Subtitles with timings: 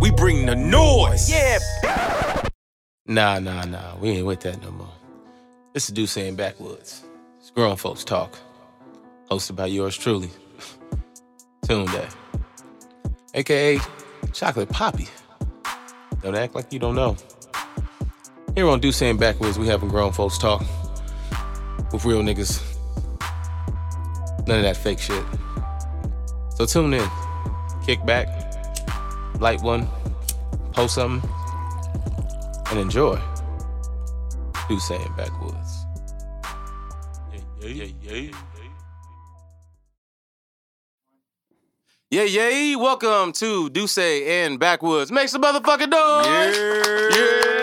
[0.00, 1.30] We bring the noise.
[1.30, 1.58] Yeah.
[3.06, 3.96] Nah, nah, nah.
[3.98, 4.88] We ain't with that no more.
[5.74, 7.04] This is Duce and Backwoods.
[7.38, 8.38] It's grown folks talk.
[9.30, 10.30] Hosted by yours truly,
[11.66, 12.10] Tunde,
[13.34, 13.78] aka
[14.32, 15.06] Chocolate Poppy.
[16.22, 17.16] Don't act like you don't know.
[18.54, 20.62] Here on Duce and Backwoods, we having grown folks talk
[21.92, 22.60] with real niggas.
[24.46, 25.24] None of that fake shit.
[26.56, 27.08] So tune in,
[27.84, 28.26] kick back,
[29.40, 29.88] light one,
[30.72, 31.28] post something,
[32.70, 33.18] and enjoy.
[34.68, 35.86] Duce and Backwoods.
[37.60, 38.36] Yeah, yeah, yeah, yeah.
[42.10, 42.76] Yeah, yeah.
[42.76, 45.10] Welcome to Duce and Backwoods.
[45.10, 46.56] Make some motherfucking noise.
[47.16, 47.59] Yeah, we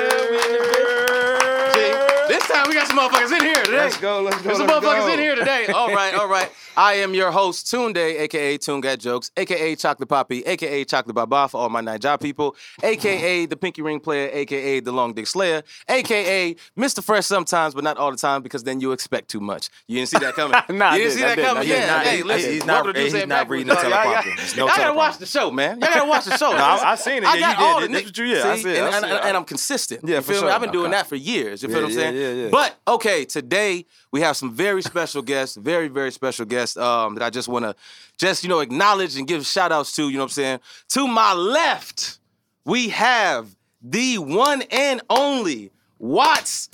[2.57, 3.77] time we got some motherfuckers in here today.
[3.77, 5.13] Let's go, let's go, There's some motherfuckers go.
[5.13, 5.67] in here today.
[5.73, 6.49] All right, all right.
[6.75, 11.47] I am your host, Tunde, aka Tune Got Jokes, aka Chocolate Poppy, aka Chocolate Baba
[11.47, 15.63] for all my Naija people, aka the Pinky Ring Player, aka the Long Dick Slayer,
[15.89, 17.03] aka Mr.
[17.03, 19.69] Fresh sometimes, but not all the time because then you expect too much.
[19.87, 20.59] You didn't see that coming.
[20.77, 21.67] Nah, you didn't did, see I that did, I coming.
[21.67, 22.51] Yeah, Nah, hey, he- listen.
[22.51, 23.83] he's not- to he's not reading the dog.
[23.83, 24.57] Y'all- y'all- teleprompter.
[24.57, 25.79] No Y'all gotta watch the show, man.
[25.81, 26.51] Y'all gotta watch the show.
[26.51, 27.25] No, I- I seen it.
[27.25, 27.89] I Yeah, got you all did.
[27.89, 29.21] the That's ni- what you- yeah, I see, it, and, I and- see it.
[29.25, 30.01] and I'm consistent.
[30.07, 30.51] Yeah, for sure.
[30.51, 31.63] I've been doing that for years.
[31.63, 32.15] You feel what I'm saying?
[32.15, 32.46] yeah, saying?
[32.51, 32.69] Yeah, yeah.
[32.85, 37.23] But okay, today we have some very special guests, very very special guests um, that
[37.23, 37.75] I just want to
[38.17, 40.03] just you know acknowledge and give shout outs to.
[40.09, 40.59] You know what I'm saying?
[40.89, 42.19] To my left,
[42.65, 46.69] we have the one and only Watts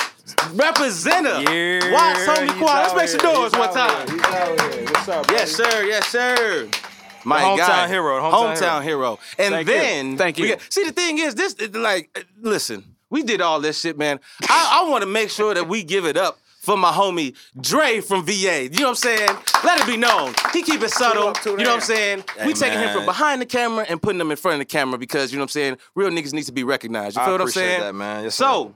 [0.53, 1.43] representative.
[1.43, 2.83] Yeah, Watts, homie he's Quan.
[2.83, 4.08] Let's make some here, noise one time.
[4.08, 4.83] here, He's out here.
[4.85, 5.83] What's up, Yes, sir.
[5.85, 6.69] Yes, sir.
[7.25, 7.87] My hometown guy.
[7.87, 9.17] hero, the hometown hero.
[9.39, 9.73] And Thank you.
[9.73, 10.47] then, Thank you.
[10.49, 14.19] got- see, the thing is, this like, listen, we did all this shit, man.
[14.50, 18.02] I, I want to make sure that we give it up for my homie Dre
[18.02, 18.64] from VA.
[18.64, 19.30] You know what I'm saying?
[19.64, 20.33] Let it be known.
[20.52, 21.31] He keep it subtle.
[21.45, 22.23] you know what I'm saying?
[22.36, 24.66] Hey, we taking him from behind the camera and putting him in front of the
[24.66, 25.78] camera because you know what I'm saying.
[25.94, 27.16] Real niggas need to be recognized.
[27.16, 27.81] You I feel what I'm saying?
[27.81, 28.23] that, man.
[28.23, 28.73] Yes, so.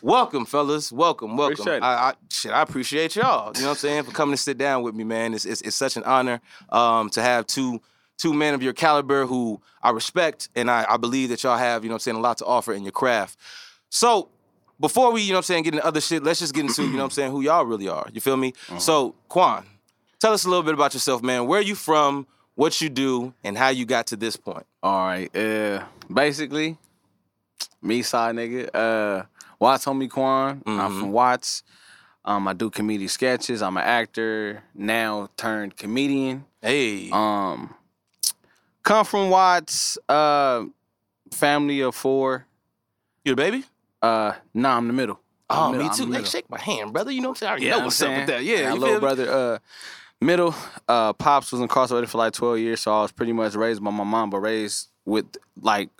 [0.00, 0.92] Welcome, fellas.
[0.92, 1.82] Welcome, welcome.
[1.82, 3.50] I, I shit, I appreciate y'all.
[3.56, 5.34] You know what I'm saying for coming to sit down with me, man.
[5.34, 7.80] It's it's, it's such an honor um, to have two
[8.16, 11.82] two men of your caliber who I respect and I, I believe that y'all have
[11.82, 13.38] you know what I'm saying a lot to offer in your craft.
[13.90, 14.28] So
[14.80, 16.82] before we you know what I'm saying get into other shit, let's just get into
[16.82, 18.06] you know what I'm saying who y'all really are.
[18.12, 18.52] You feel me?
[18.68, 18.78] Uh-huh.
[18.78, 19.64] So Quan,
[20.20, 21.46] tell us a little bit about yourself, man.
[21.46, 22.26] Where you from?
[22.54, 24.66] What you do and how you got to this point.
[24.82, 25.34] All right.
[25.36, 26.76] Uh, basically,
[27.80, 28.68] me side nigga.
[28.74, 29.24] Uh,
[29.60, 30.62] Watts homie Quan.
[30.66, 30.98] I'm Mhm.
[31.00, 31.62] from Watts.
[32.24, 33.62] Um, I do comedy sketches.
[33.62, 36.44] I'm an actor now turned comedian.
[36.60, 37.74] Hey, Um,
[38.82, 39.96] come from Watts.
[40.08, 40.64] Uh,
[41.32, 42.44] family of four.
[43.24, 43.64] you a baby?
[44.02, 45.20] Uh, nah, I'm the middle.
[45.50, 46.12] I'm Oh, the middle, me too.
[46.12, 47.10] Hey, shake my hand, brother.
[47.10, 47.48] You know what I'm saying?
[47.48, 48.44] I already Yeah, know I'm what's up with that.
[48.44, 49.00] Yeah, my you little feel me?
[49.00, 49.30] brother.
[49.30, 49.58] Uh,
[50.20, 50.54] middle.
[50.86, 53.90] Uh, pops was incarcerated for like 12 years, so I was pretty much raised by
[53.90, 55.26] my mom, but raised with
[55.60, 55.90] like,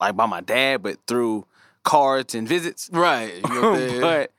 [0.00, 1.46] like by my dad, but through
[1.82, 2.88] cards and visits.
[2.92, 3.34] Right.
[3.36, 4.00] You know what I'm saying?
[4.00, 4.32] but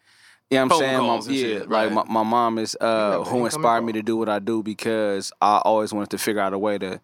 [0.50, 1.92] yeah, I'm saying, my, yeah, shit, like right.
[1.92, 5.58] my, my mom is uh, who inspired me to do what I do because I
[5.59, 7.00] always wanted to figure out a way to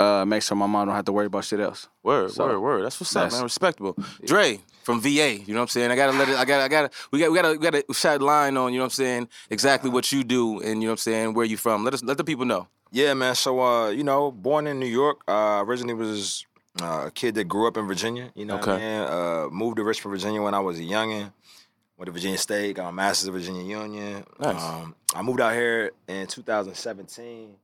[0.00, 1.88] uh, make sure my mom don't have to worry about shit else.
[2.02, 2.84] Word, So, word, word.
[2.84, 3.42] That's what's up, that's- man.
[3.44, 3.96] Respectable.
[4.24, 5.34] Dre from VA.
[5.38, 5.90] You know what I'm saying?
[5.90, 6.36] I gotta let it.
[6.36, 6.64] I gotta.
[6.64, 6.90] I gotta.
[7.12, 7.30] We got.
[7.30, 7.50] We gotta.
[7.52, 8.72] We gotta shine line on.
[8.72, 9.28] You know what I'm saying?
[9.50, 11.34] Exactly what you do, and you know what I'm saying.
[11.34, 11.84] Where you from?
[11.84, 12.02] Let us.
[12.02, 12.66] Let the people know.
[12.92, 13.34] Yeah, man.
[13.36, 15.20] So, uh, you know, born in New York.
[15.28, 16.44] Uh, originally was
[16.82, 18.32] uh, a kid that grew up in Virginia.
[18.34, 18.82] You know, what I Okay.
[18.84, 19.00] mean?
[19.08, 21.32] Uh, moved to Richmond, Virginia when I was a youngin.
[21.98, 24.24] Went to Virginia State, got my master's at Virginia Union.
[24.38, 24.62] Nice.
[24.62, 27.54] Um, I moved out here in 2017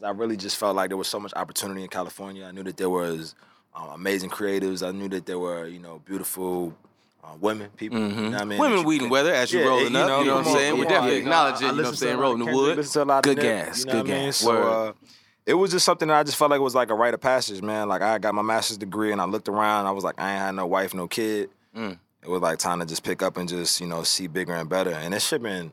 [0.00, 2.44] because I really just felt like there was so much opportunity in California.
[2.44, 3.34] I knew that there was
[3.74, 4.86] um, amazing creatives.
[4.86, 6.74] I knew that there were, you know, beautiful
[7.22, 7.98] uh, women, people.
[7.98, 8.58] You know what I mean?
[8.58, 10.20] Women you weeding weather as you Yeah, rolling up.
[10.20, 10.78] You know what I'm saying?
[10.78, 11.66] We definitely acknowledge it.
[11.66, 12.18] You know what I'm saying?
[12.18, 12.76] Rolling the wood.
[12.76, 14.26] Listen to a lot of Good Nip, gas, You know good what I mean?
[14.26, 14.36] gas.
[14.36, 14.92] So, uh,
[15.46, 17.20] it was just something that I just felt like it was like a rite of
[17.20, 17.88] passage, man.
[17.88, 19.86] Like I got my master's degree and I looked around.
[19.86, 21.50] I was like, I ain't had no wife, no kid.
[21.76, 21.98] Mm.
[22.22, 24.68] It was like time to just pick up and just you know see bigger and
[24.68, 24.90] better.
[24.90, 25.72] And this shit been,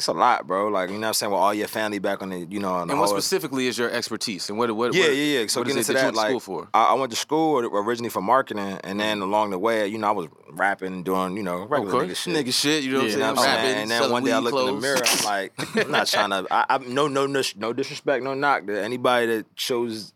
[0.00, 0.68] it's a lot, bro.
[0.68, 2.72] Like you know what I'm saying, with all your family back on the, you know,
[2.72, 4.48] on the And what specifically is your expertise?
[4.48, 4.74] And what?
[4.74, 5.46] what yeah, what, yeah, yeah.
[5.46, 6.68] So getting into that, that, like, school for?
[6.72, 9.28] I, I went to school originally for marketing, and then mm-hmm.
[9.28, 12.34] along the way, you know, I was rapping and doing, you know, regular nigga shit.
[12.34, 12.82] nigga shit.
[12.82, 13.48] You know what Yeah, I'm saying?
[13.50, 13.82] I'm Rapping?
[13.82, 15.02] And then one day I looked in the mirror.
[15.04, 16.46] I'm like, I'm not trying to.
[16.50, 20.14] I, I no no no no disrespect, no knock to anybody that chose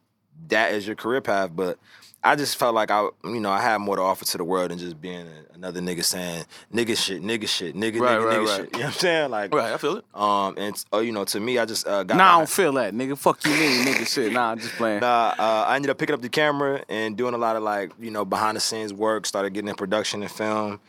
[0.48, 1.78] that as your career path, but
[2.24, 4.70] I just felt like I, you know, I had more to offer to the world
[4.70, 8.38] than just being a, another nigga saying nigga shit, nigga shit, nigga Right, nigga right,
[8.38, 8.56] nigga right.
[8.56, 8.70] shit.
[8.72, 9.30] You know what I'm saying?
[9.30, 10.04] Like, Right, I feel it.
[10.14, 12.16] um, and oh, you know, to me, I just uh, got.
[12.16, 13.16] Nah, I don't feel that, nigga.
[13.18, 14.06] Fuck you, mean, nigga.
[14.06, 14.32] Shit.
[14.32, 15.00] Nah, I'm just playing.
[15.00, 17.92] Nah, uh, I ended up picking up the camera and doing a lot of like,
[18.00, 20.80] you know, behind the scenes work, started getting in production and film.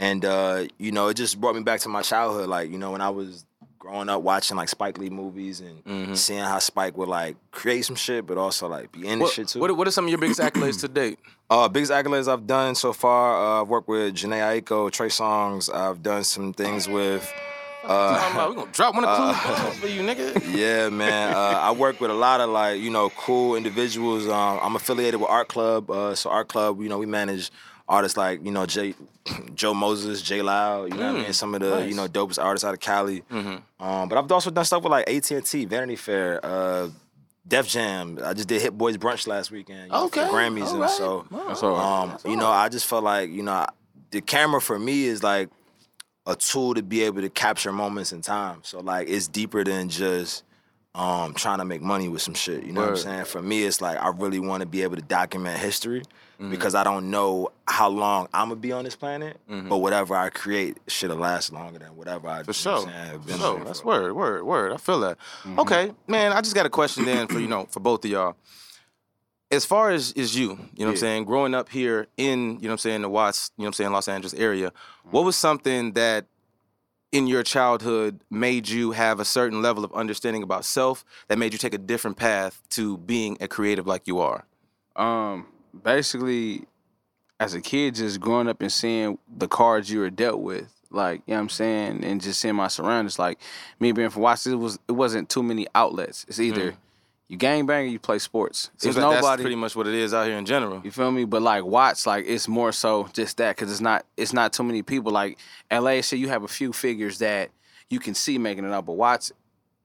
[0.00, 2.48] And uh, you know, it just brought me back to my childhood.
[2.48, 3.44] Like, you know, when I was
[3.88, 7.96] growing up watching like Spike Lee movies and seeing how Spike would like create some
[7.96, 9.60] shit, but also like be in the What, shit too.
[9.60, 11.18] what, what are some of your biggest accolades to date?
[11.50, 13.34] Uh, biggest accolades I've done so far.
[13.58, 15.72] Uh, I've worked with Jhené Aiko, Trey Songz.
[15.74, 17.26] I've done some things with.
[17.84, 20.42] About, we gonna drop one of clues bombs for you, nigga.
[20.54, 21.32] Yeah, man.
[21.32, 24.26] Uh, I work with a lot of like you know cool individuals.
[24.28, 25.90] Um, I'm affiliated with Art Club.
[25.90, 27.50] Uh, so Art Club, you know, we manage
[27.88, 28.94] artists like you know Jay,
[29.54, 30.92] Joe Moses, Jay Loud.
[30.92, 31.32] You know what I mean?
[31.32, 33.22] Some of the you know dopest artists out of Cali.
[33.30, 33.62] Um,
[34.08, 36.88] but I've also done stuff with like AT&T, Vanity Fair, uh,
[37.46, 38.18] Def Jam.
[38.24, 39.86] I just did Hit-Boy's Brunch last weekend.
[39.86, 42.02] You know, for the Okay, Grammys, and so That's all right.
[42.24, 43.68] um, you know, I just felt like you know I-
[44.10, 45.48] the camera for me is like
[46.26, 48.60] a tool to be able to capture moments in time.
[48.62, 50.44] So like it's deeper than just
[50.98, 52.64] um, trying to make money with some shit.
[52.64, 53.24] You know what I'm saying?
[53.26, 56.02] For me, it's like I really want to be able to document history
[56.40, 56.52] Mm-hmm.
[56.52, 59.38] because I don't know how long I'm gonna be on this planet.
[59.50, 59.68] Mm-hmm.
[59.70, 62.90] But whatever I create, shit'll last longer than whatever I For you know what sure.
[62.92, 63.64] Have For sure.
[63.64, 64.72] That's for- word, word, word.
[64.72, 65.18] I feel that.
[65.58, 68.36] Okay, man, I just got a question then for, you know, for both of y'all.
[69.50, 72.44] As far as is you, you know what I'm saying, growing up here in, you
[72.46, 74.72] know what I'm saying, the Watts, you know what I'm saying, Los Angeles area,
[75.10, 76.26] what was something that
[77.12, 81.52] in your childhood made you have a certain level of understanding about self that made
[81.52, 84.44] you take a different path to being a creative like you are?
[84.96, 85.46] Um,
[85.82, 86.66] basically,
[87.40, 91.22] as a kid, just growing up and seeing the cards you were dealt with, like
[91.26, 93.38] you know what I'm saying, and just seeing my surroundings, like
[93.80, 96.24] me being from Watson, it was it wasn't too many outlets.
[96.28, 96.74] It's either
[97.28, 98.70] you gang bang or you play sports.
[98.78, 99.42] Seems There's like that's nobody.
[99.42, 100.80] pretty much what it is out here in general.
[100.82, 101.24] You feel me?
[101.24, 104.62] But like Watts, like it's more so just that because it's not it's not too
[104.64, 105.12] many people.
[105.12, 105.38] Like
[105.70, 107.50] LA, shit, you have a few figures that
[107.90, 108.86] you can see making it up.
[108.86, 109.30] But Watts,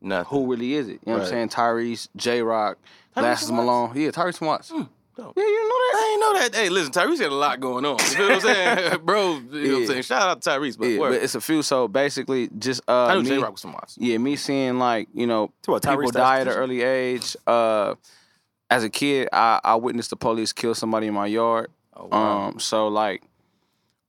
[0.02, 0.30] Nothing.
[0.30, 1.00] who really is it?
[1.06, 1.50] You know what I'm saying?
[1.50, 2.78] Tyrese, Jay Rock,
[3.14, 3.92] Glasses Malone.
[3.96, 4.70] Yeah, Tyrese Watts.
[4.70, 4.84] Hmm.
[5.16, 5.34] Dope.
[5.38, 5.94] Yeah, you know that.
[5.96, 6.56] I ain't know that.
[6.56, 8.00] Hey, listen, Tyrese had a lot going on.
[8.00, 9.00] You feel what I'm saying?
[9.06, 10.02] Bro, you know what I'm saying?
[10.04, 11.62] Shout out to Tyrese, but Yeah, but it's a few.
[11.62, 13.96] So basically, just uh, I knew me, Jay Rock was some Watts.
[14.00, 17.36] yeah, me seeing like you know To what, Tyrese people die at an early age.
[17.46, 17.96] Uh,
[18.70, 21.70] as a kid, I, I witnessed the police kill somebody in my yard.
[21.96, 22.48] Oh, wow.
[22.48, 23.22] Um, so like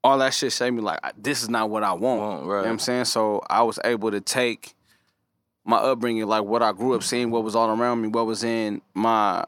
[0.02, 2.20] all that shit showed me like this is not what I want.
[2.20, 3.04] Want, You know what I'm saying?
[3.06, 4.74] So I was able to take
[5.66, 8.42] my upbringing, like what I grew up seeing, what was all around me, what was
[8.44, 9.44] in my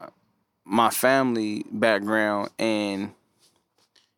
[0.67, 3.13] my family background, and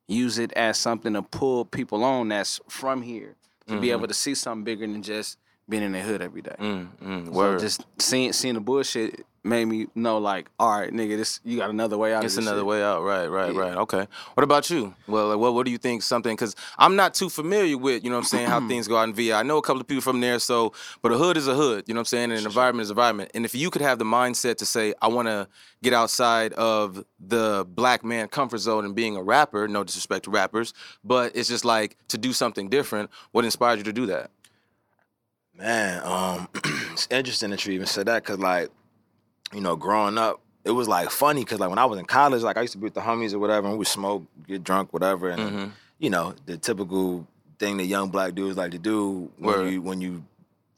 [0.07, 3.35] use it as something to pull people on that's from here
[3.67, 5.37] to be able to see something bigger than just
[5.69, 6.55] being in the hood every day.
[6.57, 11.17] Mm, mm, So just seeing seeing the bullshit made me know like, all right, nigga,
[11.17, 12.23] this you got another way out.
[12.23, 12.65] It's of this another shit.
[12.67, 13.59] way out, right, right, Yeah.
[13.61, 13.77] right.
[13.77, 14.07] Okay.
[14.33, 14.93] What about you?
[15.07, 16.03] Well, like, what what do you think?
[16.03, 18.97] Something because I'm not too familiar with, you know, what I'm saying how things go
[18.97, 19.33] out in VI.
[19.39, 21.85] I know a couple of people from there, so but a hood is a hood,
[21.87, 23.31] you know, what I'm saying, and an environment is an environment.
[23.33, 25.47] And if you could have the mindset to say, I want to
[25.81, 30.31] get outside of the black man comfort zone and being a rapper, no disrespect to
[30.31, 33.09] rappers, but it's just like to do something different.
[33.31, 34.31] What inspired you to do that?
[35.57, 36.47] Man, um,
[36.93, 38.69] it's interesting that you even said that because, like,
[39.53, 42.43] you know, growing up, it was like funny because, like, when I was in college,
[42.43, 44.93] like, I used to be with the homies or whatever, and we smoke, get drunk,
[44.93, 45.69] whatever, and Mm-hmm.
[45.99, 49.69] you know, the typical thing that young black dudes like to do when Word.
[49.71, 50.23] you when you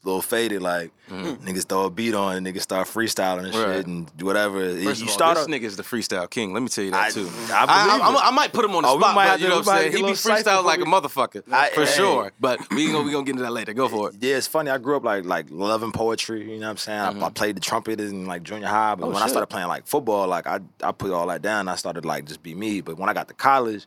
[0.04, 3.58] little faded, like niggas throw a beat on and niggas start freestyling and Mm-hmm.
[3.70, 3.76] Right.
[3.76, 4.60] shit and whatever.
[4.82, 6.52] First you of all, start this nigga is the freestyle king.
[6.52, 7.28] Let me tell you that I- too.
[7.52, 8.28] I I.
[8.28, 9.92] I might put him on the Oh, spot, might but you know what I'm saying?
[9.92, 11.44] He be freestyle like a motherfucker
[11.74, 11.86] for hey.
[11.86, 12.32] sure.
[12.40, 13.72] But we gonna we gonna get into that later.
[13.74, 14.16] Go for it.
[14.20, 14.70] Yeah, it's funny.
[14.70, 16.40] I grew up like like loving poetry.
[16.52, 17.22] You know what I'm saying?
[17.22, 19.10] I, I played the trumpet in like junior high, but Mm-hmm.
[19.12, 21.68] Oh, when I started playing like football, like I I put all that down.
[21.68, 22.80] I started like just be me.
[22.80, 23.86] But when I got to college,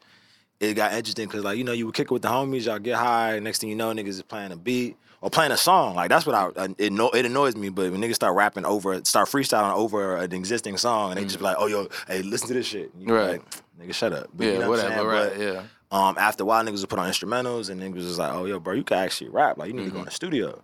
[0.59, 2.79] it got interesting because like you know you would kick it with the homies, y'all
[2.79, 3.39] get high.
[3.39, 4.95] Next thing you know, niggas is playing a beat
[5.25, 5.95] or playing a song.
[5.95, 7.69] Like that's what I I- it no, it annoys me.
[7.69, 11.39] But when niggas start rapping over, start freestyling over an existing song, and they just
[11.39, 12.93] be like, oh yo, hey, listen to this shit.
[12.93, 13.17] And you be Mm.
[13.17, 13.31] Right.
[13.31, 14.29] like, nigga, shut up.
[14.33, 14.95] But Yeah, you know what whatever.
[14.95, 15.07] saying?
[15.07, 15.37] Right.
[15.37, 16.07] But, yeah.
[16.07, 18.59] um, after a while, niggas would put on instrumentals, and niggas was like, "Oh, yo,
[18.59, 19.57] bro, you can actually rap.
[19.57, 19.95] Like, you need to Mm-hmm.
[19.95, 20.61] go in the studio."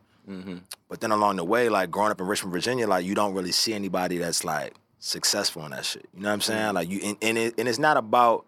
[0.89, 3.51] But then along the way, like growing up in Richmond, Virginia, like you don't really
[3.51, 6.07] see anybody that's like successful in that shit.
[6.13, 6.65] You know what I'm saying?
[6.67, 6.75] Mm-hmm.
[6.75, 8.45] Like you, and, and, it, and it's not about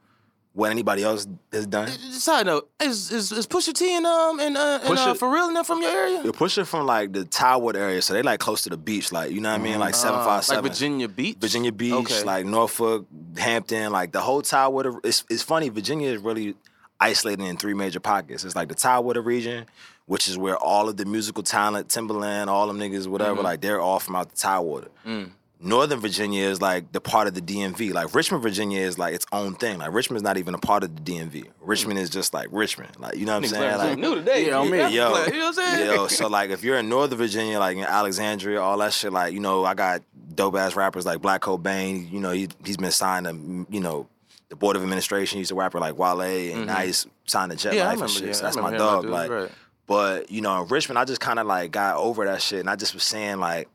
[0.54, 1.88] what anybody else has done.
[1.90, 5.30] Side note: Is is, is Pusha T and um and uh, and uh, Pusha- for
[5.30, 6.22] real and them from your area?
[6.24, 9.12] You push it from like the Tywood area, so they like close to the beach,
[9.12, 10.60] like you know what I mean, like seven five seven.
[10.60, 11.38] Uh, Like Virginia Beach.
[11.40, 12.24] Virginia Beach, Okay.
[12.24, 13.08] like Norfolk,
[13.38, 14.94] Hampton, like the whole Tidewater.
[15.04, 16.56] It's, it's funny, Virginia is really
[17.00, 18.44] isolated in three major pockets.
[18.46, 19.66] It's like the Tidewater region,
[20.06, 23.44] which is where all of the musical talent, Timbaland, all them niggas, whatever, Mm-hmm.
[23.44, 24.90] like they're all from out the Tidewater.
[25.06, 25.32] Mm.
[25.66, 27.94] Northern Virginia is like the part of the DMV.
[27.94, 29.78] Like Richmond, Virginia is like its own thing.
[29.80, 31.46] Like Richmond's not even a part of the DMV.
[31.62, 32.92] Richmond is just like Richmond.
[33.00, 33.78] Like you know what I'm saying?
[33.78, 34.48] Like, new today.
[34.48, 34.80] Yeah, on me.
[34.80, 35.86] Yo, Yo, you know what I'm saying?
[35.88, 39.34] yo, so like if you're in Northern Virginia, like in Alexandria, all that shit, like,
[39.34, 40.02] you know, I got
[40.36, 44.08] dope ass rappers like Black Cobain, you know, he, he's been signed to, you know,
[44.50, 47.70] the Board of Administration, he's a rapper like Wale, and now he's signed to Jet
[47.70, 47.78] Mm-hmm.
[47.78, 48.28] Yeah, Life and remember, shit.
[48.28, 49.06] yeah, so that's my dog.
[49.06, 49.52] Like, right.
[49.88, 52.70] But you know, in Richmond, I just kind of like got over that shit, and
[52.70, 53.70] I just was saying like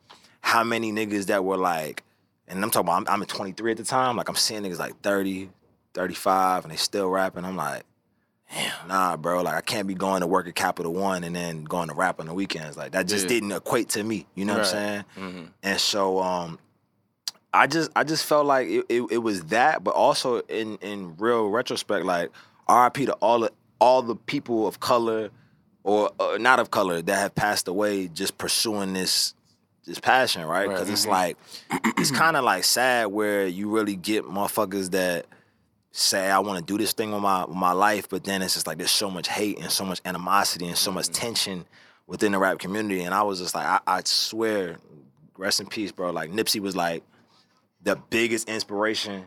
[0.48, 2.02] how many niggas that were like,
[2.46, 4.98] and I'm talking about I'm, I'm 23 at the time, like I'm seeing niggas like
[5.02, 5.50] 30,
[5.92, 7.44] 35, and they still rapping.
[7.44, 7.82] I'm like,
[8.50, 11.64] damn, nah, bro, like I can't be going to work at Capital One and then
[11.64, 12.78] going to rap on the weekends.
[12.78, 13.28] Like that just Yeah.
[13.40, 14.26] didn't equate to me.
[14.34, 15.04] You know what I'm Right.
[15.16, 15.34] saying?
[15.34, 15.48] Mhm.
[15.64, 16.58] And so um
[17.52, 21.14] I just I just felt like it, it, it was that, but also in in
[21.18, 22.30] real retrospect, like
[22.70, 25.28] RIP to all the all the people of color
[25.84, 29.34] or uh, not of color that have passed away just pursuing this
[29.88, 30.68] this passion, right?
[30.68, 30.74] Right.
[30.74, 31.10] Because it's mm-hmm.
[31.10, 31.36] like
[31.98, 35.26] it's kind of like sad where you really get motherfuckers that
[35.90, 38.54] say I want to do this thing with my with my life, but then it's
[38.54, 41.14] just like there's so much hate and so much animosity and so much mm-hmm.
[41.26, 41.64] tension
[42.06, 44.78] within the rap community, and I was just like, I, I swear,
[45.36, 46.10] rest in peace, bro.
[46.10, 47.02] Like Nipsey was like
[47.82, 49.26] the biggest inspiration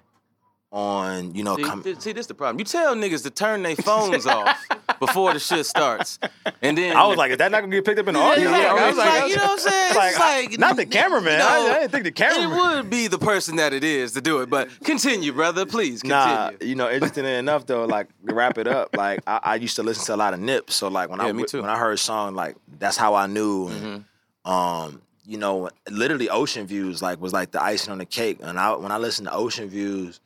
[0.72, 2.58] on you know See, com- th- see, this the problem.
[2.60, 4.58] You tell niggas to turn their phones off
[5.00, 6.18] before the shit starts,
[6.62, 8.26] and then I was like, is that not gonna get picked up in the Yeah,
[8.26, 8.50] audio?
[8.52, 9.88] yeah, I I was was like, you know what I'm saying?
[9.88, 11.40] It's like, like, not the cameraman.
[11.40, 11.46] no.
[11.48, 12.58] I, I didn't think the it cameraman.
[12.78, 14.50] would be the person that it is to do it.
[14.50, 15.66] But continue, brother.
[15.66, 16.26] Please continue.
[16.36, 19.76] Nah, you know, interestingly enough though, like to wrap it up, like I, I used
[19.76, 21.58] to listen to a lot of Nip, so like when I me too.
[21.58, 21.68] Mm-hmm.
[21.68, 23.68] when I heard a song, like that's how I knew.
[23.68, 24.06] And,
[24.46, 28.58] Um, you know, literally Ocean Views like was like the icing on the cake, and
[28.60, 30.20] I when I listened to Ocean Views,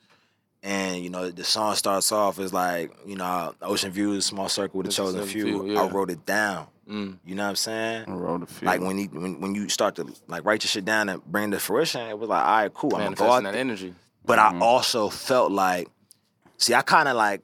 [0.66, 4.80] and you know the song starts off as like you know Ocean Views, small circle
[4.80, 5.44] with a chosen a few.
[5.44, 5.84] few, yeah.
[5.84, 6.68] I wrote it down.
[6.90, 7.18] Mm.
[7.26, 8.06] You know what I'm saying?
[8.08, 8.66] I wrote a few.
[8.66, 11.50] Like when you when, when you start to like write your shit down and bring
[11.50, 12.96] it to fruition, it was like, all right, cool.
[12.96, 13.94] I'm gonna go Manifesting out that energy.
[14.26, 15.88] But I also felt like,
[16.58, 17.42] see, I kind of like,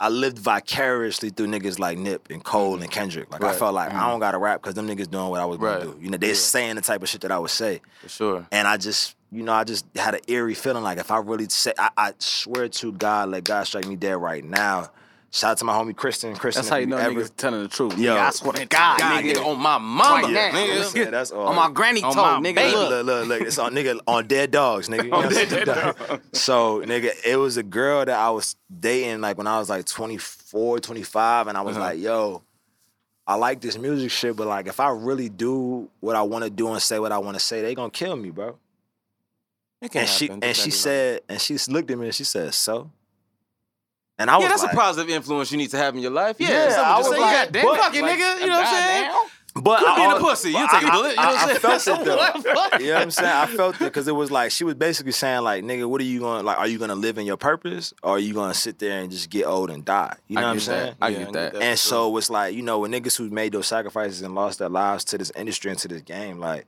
[0.00, 2.82] I lived vicariously through niggas like Nip and Cole mm-hmm.
[2.82, 3.32] and Kendrick.
[3.32, 4.10] Like I felt like I mm-hmm.
[4.10, 5.98] don't gotta rap because them niggas doing what I was gonna do.
[6.00, 8.46] You know, they're saying the type of shit that I would say, For sure.
[8.50, 11.48] and I just, you know, I just had an eerie feeling like if I really
[11.48, 14.90] say, I, I swear to God, let God strike me dead right now.
[15.34, 16.36] Shout out to my homie Kristen.
[16.36, 17.98] Kristen, That's how you know ever, niggas telling the truth.
[17.98, 19.32] Yo, Nigga, I swear to God, God, nigga.
[19.32, 20.50] nigga, on my mama, now.
[20.52, 20.94] nigga.
[20.94, 21.48] Yeah, that's all.
[21.48, 22.54] On my granny On toe, my nigga.
[22.54, 22.76] baby.
[22.76, 23.06] Look, Look.
[23.06, 23.40] look, look.
[23.42, 25.02] It's on nigga on dead dogs, nigga.
[25.04, 26.20] You know what I'm?
[26.32, 29.86] So, nigga, it was a girl that I was dating like when I was like
[29.86, 31.84] 24, 25, and I was Uh-huh.
[31.84, 32.42] like, yo,
[33.26, 36.50] I like this music shit, but like if I really do what I want to
[36.50, 38.56] do and say what I want to say, they gonna kill me, bro.
[39.92, 42.92] And she and she on- said, and she looked at me and she said, so.
[44.18, 46.12] And I was yeah, that's like, a positive influence you need to have in your
[46.12, 46.36] life.
[46.38, 48.40] Yeah, Yeah, someone I just was say, like, yeah, damn, but- fuck Like, nigga.
[48.40, 49.02] You know what I'm saying?
[49.10, 49.30] goddamn.
[49.56, 50.48] But Could I, be the al- pussy.
[50.50, 51.10] You but take a I- bullet.
[51.10, 52.00] You know what I'm I felt saying?
[52.00, 52.16] it though.
[52.16, 52.80] What the fuck?
[52.80, 53.32] You know what I'm saying?
[53.32, 56.04] I felt it because it was like she was basically saying like, nigga, what are
[56.04, 56.58] you going to like?
[56.58, 59.30] Are you gonna live in your purpose, or are you gonna sit there and just
[59.30, 60.16] get old and die?
[60.26, 60.86] You know I what I'm saying?
[60.86, 60.96] that.
[61.00, 61.54] I Yeah, get I that.
[61.56, 64.68] And so it's like you know when niggas who made those sacrifices and lost their
[64.68, 66.66] lives to this industry and to this game, like.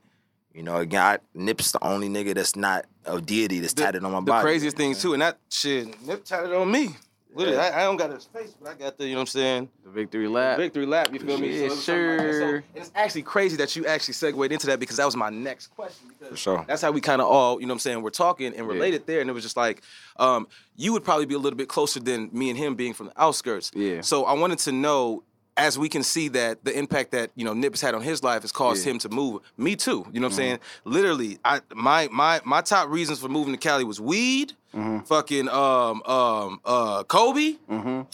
[0.53, 4.03] You know, again, I, Nip's the only nigga that's not a deity that's The- tatted
[4.03, 4.41] on my the body.
[4.43, 6.95] craziest thing too, and that shit, Nip tatted on me.
[7.33, 9.27] Literally, I, I don't got his space, but I got the, you know what I'm
[9.27, 9.69] saying?
[9.83, 10.57] The victory lap.
[10.57, 11.55] Victory lap, you feel me?
[11.59, 12.19] Yeah, was something like.
[12.19, 12.63] So- sure.
[12.75, 16.07] it's actually crazy that you actually segued into that because that was my next question.
[16.07, 16.65] Because For sure.
[16.67, 19.05] That's how we kind of all, you know what I'm saying, we're talking and related
[19.05, 19.21] there.
[19.21, 19.83] And it was just like,
[20.17, 23.07] um, you would probably be a little bit closer than me and him being from
[23.07, 23.71] the outskirts.
[23.75, 24.01] Yeah.
[24.01, 25.23] So I wanted to know,
[25.57, 28.43] as we can see that the impact that, you know, Nip's had on his life
[28.43, 28.93] has caused Yeah.
[28.93, 29.41] him to move.
[29.57, 30.05] Me too.
[30.11, 30.37] You know what I'm Mm-hmm.
[30.37, 30.59] saying?
[30.85, 34.99] Literally, I my my my top reasons for moving to Cali was weed, Mm-hmm.
[35.05, 37.55] fucking um um uh Kobe,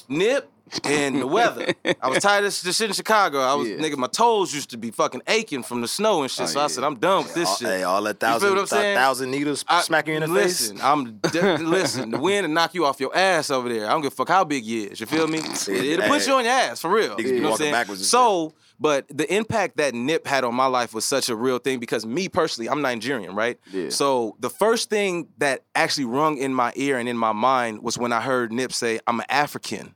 [0.07, 0.49] Nip,
[0.83, 1.73] and the weather.
[2.01, 3.39] I was tired of this, shit in Chicago.
[3.39, 3.77] I was Yeah.
[3.77, 6.43] nigga, my toes used to be fucking aching from the snow and shit.
[6.43, 7.67] Oh, so I said, I'm done with this all, shit.
[7.67, 10.85] Hey, all that thousand, I'm thousand needles I- smacking you in the listen, face.
[10.85, 12.11] I'm de- listen.
[12.11, 13.85] The wind will knock you off your ass over there.
[13.87, 14.99] I don't give a fuck how big you is.
[14.99, 15.39] You feel me?
[15.67, 17.19] It, will put you on your ass for real.
[17.19, 17.95] You know what I'm saying?
[17.97, 21.79] So, but the impact that Nip had on my life was such a real thing
[21.79, 23.57] because me personally, I'm Nigerian, right?
[23.71, 23.89] Yeah.
[23.89, 27.97] So the first thing that actually rung in my ear and in my mind was
[27.97, 29.95] when I heard Nip say, "I'm an African,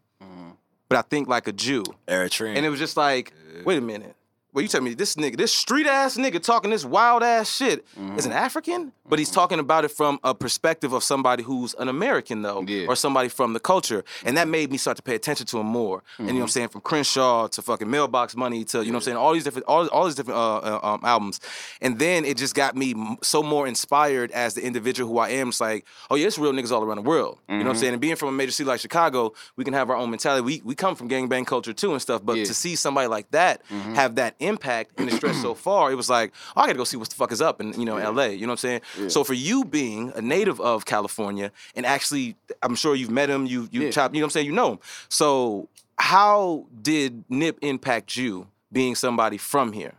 [0.89, 2.55] but I think like a Jew." Eritrean.
[2.55, 4.16] And it was just like, wait a minute.
[4.57, 7.85] Well, you tell me this nigga, this street ass nigga talking this wild ass shit
[8.17, 11.87] is an African, but he's talking about it from a perspective of somebody who's an
[11.89, 12.87] American though, Yeah.
[12.87, 15.67] or somebody from the culture, and that made me start to pay attention to him
[15.67, 16.01] more.
[16.17, 18.93] And you know what I'm saying, from Crenshaw to fucking Mailbox Money to you know
[18.93, 21.39] what I'm saying, all these different, all, all these different uh, uh, um, albums,
[21.79, 25.49] and then it just got me so more inspired as the individual who I am.
[25.49, 27.37] It's like, oh yeah, it's real niggas all around the world.
[27.47, 29.75] You know what I'm saying, and being from a major city like Chicago, we can
[29.75, 30.41] have our own mentality.
[30.43, 32.45] We we come from gangbang culture too and stuff, but Yeah.
[32.45, 33.61] to see somebody like that
[33.93, 36.83] have that impact and the stress so far, it was like, oh, I gotta go
[36.83, 38.25] see what the fuck is up in you know LA.
[38.25, 39.09] You know what I'm saying?
[39.09, 43.45] So for you being a native of California and actually, I'm sure you've met him,
[43.45, 43.91] you you Yeah.
[43.91, 44.45] chop, you know what I'm saying?
[44.47, 44.79] You know him.
[45.09, 45.67] So
[45.99, 49.95] how did Nip impact you being somebody from here?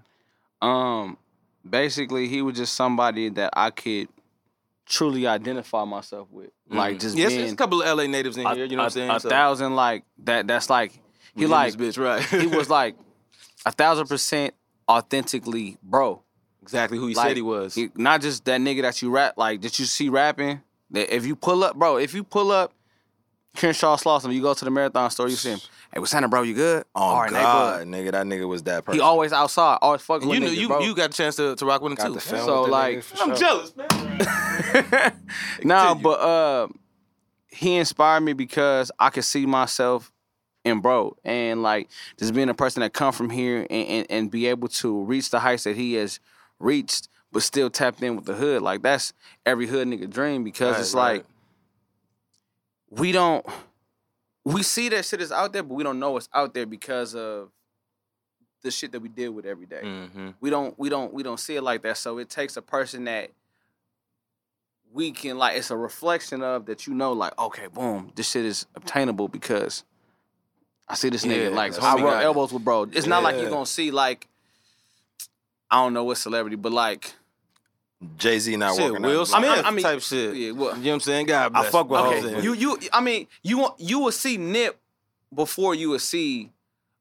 [0.62, 1.16] Um,
[1.68, 4.08] basically, he was just somebody that I could
[4.86, 6.50] truly identify myself with.
[6.70, 8.64] Like just Yes, being there's a couple of LA natives in a, here.
[8.64, 9.10] You know what I'm saying?
[9.10, 10.46] a So- thousand like that.
[10.46, 10.92] That's like
[11.34, 12.22] he like bitch, right?
[12.24, 12.94] he was like
[13.66, 14.54] a thousand percent
[14.88, 16.22] authentically bro.
[16.62, 17.74] Exactly who he Like, said he was.
[17.74, 20.60] he- not just that nigga that you rap like that you see rapping.
[20.90, 22.72] That if you pull up, bro, if you pull up
[23.56, 25.60] Crenshaw Slauson, you go to the marathon store, you see him.
[25.90, 26.42] Hey, what's happening, bro?
[26.42, 26.84] You good?
[26.94, 28.98] Oh All right, God, nigga, that nigga was that person.
[28.98, 30.80] He always outside, always fucking And you with knew niggas, you bro.
[30.82, 32.12] you got a chance to, to rock with him got too.
[32.12, 32.44] the film.
[32.44, 33.36] So, like, I'm sure.
[33.36, 35.12] jealous, man.
[35.64, 36.68] nah, but uh,
[37.48, 40.12] he inspired me because I could see myself
[40.64, 41.88] in bro, and like
[42.18, 45.30] just being a person that come from here and, and, and be able to reach
[45.30, 46.20] the heights that he has
[46.58, 48.62] reached, but still tapped in with the hood.
[48.62, 49.12] Like that's
[49.46, 51.02] every hood nigga dream because Right, it's right.
[51.16, 51.24] like
[52.90, 53.44] we don't
[54.44, 57.14] we see that shit is out there, but we don't know it's out there because
[57.14, 57.50] of
[58.62, 60.30] the shit that we deal with every day Mm-hmm.
[60.40, 63.04] we don't we don't we don't see it like that so it takes a person
[63.04, 63.30] that
[64.92, 68.44] we can like it's a reflection of that you know like okay boom this shit
[68.44, 69.84] is obtainable because
[70.88, 73.22] i see this nigga Yeah, like 'cause i homie rub elbows with bro it's not
[73.22, 74.26] like you're gonna see like
[75.70, 77.12] i don't know what celebrity but like
[78.16, 79.06] Jay Z not Shit, working.
[79.06, 79.34] Will out.
[79.34, 80.34] I mean- Smith I mean- type shit.
[80.36, 81.26] yeah what You know what I'm saying?
[81.26, 81.70] God bless.
[81.72, 82.26] fuck with Okay.
[82.36, 82.42] Okay.
[82.44, 84.78] you you i mean you want you will see nip
[85.34, 86.50] before you will see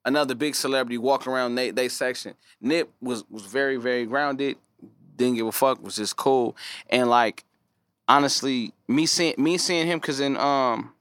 [0.05, 4.57] another big celebrity walk around they, they section nip was was very very grounded
[5.15, 6.55] didn't give a fuck was just cool
[6.89, 7.43] and like
[8.07, 10.91] honestly me seeing me seeing him because in um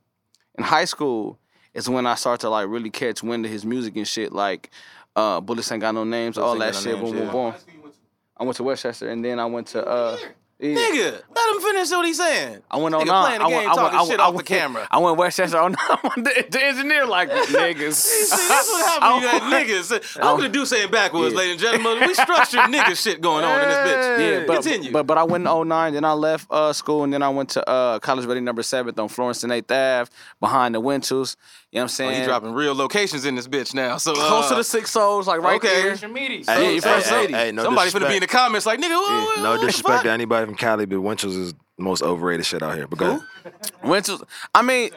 [0.58, 1.38] in high school
[1.76, 4.70] is when i start to like really catch wind of his music and shit like
[5.14, 7.32] uh bullets ain't got no names Bullets all that No shit Names, boom boom yeah.
[7.32, 7.92] boom
[8.38, 10.16] i went to westchester and then i went to uh
[10.58, 10.74] yeah.
[10.74, 12.62] Nigga, let him finish what he's saying.
[12.70, 13.24] I went on Nigga nine.
[13.26, 14.46] playing the I game, went, I went, talking I went, shit I off the went,
[14.46, 14.88] camera.
[14.90, 16.24] I went Westchester on nine.
[16.24, 17.92] the, the engineer like niggas.
[17.92, 19.22] See, that's what happened.
[19.22, 20.16] You had niggas.
[20.16, 21.38] I'm gonna do saying backwards, Yeah.
[21.40, 22.08] ladies and gentlemen.
[22.08, 24.18] We structured nigga shit going on in this bitch.
[24.40, 24.92] Yeah, but, Continue.
[24.92, 27.50] but but I went in 09, then I left uh, school, and then I went
[27.50, 31.36] to uh, College Ready Number Seventh on Florence and 8th Ave, behind the Winchell's.
[31.76, 32.20] You know what I'm Oh, saying?
[32.20, 33.98] he dropping real locations in this bitch now.
[33.98, 35.82] So uh, close to the six souls, like right okay.
[35.82, 35.94] there.
[35.94, 37.32] Hey, Yeah, hey, you from hey, Sadie.
[37.34, 38.10] hey, no Somebody finna disrespect.
[38.10, 40.02] be in the comments like, nigga, what, Yeah, what, no disrespect fuck?
[40.04, 42.86] to anybody from Cali, but Winchell's is the most overrated shit out here.
[42.86, 43.06] But go
[43.44, 43.52] ahead.
[43.84, 44.24] Winchell's.
[44.54, 44.88] I mean,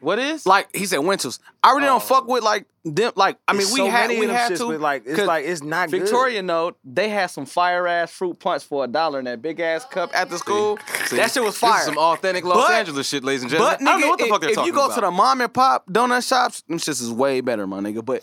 [0.00, 0.46] What is?
[0.46, 1.40] like he said, Winchell's.
[1.62, 3.12] I really don't fuck with like them.
[3.16, 4.68] Like I mean, It's we so had many we them had shits to.
[4.68, 6.02] with, like, it's 'cause like, it's not good.
[6.02, 9.58] Victoria note, they had some fire ass fruit punch for a dollar in that big
[9.60, 10.78] ass cup at the school.
[11.06, 11.80] See, that shit was This fire.
[11.80, 13.76] is some authentic Los But- Angeles shit, ladies and gentlemen.
[13.80, 14.94] But nigga, I don't know what the if, fuck they're if talking you go about.
[14.94, 18.04] to the mom and pop donut shops, them shits is way better, my nigga.
[18.04, 18.22] But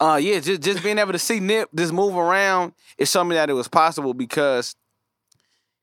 [0.00, 3.34] uh, yeah, just just being able to see Nip just move around, it showed me
[3.36, 4.74] that it was possible because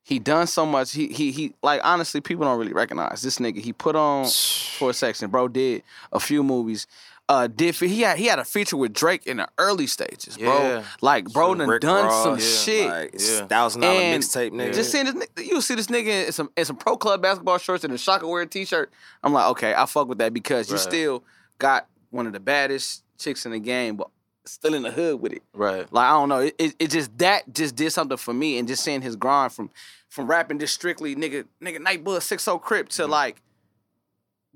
[0.08, 0.94] he done so much.
[0.94, 3.58] He he he like honestly, people don't really recognize this nigga.
[3.60, 4.26] He put on
[4.78, 5.50] for a section, bro.
[5.50, 6.88] Did a few movies.
[7.28, 10.48] Uh, did he had he had a feature with Drake in the early stages, bro.
[10.48, 10.84] Yeah.
[11.02, 12.90] Like bro, done Rick done Ross, some yeah, shit.
[12.90, 13.48] Like, Yeah.
[13.48, 14.74] thousand dollar mixtape, nigga.
[14.74, 17.58] Just seeing this nigga, you see this nigga in some in some pro club basketball
[17.58, 18.90] shorts and a Shaka Wear t-shirt.
[19.26, 21.22] I'm like, okay, I fuck with that because you still
[21.60, 24.08] got one of the baddest chicks in the game, but
[24.46, 25.44] still in the hood with it.
[25.54, 25.92] right.
[25.92, 28.70] Like I don't know, it, it, it just that just did something for me, and
[28.70, 29.70] just seeing his grind from
[30.18, 33.04] from rapping just strictly nigga nigga Nightbud six O Crip Mm-hmm.
[33.04, 33.42] to like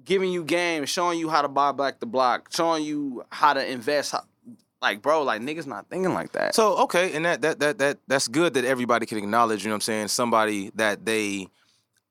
[0.04, 3.66] giving you game, showing you how to buy back the block, showing you how to
[3.72, 4.12] invest.
[4.12, 4.24] How,
[4.82, 6.56] like bro, like niggas not thinking like that.
[6.56, 9.64] So okay, and that that that that that's good that everybody can acknowledge.
[9.64, 10.08] You know what I'm saying?
[10.08, 11.48] Somebody that they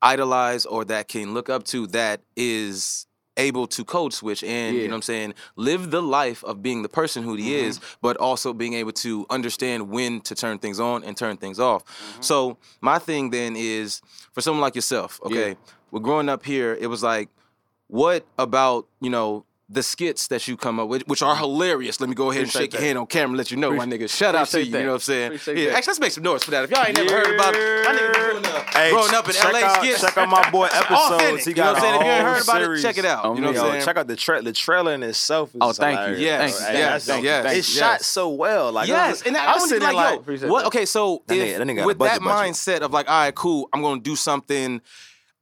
[0.01, 3.07] idolize or that can look up to that is
[3.37, 6.83] able to code switch and you know what I'm saying live the life of being
[6.83, 7.67] the person who he mm-hmm.
[7.67, 11.59] is but also being able to understand when to turn things on and turn things
[11.59, 11.85] off.
[11.85, 12.23] Mm-hmm.
[12.23, 15.51] So my thing then is for someone like yourself, okay?
[15.51, 15.55] Yeah.
[15.91, 17.29] Well growing up here it was like
[17.87, 22.01] what about, you know, the skits that you come up with, which are hilarious.
[22.01, 23.71] Let me go ahead and Appreciate shake your hand on camera and let you know,
[23.73, 24.11] my nigga.
[24.11, 24.79] Shout out to you, that.
[24.81, 25.27] you know what I'm saying?
[25.29, 25.77] Appreciate Yeah, that.
[25.77, 26.65] actually, let's make some noise for that.
[26.65, 29.61] If y'all ain't never heard about it, my nigga uh, Hey, growing up in LA
[29.61, 30.01] out, skits.
[30.01, 31.45] Check out my boy episodes.
[31.45, 31.95] He you know got what I'm saying?
[32.01, 33.25] If you ain't heard about it, check it out.
[33.25, 33.85] Oh, you know what I'm saying?
[33.85, 35.51] check out the tra- the trailer in itself.
[35.51, 36.05] Is Oh, thank you.
[36.17, 36.59] hilarious, Yes.
[36.59, 36.79] Thank you.
[36.79, 37.79] yes, that's- yes, It's yes.
[37.79, 38.73] shot so well.
[38.73, 40.67] Like Yes, and I, was sitting like, yo, what?
[40.67, 43.21] Okay, so That if, nigga- that nigga got a with that mindset of like, all
[43.23, 44.81] right, cool, I'm gonna do something.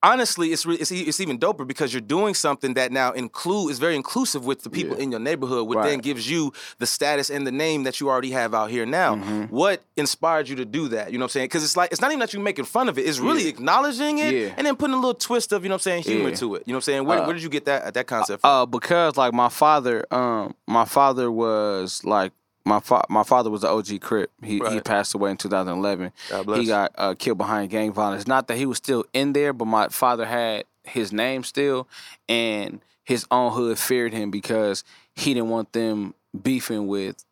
[0.00, 3.72] Honestly, it's re- it's, e- it's even doper because you're doing something that now include
[3.72, 5.02] is very inclusive with the people Yeah.
[5.02, 5.88] in your neighborhood, which Right.
[5.90, 9.16] then gives you the status and the name that you already have out here now.
[9.16, 9.44] Mm-hmm.
[9.46, 11.10] What inspired you to do that?
[11.10, 11.44] You know what I'm saying?
[11.46, 13.48] Because it's like it's not even that you're making fun of it; it's really Yeah.
[13.48, 14.54] acknowledging it Yeah.
[14.56, 16.62] and then putting a little twist of you know what I'm saying humor to it.
[16.66, 17.04] You know what I'm saying?
[17.04, 18.50] Where, Uh, where did you get that that concept from?
[18.50, 22.32] Uh, because like my father, um, my father was like
[22.68, 24.30] my fa- my father was the OG Crip.
[24.42, 26.12] He he passed away in 2011.
[26.30, 26.60] God bless.
[26.60, 28.26] He got uh, killed behind gang violence.
[28.26, 31.88] Not that he was still in there, but my father had his name still,
[32.28, 37.24] and his own hood feared him because he didn't want them beefing with,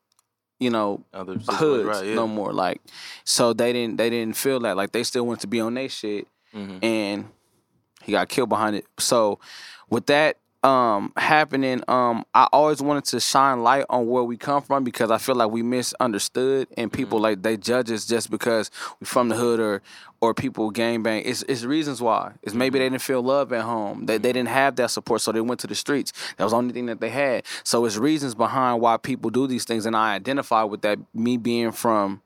[0.59, 2.05] you know, Other hoods right?
[2.07, 2.15] Yeah.
[2.15, 2.53] no more.
[2.53, 2.81] Like,
[3.25, 4.77] so they didn't they didn't feel that.
[4.77, 6.83] Like they still wanted to be on their shit, Mhm.
[6.83, 7.29] and
[8.03, 8.87] he got killed behind it.
[8.99, 9.39] So
[9.91, 14.61] with that, um happening um i always wanted to shine light on where we come
[14.61, 18.69] from because i feel like we misunderstood and people like they judge us just because
[19.01, 19.81] we're from the hood or
[20.21, 22.33] or people gang bang it's, it's reasons why.
[22.43, 24.07] It's maybe they didn't feel love at home.
[24.07, 26.13] They, they didn't have that support so they went to the streets.
[26.37, 27.45] That was the only thing that they had.
[27.65, 31.37] So it's reasons behind why people do these things and i identify with that me
[31.37, 32.23] being from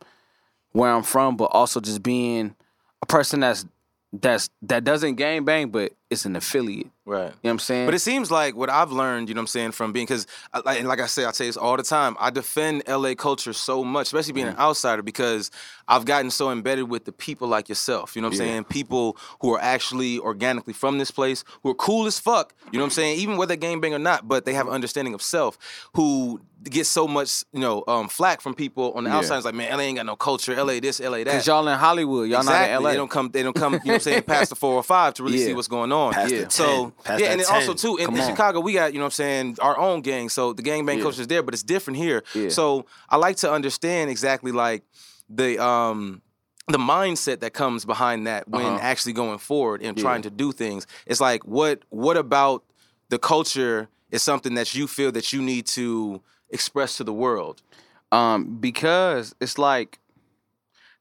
[0.72, 2.54] where i'm from but also just being
[3.02, 3.66] a person that's
[4.12, 7.22] that's that doesn't gang bang but it's an affiliate Right.
[7.22, 7.86] you know what I'm saying?
[7.86, 10.28] But it seems like what I've learned, you know what I'm saying, from being, because,
[10.64, 13.52] like, and like I say, I say this all the time, I defend LA culture
[13.52, 14.60] so much, especially being an mm.
[14.60, 15.50] outsider, because
[15.90, 18.64] I've gotten so embedded with the people like yourself, you know what I'm saying?
[18.64, 22.84] People who are actually organically from this place, who are cool as fuck, you know
[22.84, 23.18] what I'm saying?
[23.18, 25.58] Even whether gang bang or not, but they have an understanding of self,
[25.94, 29.16] who get so much, you know, um, flack from people on the Yeah.
[29.16, 29.36] outside.
[29.38, 31.26] It's like, man, LA ain't got no culture, LA this, LA that.
[31.26, 32.68] Cause y'all in Hollywood, y'all exactly.
[32.68, 32.90] not in LA.
[32.90, 33.30] They don't come.
[33.30, 33.72] They don't come.
[33.72, 34.22] You know what I'm saying?
[34.24, 35.46] Past the 405 to really Yeah.
[35.46, 36.12] see what's going on.
[36.12, 36.40] Past the yeah.
[36.42, 37.56] 10, So past yeah, that and then 10.
[37.56, 38.22] also too in, in.
[38.22, 40.28] Chicago we got you know what I'm saying our own gang.
[40.28, 41.02] So the gang bang Yeah.
[41.02, 42.22] culture is there, but it's different here.
[42.34, 42.50] Yeah.
[42.50, 44.84] So I like to understand exactly like
[45.32, 46.22] the um
[46.68, 48.78] the mindset that comes behind that when Uh-huh.
[48.82, 50.02] actually going forward and Yeah.
[50.02, 50.86] trying to do things.
[51.06, 52.64] It's like what what about
[53.08, 57.62] the culture is something that you feel that you need to express to the world.
[58.12, 59.98] um, because it's like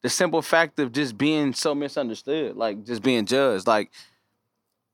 [0.01, 3.67] the simple fact of just being so misunderstood, like just being judged.
[3.67, 3.91] Like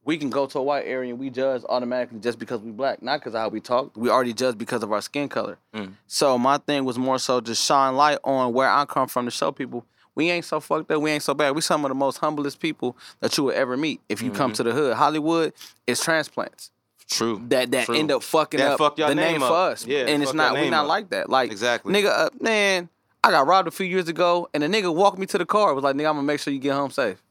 [0.05, 3.01] we can go to a white area and we judge automatically just because we black,
[3.01, 3.91] not because of how we talk.
[3.97, 5.57] We already judge because of our skin color.
[5.73, 5.93] Mm.
[6.07, 9.31] So my thing was more so just shine light on where I come from to
[9.31, 11.55] show people we ain't so fucked up, we ain't so bad.
[11.55, 14.53] We some of the most humblest people that you will ever meet if you come
[14.53, 14.95] to the hood.
[14.95, 15.53] Hollywood
[15.85, 16.71] is transplants.
[17.07, 17.39] True.
[17.49, 17.95] that that True.
[17.95, 19.85] end up fucking That up fuck the name, name for us.
[19.85, 20.89] Yeah, and it's not we not up.
[20.89, 21.29] like that.
[21.29, 21.93] Like Exactly.
[21.93, 22.89] nigga, uh, man,
[23.23, 25.73] I got robbed a few years ago, and the nigga walked me to the car.
[25.75, 27.21] Was like, nigga, I'm gonna make sure you get home safe.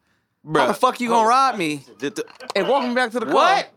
[0.52, 1.84] How the fuck you gonna rob me
[2.54, 3.34] and walk me back to the car?
[3.34, 3.70] What?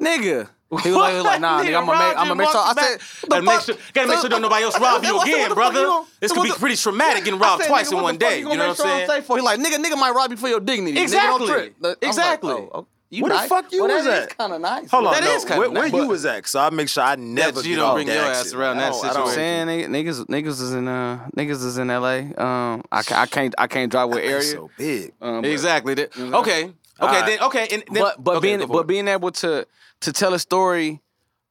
[0.00, 0.48] nigga?
[0.70, 2.60] He was like, he was like nah, nigga, I'm gonna make, I'm gonna make sure.
[2.60, 5.48] I said, gotta make sure, gotta make sure don't nobody else rob you again, what
[5.48, 6.06] the fuck brother.
[6.20, 8.38] this could be pretty traumatic getting robbed twice in one day.
[8.38, 9.22] You know what I'm saying?
[9.26, 11.00] He like, nigga, nigga might rob you for your dignity.
[11.00, 11.46] Exactly.
[11.46, 11.74] don't trip.
[11.82, 12.52] I'm like, Exactly.
[12.52, 14.28] Oh, you Where the fuck you well, was that at?
[14.28, 14.90] is kind of nice.
[14.90, 16.46] Hold on, That no, is kinda where, where you was at?
[16.46, 18.58] So I make sure I never you get don't bring your ass exit.
[18.58, 19.66] around I that don't- I don't- situation.
[19.68, 22.18] saying niggas niggas is in uh niggas is in LA.
[22.38, 24.42] Um I, I can't I can't drive with area.
[24.42, 25.12] So big.
[25.20, 25.94] Um, but- Exactly.
[25.94, 26.32] That- Okay.
[26.32, 26.72] Okay.
[27.00, 27.26] Alright.
[27.26, 27.68] Then okay.
[27.72, 29.66] And then, but but okay, being but being able to
[30.00, 31.00] to tell a story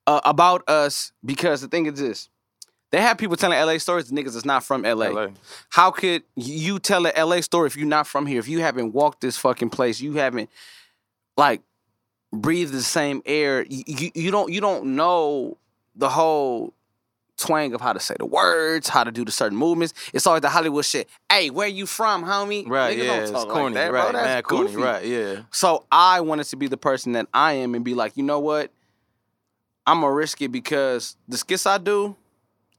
[0.08, 2.30] uh, about us because the thing is this.
[2.92, 5.10] They have people telling LA stories, niggas is not from LA.
[5.10, 5.28] LA.
[5.70, 8.40] How could you tell a LA story if you're not from here?
[8.40, 10.50] If you haven't walked this fucking place, you haven't
[11.40, 11.62] like
[12.32, 13.66] breathe the same air.
[13.68, 15.58] You, you, you don't you don't know
[15.96, 16.74] the whole
[17.38, 19.94] twang of how to say the words, how to do the certain movements.
[20.14, 21.10] It's always the Hollywood shit.
[21.32, 22.68] Hey, where you from, homie?
[22.68, 22.98] Right.
[22.98, 23.08] Niggas yeah.
[23.08, 23.74] don't It's like corny.
[23.76, 24.04] that, bro.
[24.04, 24.14] right.
[24.14, 24.76] That's corny.
[24.76, 25.06] Right.
[25.06, 25.42] Yeah.
[25.52, 28.40] So I wanted to be the person that I am and be like, you know
[28.40, 28.72] what?
[29.88, 32.16] I'm gonna risk it because the skits I do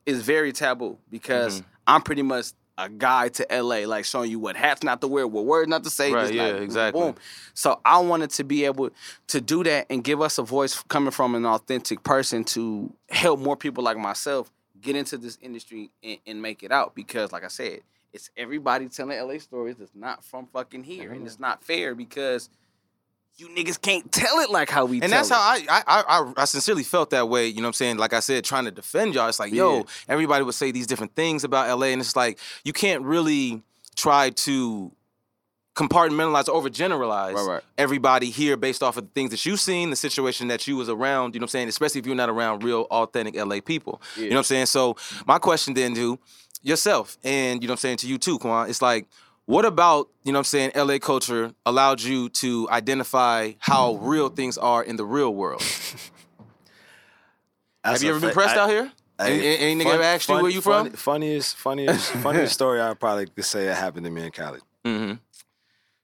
[0.07, 1.71] is very taboo because mm-hmm.
[1.87, 5.27] I'm pretty much a guide to LA, like showing you what hats not to wear,
[5.27, 6.13] what words not to say.
[6.13, 7.03] Right, just yeah, like, exactly.
[7.03, 7.15] Boom.
[7.55, 8.91] So I wanted to be able
[9.29, 13.41] to do that and give us a voice coming from an authentic person to help
[13.41, 16.95] more people like myself get into this industry and, and make it out.
[16.95, 17.81] Because, like I said,
[18.13, 22.49] it's everybody telling LA stories that's not from fucking here, and it's not fair because
[23.37, 25.01] you niggas can't tell it like how we.
[25.01, 25.05] Do.
[25.05, 25.69] And tell that's it.
[25.69, 27.47] how I, I I I sincerely felt that way.
[27.47, 27.97] You know what I'm saying?
[27.99, 29.29] Like I said, trying to defend y'all.
[29.29, 32.73] It's like, yo, everybody would say these different things about LA, and it's like you
[32.73, 33.63] can't really
[33.97, 34.93] try to
[35.75, 37.63] compartmentalize or overgeneralize Right, right.
[37.79, 40.89] everybody here based off of the things that you've seen, the situation that you was
[40.89, 41.69] around, you know what I'm saying?
[41.69, 44.03] Especially if you're not around real authentic LA people.
[44.17, 44.67] You know what I'm saying?
[44.67, 46.19] So my question then to
[46.63, 49.07] yourself and you know what I'm saying to you too, Quan, it's like
[49.47, 54.29] what about, you know what I'm saying, LA culture allowed you to identify how real
[54.29, 55.63] things are in the real world?
[57.85, 58.93] Have you ever been pressed I- out here?
[59.19, 60.87] Any, any nigga ever asked you where you from?
[60.87, 64.63] funny- Funniest, funniest, funniest story I probably could say that happened to me in college.
[64.85, 65.17] Mm-hmm.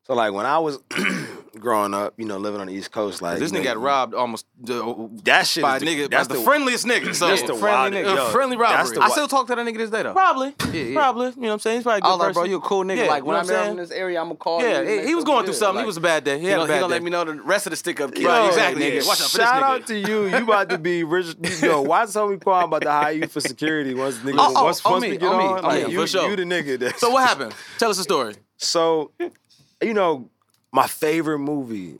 [0.02, 0.78] So like when I was
[1.60, 4.46] growing up, you know, living on the East Coast, like This nigga got robbed almost
[4.68, 6.00] uh, That shit by a is the- nigga.
[6.10, 7.14] that's That's the, the- friendliest nigga.
[7.14, 8.14] So that's the friendly wild, nigga.
[8.16, 8.96] yo, friendly that's robbery.
[8.96, 10.12] the I still talk to that nigga this day though.
[10.12, 10.94] probably, Yeah, yeah.
[10.94, 11.26] probably.
[11.28, 11.76] You know what I'm saying?
[11.78, 12.96] He's probably a I good was like, bro, you a cool nigga.
[12.96, 13.70] Yeah, like when you know I'm what I'm saying?
[13.72, 15.00] in this area, I'm gonna call Yeah, you.
[15.00, 15.58] he, he was going through good.
[15.58, 15.76] something.
[15.76, 16.36] Like, he was a bad day.
[16.38, 16.94] He He had gonna, a he gonna day.
[16.94, 18.22] let me know the rest of the stick up kid.
[18.22, 19.02] Yo, Like, exactly, nigga.
[19.02, 19.08] yeah.
[19.08, 20.26] Watch out for Shout out to you.
[20.26, 21.34] You about to be rich.
[21.62, 24.64] Yo, why told me Quan about to hire you for security once nigga Oh, oh,
[24.64, 25.58] once, once we get on me, on?
[25.58, 26.28] on like me, you, for sure.
[26.30, 26.78] you the nigga.
[26.78, 27.54] That, So what happened?
[27.78, 28.34] Tell us the story.
[28.58, 29.10] So,
[29.82, 30.28] you know,
[30.72, 31.98] my favorite movie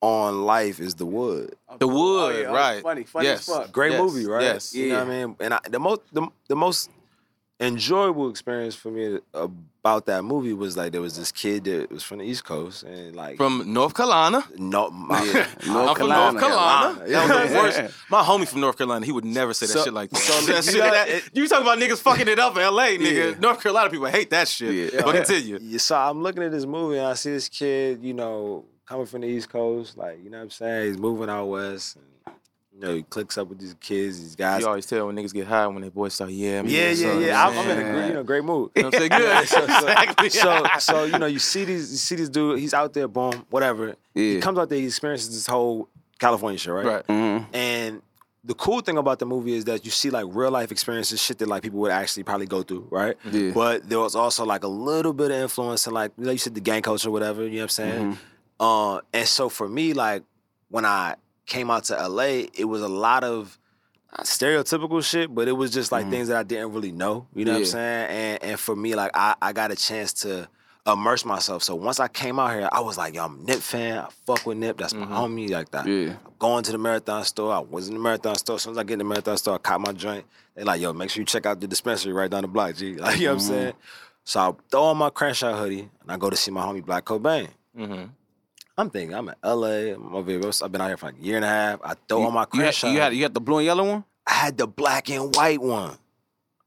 [0.00, 1.56] on life is The Wood.
[1.78, 2.82] The oh, wood, Oh, yeah, oh, right?
[2.82, 3.48] funny, funny yes.
[3.48, 3.72] as fuck.
[3.72, 4.42] Great Yes, movie, right?
[4.42, 4.74] Yes.
[4.74, 5.36] You know what I mean?
[5.40, 6.90] And I, the most the, the most
[7.60, 9.48] enjoyable experience for me uh,
[9.84, 12.84] about that movie was like there was this kid that was from the East Coast
[12.84, 14.42] and like From North Carolina.
[14.56, 15.22] no, my,
[15.66, 17.04] North I'm from North Carolina.
[17.06, 17.26] Yeah.
[17.26, 17.94] That was the worst.
[18.10, 20.16] My homie from North Carolina, he would never say that So- shit like that.
[20.20, 22.62] so that you shit, know, that- it- you talking about niggas fucking it up in
[22.62, 23.32] LA, nigga.
[23.34, 23.38] Yeah.
[23.38, 24.94] North Carolina people hate that shit.
[24.94, 25.02] Yeah.
[25.02, 25.58] But continue.
[25.60, 29.04] Yeah, so I'm looking at this movie and I see this kid, you know, coming
[29.04, 30.86] from the East Coast, like, you know what I'm saying?
[30.88, 31.96] He's moving out west.
[31.96, 32.04] And,
[32.74, 34.62] you know, he clicks up with these kids, these guys.
[34.62, 36.70] You always tell when niggas get high when their boys start, yeah, man.
[36.70, 37.46] yeah, yeah, yeah.
[37.46, 38.72] I'm, I'm in a great, you know, great mood.
[38.74, 39.10] You know what I'm saying?
[39.20, 39.48] Good.
[39.48, 40.30] so, so, exactly.
[40.30, 43.46] so, so, you know, you see these, you see this dude, he's out there, boom,
[43.50, 43.94] whatever.
[44.12, 46.86] He comes out there, he experiences this whole California shit, right?
[46.86, 47.06] right.
[47.06, 47.46] Mhm.
[47.52, 48.02] And
[48.42, 51.38] the cool thing about the movie is that you see like real life experiences, shit
[51.38, 53.16] that like people would actually probably go through, right?
[53.30, 53.52] Yeah.
[53.54, 56.54] But there was also like a little bit of influence in like like you said
[56.54, 57.44] the gang culture, whatever.
[57.44, 58.18] You know what I'm saying?
[58.60, 60.24] Uh, and so for me, like
[60.68, 61.14] when I
[61.46, 63.58] came out to LA, it was a lot of
[64.12, 66.10] uh, stereotypical shit, but it was just like mm.
[66.10, 67.26] things that I didn't really know.
[67.34, 68.08] You know what I'm saying?
[68.10, 70.48] And and for me, like I, I got a chance to
[70.86, 71.62] immerse myself.
[71.62, 73.98] So once I came out here, I was like, yo, I'm a Nip fan.
[73.98, 74.76] I fuck with Nip.
[74.76, 75.14] That's my mm-hmm.
[75.14, 75.50] homie.
[75.50, 75.86] Like that.
[75.86, 76.14] Yeah.
[76.38, 77.52] Going to the marathon store.
[77.52, 78.56] I was in the marathon store.
[78.56, 80.24] As soon as I get in the marathon store, I caught my joint.
[80.54, 82.94] They like, yo, make sure you check out the dispensary right down the block, G.
[82.96, 83.54] Like, you know what I'm mm-hmm.
[83.54, 83.72] saying?
[84.24, 86.84] So I throw on my crash Crenshaw hoodie and I go to see my homie
[86.84, 87.48] Black Cobain.
[87.76, 88.04] Mm-hmm.
[88.76, 89.94] I'm thinking, I'm in LA.
[89.94, 90.40] I'm over here.
[90.62, 91.80] I've been out here for like a year and a half.
[91.84, 93.84] I throw You, on my you, had, you had you had the blue and yellow
[93.88, 94.04] one.
[94.26, 95.96] I had the black and white one.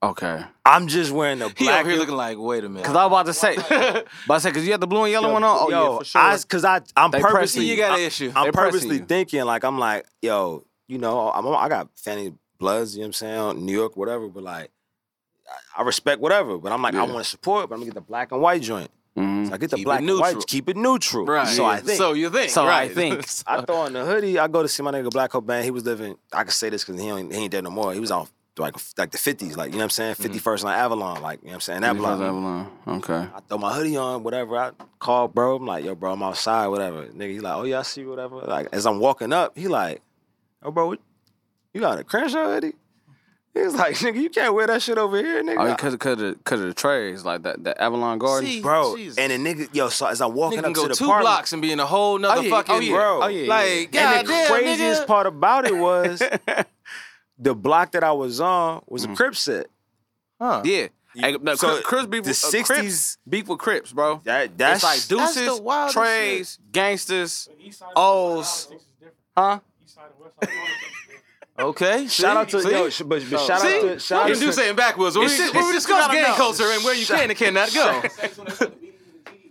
[0.02, 0.44] Okay.
[0.64, 1.82] I'm just wearing the He black.
[1.82, 2.86] over here looking like, wait a minute.
[2.86, 3.56] Cause I was about to say,
[4.28, 5.58] but I said, cause you had the blue and yellow one on.
[5.60, 6.22] Oh yo, yeah, for sure.
[6.22, 8.32] I, cause I, I'm They purposely, you got an issue.
[8.36, 12.96] I'm pressing purposely thinking like I'm like, yo, you know, I'm, I got Fanny Bloods,
[12.96, 14.70] you know what I'm saying, New York, whatever, but like,
[15.76, 17.96] I, I respect whatever, but I'm like, I want to support, but I'm gonna get
[17.96, 18.92] the black and white joint.
[19.18, 19.48] Mhm.
[19.48, 20.34] So I get the Keep black and neutral.
[20.36, 21.26] white, keep it neutral.
[21.26, 21.48] right.
[21.48, 21.98] So I think.
[21.98, 22.52] So you think.
[22.52, 22.92] So I right.
[22.94, 23.26] think.
[23.48, 24.38] I throw on the hoodie.
[24.38, 25.64] I go to see my nigga Black Cobain.
[25.64, 26.18] He was living.
[26.32, 27.94] I can say this because he ain't, he ain't dead no more.
[27.94, 28.28] He was on
[28.58, 31.48] like like the fifties, like you know what I'm saying, 51st line Avalon, like you
[31.48, 32.20] know what I'm saying that block.
[32.20, 32.72] Avalon.
[32.88, 33.14] Okay.
[33.36, 34.58] I throw my hoodie on, whatever.
[34.58, 35.58] I call bro.
[35.58, 37.06] I'm like, yo, bro, I'm outside, whatever.
[37.06, 38.38] Nigga, he like, oh yeah, I see you, whatever.
[38.38, 40.02] Like as I'm walking up, he like,
[40.64, 41.00] oh bro, what,
[41.74, 42.74] you got a Crenshaw hoodie?
[43.58, 45.58] He was like, nigga, you can't wear that shit over here, nigga.
[45.68, 48.48] Oh, because because of, cause of the trays like that that Avalon Garden.
[48.50, 49.18] See, bro, Jesus.
[49.18, 51.08] and the nigga, yo, so as I'm walking Nigga up can go to the two
[51.08, 52.50] park, blocks and be in a whole nother Oh, yeah.
[52.50, 52.92] fucking Oh, yeah.
[52.94, 53.48] bro, Oh, yeah.
[53.50, 55.08] Like, and the goddamn, craziest nigga.
[55.08, 56.22] part about it was
[57.40, 59.14] the block that I was on was Mm.
[59.14, 59.68] a Crip set.
[60.40, 60.62] Huh.
[60.64, 60.88] Yeah.
[61.16, 64.22] Hey, no, So, Crips, Crips beef the with, uh, 60s Crips beef with Crips, bro.
[64.24, 67.50] That that's it's like deuces, wildest trays, gangsters,
[67.96, 68.68] O's.
[68.72, 68.82] O's,
[69.36, 69.60] huh?
[71.60, 72.08] Okay.
[72.10, 72.72] shout out to see?
[72.72, 73.68] yo, sh- but, but shout See?
[73.78, 75.18] out to shout you out do to saying backwards.
[75.18, 77.74] When we, It's when we discuss you gang culture and where you can and cannot
[77.74, 78.02] go.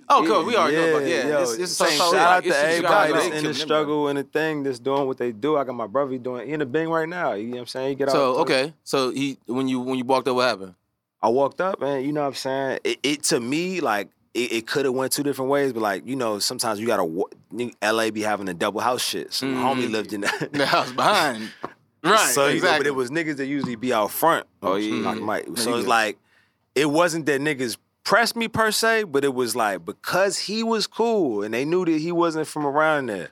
[0.08, 0.44] Oh, cool.
[0.44, 1.26] We already know about yeah.
[1.26, 1.98] yo, it's, it's the same.
[1.98, 4.78] shout out to it's just- you everybody that's in the struggle and the thing that's
[4.78, 5.56] doing what they do.
[5.56, 7.32] I got my brother doing he in the Bing right now.
[7.32, 7.88] You know what I'm saying?
[7.88, 8.40] He get So out.
[8.42, 8.72] okay.
[8.84, 10.74] So he when you when you walked up, what happened?
[11.20, 12.78] I walked up and you know what I'm saying.
[12.84, 16.06] It, it to me like it, it could have went two different ways, but like
[16.06, 17.02] you know sometimes you gotta
[17.82, 19.32] LA be having a double house shit.
[19.32, 19.90] So my homie Mhm.
[19.90, 20.52] lived in that.
[20.52, 21.50] The house behind.
[22.12, 22.34] Right.
[22.34, 22.78] So you know, exactly.
[22.80, 24.46] but it was niggas that usually be out front.
[24.62, 25.24] Oh, yeah, Like yeah.
[25.24, 25.48] Mike.
[25.48, 26.18] No, So it's like
[26.74, 30.86] it wasn't that niggas pressed me per se, but it was like because he was
[30.86, 33.30] cool and they knew that he wasn't from around there.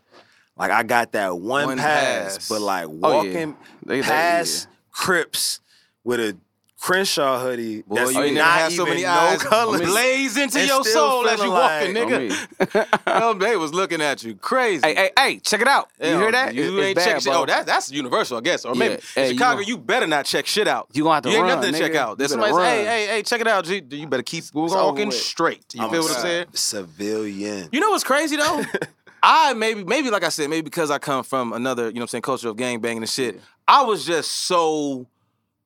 [0.56, 2.48] Like I got that one, One pass, pass.
[2.48, 2.98] but like Oh, yeah.
[3.00, 5.60] walking They- they- past Crips
[6.04, 6.36] with a
[6.84, 9.80] Crenshaw hoodie Boy, that's you ain't never not had so even many no eyes colors.
[9.80, 13.00] blaze into And your soul as you feeling walking, like- nigga.
[13.06, 14.86] oh, they was looking at you crazy.
[14.86, 15.88] Hey, hey, hey, check it out.
[15.98, 16.54] You Hell, hear that?
[16.54, 17.32] You It's ain't bad, check shit.
[17.32, 18.66] Oh, that, that's universal, I guess.
[18.66, 19.00] Or maybe Yeah.
[19.14, 20.88] Hey, in you Chicago, gonna- you better not check shit out.
[20.92, 22.18] You gonna have to You ain't run, nothing to check out.
[22.18, 23.82] There's You somebody better say, hey, hey, hey, check it out, G.
[23.90, 25.16] You better keep walking with.
[25.16, 25.64] straight.
[25.72, 26.46] You I'm feel what I'm saying?
[26.52, 27.70] Civilian.
[27.72, 28.62] You know what's crazy though?
[29.22, 32.02] I maybe maybe like I said, maybe because I come from another, you know what
[32.02, 33.40] I'm saying, culture of gang banging and shit.
[33.66, 35.06] I was just so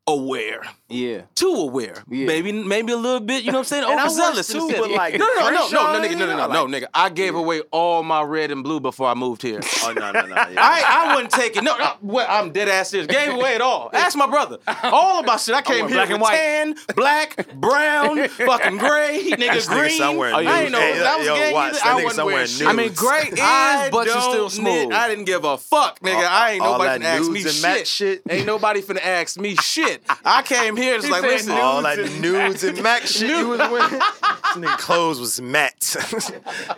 [0.06, 0.62] aware.
[0.90, 1.22] Yeah.
[1.34, 2.02] Too aware.
[2.08, 2.26] Yeah.
[2.26, 3.84] Maybe maybe a little bit, you know what I'm saying?
[3.86, 6.66] I Overzealous too, but, like, No, no, no, no, no, nigga, no, no, no, no,
[6.66, 6.86] nigga.
[6.94, 9.60] I gave away all my red and blue before I moved here.
[9.84, 10.34] Oh no, no, no.
[10.34, 10.54] Yeah.
[10.58, 11.62] I I wouldn't take it.
[11.62, 13.06] No, no well, I'm dead ass serious.
[13.06, 13.90] Gave away it all.
[13.92, 14.58] Ask my brother.
[14.82, 15.54] All of my shit.
[15.54, 16.36] I came here black with and white.
[16.36, 19.96] tan, black, brown, fucking gray, nigga green.
[19.98, 20.50] somewhere I new.
[20.50, 21.78] ain't know Hey, that was yo, gang watch, either.
[21.84, 22.48] that I wasn't wearing.
[22.66, 24.92] I mean, gray is, but you still smooth.
[24.92, 26.24] I didn't give a fuck, nigga.
[26.24, 27.86] Uh, I ain't nobody finna ask me shit.
[27.86, 28.22] shit.
[28.28, 30.02] Ain't nobody finna ask me shit.
[30.24, 31.52] I came here just like, listen.
[31.52, 33.90] All like the nudes and Mac shit you was wearing.
[33.90, 34.00] This
[34.56, 35.96] nigga clothes was matte.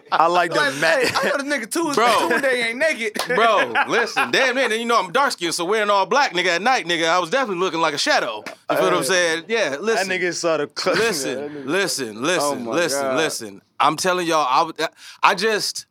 [0.12, 1.12] I like the matte.
[1.14, 2.28] I know the nigga Tuesday, Bro.
[2.30, 3.12] Tuesday ain't naked.
[3.28, 6.56] Bro, listen, damn man, and you know I'm dark skinned, so wearing all black, nigga,
[6.56, 8.42] at night, nigga, I was definitely looking like a shadow.
[8.70, 9.44] You feel what I'm saying?
[9.48, 9.80] Yeah, listen.
[9.80, 10.08] That listen.
[10.10, 13.16] nigga saw the cl- listen, listen, listen, Oh listen, God.
[13.16, 13.62] listen.
[13.78, 14.80] I'm telling y'all, I, would-
[15.22, 15.86] I just,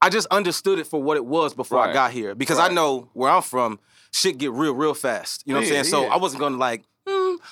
[0.00, 3.08] I just understood it for what it was before I got here because I know
[3.12, 3.78] where I'm from,
[4.12, 5.42] shit get real, real fast.
[5.46, 5.90] You know what Yeah, I'm saying?
[5.92, 6.14] So yeah.
[6.14, 6.84] I wasn't gonna like,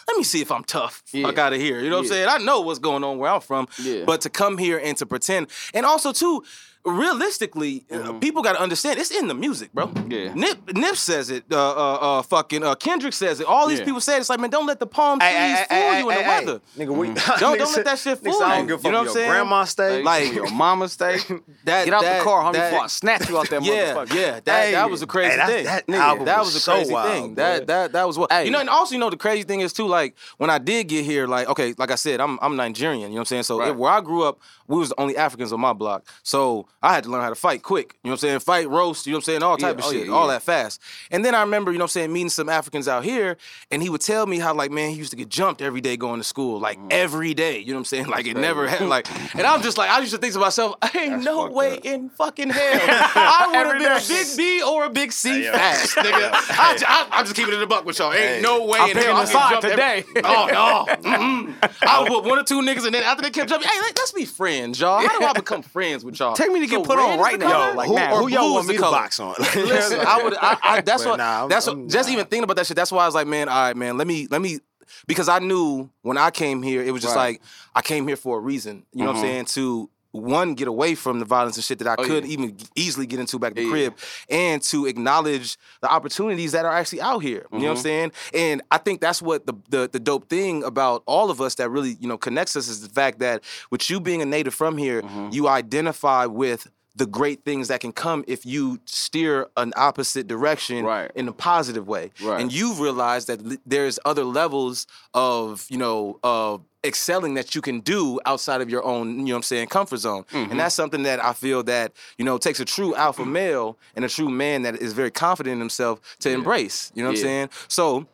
[0.09, 1.03] let me see if I'm tough.
[1.13, 1.27] Yeah.
[1.27, 1.81] Fuck out of here.
[1.81, 2.29] You know what I'm saying?
[2.29, 3.69] I know what's going on where I'm from.
[4.05, 6.45] But to come here and to pretend, and also too,
[6.85, 9.89] realistically, uh, people got to understand it's in the music, bro.
[9.89, 10.11] Mm-hmm.
[10.11, 10.35] Yeah.
[10.35, 11.45] Nip Nip says it.
[11.51, 13.47] Uh, uh, uh, fucking uh, Kendrick says it.
[13.47, 13.85] All these Yeah.
[13.85, 14.21] people say it.
[14.21, 16.23] It's like, man, don't let the palm trees Hey, hey, fool hey, you in hey,
[16.23, 16.61] the hey, weather.
[16.77, 17.07] Nigga, we
[17.41, 18.55] Don't- don't let that shit fool said, you.
[18.55, 19.31] don't give a fuck You know what I'm saying?
[19.31, 20.03] Grandma stay.
[20.03, 21.19] Like- your mama stay.
[21.65, 23.95] That, Get out that- the car, homie, that- before I snatch you out that Yeah,
[23.95, 24.15] motherfucker.
[24.15, 25.65] yeah, that, that was a crazy hey, that- thing.
[25.65, 27.35] that Nigga, album that was was a so crazy wild, thing.
[27.35, 27.45] bro.
[27.45, 28.45] That that that was what Hey.
[28.45, 28.61] you know.
[28.61, 29.87] And also, you know, the crazy thing is too.
[29.87, 33.01] Like when I did get here, like okay, like I said, I'm I'm Nigerian.
[33.01, 33.43] You know what I'm saying?
[33.45, 36.07] So where I grew up, we was the only Africans on my block.
[36.23, 37.97] So I had to learn how to fight quick.
[38.03, 38.39] You know what I'm saying?
[38.41, 39.07] Fight, roast.
[39.07, 39.43] You know what I'm saying?
[39.43, 40.33] All type Yeah, of oh, shit, yeah, all yeah.
[40.35, 40.81] that fast.
[41.11, 43.37] And then I remember, you know what I'm saying, meeting some Africans out here,
[43.71, 45.97] and he would tell me how like man, he used to get jumped every day
[45.97, 46.89] going to school, like Mm-hmm.
[46.91, 47.59] every day.
[47.59, 48.07] You know what I'm saying?
[48.09, 50.75] Like it never had like, and I'm just like, I used to think to myself,
[50.95, 51.85] ain't no way up.
[51.85, 52.81] in fucking hell
[53.15, 56.31] I would have been a big B or a big C Hey, fast, nigga.
[56.33, 58.13] I, I, I'm just keeping it in the buck with y'all.
[58.13, 58.41] Ain't Hey.
[58.43, 60.05] no way I'm in hell I side jump every- today.
[60.25, 61.11] Oh no.
[61.11, 61.55] Mm-mm.
[61.87, 63.99] I would put one or two niggas, and then after they kept jumping, hey, let,
[63.99, 65.07] us be friends, y'all.
[65.07, 66.35] How do I become friends with y'all?
[66.35, 67.75] Take me to get So put on right now, color?
[67.75, 68.17] like who, now.
[68.17, 69.35] who y'all want me to box on?
[69.57, 70.35] Listen, I would.
[70.35, 71.17] I, I, that's But what.
[71.19, 71.77] nah, I'm- that's what.
[71.77, 72.15] I'm- just nah.
[72.15, 72.77] even thinking about that shit.
[72.77, 73.97] That's why I was like, man, all right, man.
[73.99, 74.27] Let me.
[74.31, 74.59] Let me.
[75.07, 77.33] Because I knew when I came here, it was just Right.
[77.33, 77.43] like
[77.75, 78.85] I came here for a reason.
[78.93, 79.27] You know what I'm Mhm.
[79.27, 79.45] saying?
[79.47, 82.31] To one, get away from the violence and shit that I Oh, could yeah.
[82.33, 83.71] even easily get into back at the Yeah.
[83.71, 83.95] crib,
[84.31, 87.47] and to acknowledge the opportunities that are actually out here.
[87.53, 87.83] You know what I'm Mhm.
[87.83, 88.13] saying?
[88.33, 91.69] And I think that's what the, the the dope thing about all of us that
[91.69, 94.79] really you know connects us is the fact that with you being a native from
[94.79, 95.33] here, Mhm.
[95.35, 100.85] you identify with the great things that can come if you steer an opposite direction
[100.85, 101.11] Right.
[101.17, 102.13] in a positive way.
[102.23, 102.41] Right.
[102.41, 107.81] And you've realized that there's other levels of, you know, of excelling that you can
[107.81, 110.23] do outside of your own, you know what I'm saying, comfort zone.
[110.31, 110.53] Mm-hmm.
[110.53, 114.05] And that's something that I feel that, you know, takes a true alpha male and
[114.05, 116.93] a true man that is very confident in himself to embrace.
[116.95, 117.23] You know what Yeah.
[117.23, 117.49] I'm saying?
[117.69, 118.07] So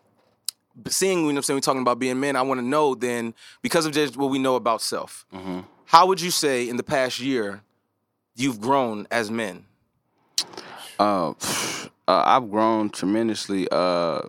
[0.88, 2.94] seeing, you know what I'm saying, we're talking about being men, I want to know
[2.94, 5.64] then, because of just what we know about self, Mhm.
[5.86, 7.62] how would you say in the past year
[8.40, 9.64] you've grown as men?
[10.98, 11.33] Uh, uh,
[12.07, 13.68] I've grown tremendously.
[13.70, 14.20] Uh,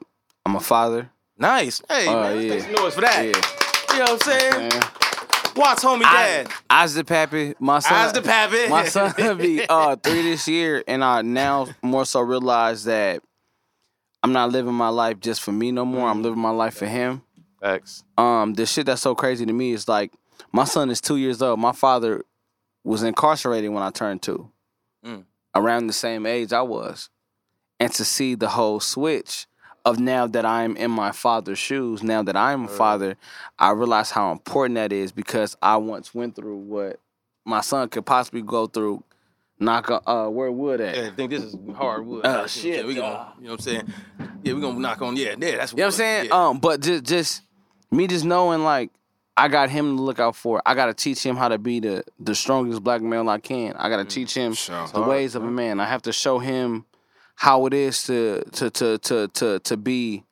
[0.45, 1.09] I'm a father.
[1.37, 1.81] Nice.
[1.89, 2.49] Hey, Uh, man, yeah.
[2.49, 3.25] make some noise for that.
[3.25, 3.93] Yeah.
[3.93, 4.69] You know what I'm saying?
[4.69, 4.81] Man.
[5.53, 6.47] Watch homie dad.
[6.69, 7.55] Eyes the pappy.
[7.59, 7.93] My son.
[7.93, 8.69] Eyes the pappy.
[8.69, 13.21] My son will be uh three this year, and I now more so realize that
[14.23, 16.07] I'm not living my life just for me no more.
[16.07, 16.11] Mm.
[16.11, 17.23] I'm living my life for him.
[17.59, 18.03] Facts.
[18.17, 20.13] Um, the shit that's so crazy to me is like
[20.53, 21.59] my son is two years old.
[21.59, 22.23] My father
[22.83, 24.49] was incarcerated when I turned two,
[25.05, 25.25] Mm.
[25.55, 27.09] around the same age I was,
[27.79, 29.47] and to see the whole switch
[29.83, 33.17] of now that I'm in my father's shoes, now that I'm a father,
[33.57, 36.99] I realize how important that is because I once went through what
[37.45, 39.03] my son could possibly go through.
[39.59, 40.95] Knock on, uh, where wood at?
[40.95, 42.21] Yeah, I think this is hard wood.
[42.25, 42.85] Oh, Yeah, shit.
[42.87, 43.93] we gonna, you know what I'm saying?
[44.43, 45.15] Yeah, we gonna knock on.
[45.15, 46.25] Yeah, yeah, that's You know what I'm saying?
[46.29, 46.47] Yeah.
[46.47, 47.41] Um, but just just
[47.91, 48.89] me just knowing like
[49.37, 50.61] I got him to look out for.
[50.65, 53.73] I gotta teach him how to be the the strongest black male I can.
[53.77, 54.87] I gotta mm, teach him Sure.
[54.87, 55.79] the ways of a man.
[55.79, 56.85] I have to show him
[57.35, 60.23] how it is to to to to to to be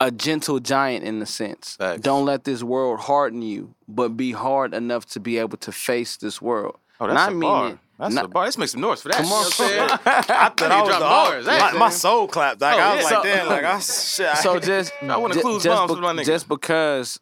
[0.00, 1.76] a gentle giant in a sense.
[1.76, 2.00] Facts.
[2.00, 6.16] Don't let this world harden you, but be hard enough to be able to face
[6.16, 6.76] this world.
[7.00, 7.68] Oh, And that's I a mean bar.
[7.68, 7.78] it.
[7.98, 8.44] That's Not- a bar.
[8.44, 9.18] Let's make some noise for that.
[9.18, 9.42] Come you know on.
[9.44, 9.80] what I'm saying?
[9.90, 11.46] I thought I I was the bars.
[11.46, 12.60] my, my soul clapped.
[12.60, 13.16] Like Oh, I was yeah.
[13.18, 14.26] like, So- damn, like I shit.
[14.26, 16.24] I- So just I wanna ju- clues just, bombs with my nigga.
[16.24, 17.20] just because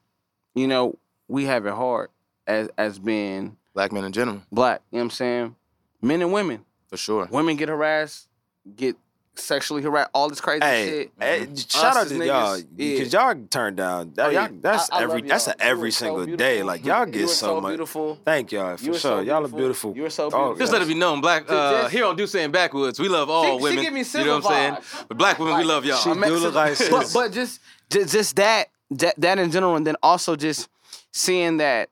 [0.61, 0.97] you know
[1.29, 2.11] we have it hard
[2.47, 4.83] as as being Black men in general, black.
[4.91, 5.57] You know what I'm saying?
[6.03, 6.65] Men and women.
[6.89, 7.29] for sure.
[7.31, 8.27] Women get harassed,
[8.75, 8.97] get
[9.37, 11.13] sexually harassed, all this crazy Hey, shit.
[11.21, 12.65] hey, Us shout out to niggas, y'all yeah.
[12.77, 14.13] because y'all turn down.
[14.17, 14.49] That, Oh, yeah.
[14.49, 15.55] y'all, that's I- I every that's y'all.
[15.59, 16.63] a every You are so single day.
[16.65, 17.71] Like y'all get are so, so much.
[17.71, 18.19] beautiful.
[18.25, 18.99] Thank y'all for You sure.
[19.01, 19.93] so y'all are beautiful.
[19.93, 19.97] beautiful.
[19.97, 20.57] You are so Oh, beautiful.
[20.57, 23.31] Just let it be known, black uh, Just- here on Do Saying Backwoods, we love
[23.31, 23.85] all She- she women.
[23.85, 25.05] give me you know what I'm saying?
[25.09, 25.99] But black women, we love y'all.
[25.99, 29.87] she do look like but, but just, just just that, that that in general, and
[29.87, 30.69] then also just
[31.13, 31.91] seeing that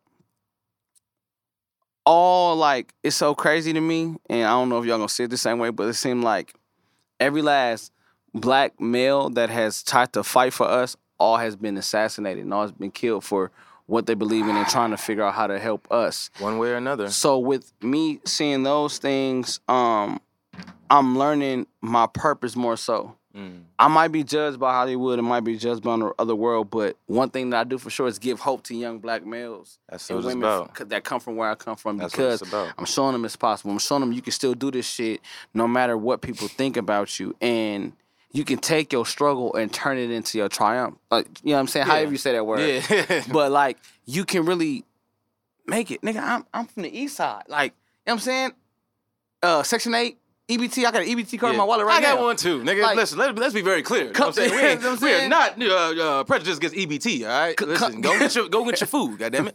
[2.05, 5.25] all like it's so crazy to me, and I don't know if y'all gonna see
[5.25, 6.55] it the same way, but it seemed like
[7.21, 7.93] every last
[8.35, 12.63] black male that has tried to fight for us all has been assassinated and all
[12.63, 13.51] has been killed for
[13.87, 16.31] what they believe in and trying to figure out how to help us.
[16.39, 17.09] One way or another.
[17.09, 20.21] So with me seeing those things, um,
[20.91, 23.17] I'm learning my purpose more so.
[23.37, 23.65] Mm.
[23.79, 26.97] I might be judged by Hollywood, it might be judged by the other world, but
[27.07, 30.09] one thing that I do for sure is give hope to young black males That's
[30.09, 32.43] and women f- that come from where I come from That's because.
[32.79, 33.71] I'm showing them it's possible.
[33.71, 35.21] I'm showing them you can still do this shit
[35.53, 37.93] no matter what people think about you, and
[38.33, 40.97] you can take your struggle and turn it into your triumph.
[41.11, 41.87] Like you know what I'm saying?
[41.87, 41.93] Yeah.
[41.93, 43.25] However you say that word, Yeah.
[43.33, 43.77] but like
[44.07, 44.85] you can really
[45.67, 46.23] make it, nigga.
[46.23, 48.51] I'm I'm from the east side, like you know what I'm saying.
[49.43, 50.19] Uh, Section Eight,
[50.49, 52.09] EBT, I got an EBT card in my wallet right now.
[52.09, 52.25] I got now.
[52.27, 52.83] one too, nigga.
[52.83, 54.07] Like- Listen, let, let's be very clear.
[54.07, 54.51] You know what I'm saying?
[54.51, 55.31] We, ain't, You know what I'm we are saying?
[55.31, 57.61] not uh, uh, prejudiced against EBT, all right?
[57.61, 59.53] Listen, go get your go get your food, goddammit.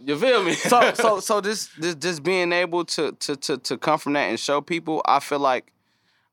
[0.00, 0.52] You feel me?
[0.54, 4.30] so so so this this just being able to to to to come from that
[4.30, 5.72] and show people, I feel like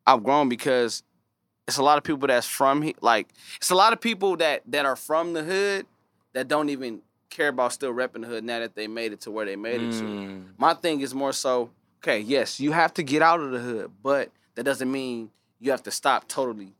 [0.07, 1.03] I've grown because
[1.67, 4.61] it's a lot of people that's from he like it's a lot of people that
[4.67, 5.85] that are from the hood
[6.31, 9.31] that don't even care about still repping the hood now that they made it to
[9.31, 10.03] where they made it to.
[10.03, 10.43] Mm.
[10.57, 11.69] My thing is more so,
[12.05, 15.71] okay, yes, you have to get out of the hood, but that doesn't mean you
[15.71, 16.73] have to stop totally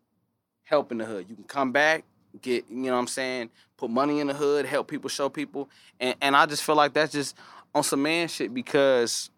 [0.64, 1.26] helping the hood.
[1.28, 2.04] You can come back,
[2.42, 5.70] get, you know what I'm saying, put money in the hood, help people, show people.
[6.00, 7.36] And and I just feel like that's just
[7.74, 9.32] on some man shit because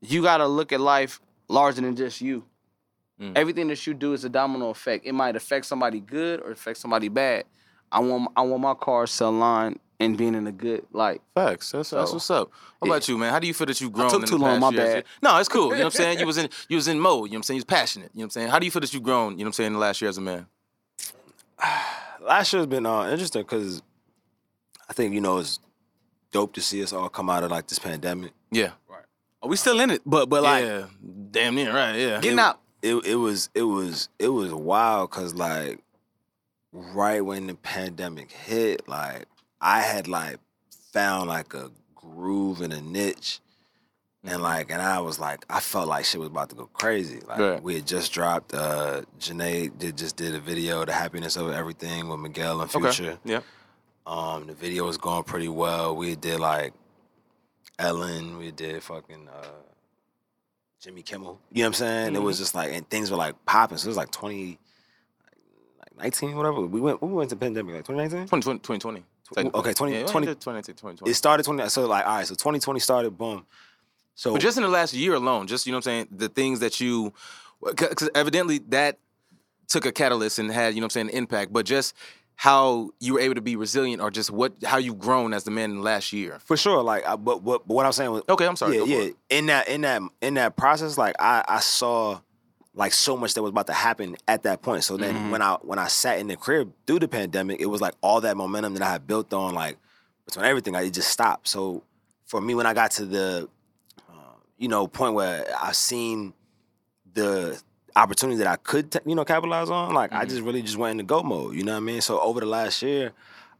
[0.00, 2.44] you gotta look at life larger than just you.
[3.20, 3.32] Mm.
[3.36, 5.06] Everything that you do is a domino effect.
[5.06, 7.44] It might affect somebody good or affect somebody bad.
[7.92, 11.22] I want I want my car to align and being in a good light.
[11.34, 11.72] Facts.
[11.72, 12.50] That's, that's what's up.
[12.78, 13.32] What about you, man?
[13.32, 14.10] How do you feel that you've grown?
[14.10, 14.94] took in too the long, my years?
[14.94, 15.04] bad.
[15.22, 15.66] No, it's cool.
[15.66, 16.18] You know what I'm saying?
[16.18, 17.28] You was in you was in mode.
[17.28, 17.56] You know what I'm saying?
[17.56, 18.10] You was passionate.
[18.14, 18.48] You know what I'm saying?
[18.48, 19.32] How do you feel that you've grown?
[19.32, 19.66] You know what I'm saying?
[19.68, 20.46] In the last year as a man.
[22.20, 23.82] last year's been uh, interesting because
[24.88, 25.60] I think you know it's
[26.32, 28.32] dope to see us all come out of like this pandemic.
[28.50, 28.72] Yeah.
[28.88, 29.04] Right.
[29.42, 30.02] Are we still in it?
[30.04, 30.86] But but like yeah.
[31.30, 31.96] Damn near right.
[31.96, 32.20] Yeah.
[32.20, 32.60] getting it, out.
[32.82, 35.83] It it was it was it was wild because like
[36.74, 39.24] right when the pandemic hit, like
[39.60, 40.38] I had like
[40.92, 43.40] found like a groove and a niche.
[44.26, 47.20] And like, and I was like, I felt like shit was about to go crazy.
[47.28, 47.62] Like, Right.
[47.62, 48.54] we had just dropped.
[48.54, 52.90] uh Jhené did just did a video, "The Happiness of Everything" with Miguel and Okay.
[52.90, 53.18] Future.
[53.24, 53.40] Yeah.
[54.06, 55.94] Um, the video was going pretty well.
[55.94, 56.72] We did like
[57.78, 58.38] Ellen.
[58.38, 59.46] We did fucking uh,
[60.80, 61.38] Jimmy Kimmel.
[61.52, 62.16] You know what I'm saying?
[62.16, 63.76] It was just like, and things were like popping.
[63.78, 64.58] So it was like 20, like
[65.98, 66.60] 19, whatever.
[66.62, 68.26] We went, we went to pandemic like 2019.
[68.26, 68.58] 2020.
[68.60, 69.04] 2020.
[69.34, 69.60] technically.
[69.60, 71.10] okay, 20 Yeah, 20 2019, 2020.
[71.10, 71.68] It started 20.
[71.68, 73.16] So like, all right, so 2020 started.
[73.16, 73.46] Boom.
[74.14, 76.28] So But just in the last year alone, just you know what I'm saying, the
[76.28, 77.12] things that you,
[77.64, 78.98] because evidently that
[79.68, 81.52] took a catalyst and had you know what I'm saying impact.
[81.52, 81.94] But just
[82.36, 85.50] how you were able to be resilient, or just what how you've grown as the
[85.50, 86.38] man in the last year.
[86.44, 88.78] for sure, like, I, but, but but what I'm saying was, Okay, I'm sorry.
[88.78, 89.10] yeah, yeah.
[89.30, 92.20] In that in that in that process, like I I saw
[92.74, 94.84] like so much that was about to happen at that point.
[94.84, 95.30] So then Mm-hmm.
[95.30, 98.20] when I when I sat in the crib through the pandemic, it was like all
[98.22, 99.76] that momentum that I had built on like
[100.26, 101.48] between everything, like, it just stopped.
[101.48, 101.82] So
[102.26, 103.48] for me, when I got to the
[104.08, 104.12] uh,
[104.58, 106.32] you know point where I've seen
[107.12, 107.60] the
[107.96, 110.20] opportunity that I could t- you know capitalize on, like Mm-hmm.
[110.22, 111.54] I just really just went into go mode.
[111.54, 112.00] You know what I mean?
[112.00, 113.12] So over the last year,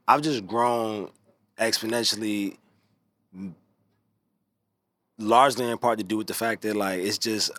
[0.09, 1.11] I've just grown
[1.59, 2.57] exponentially
[5.19, 7.51] largely in part to do with the fact that like it's just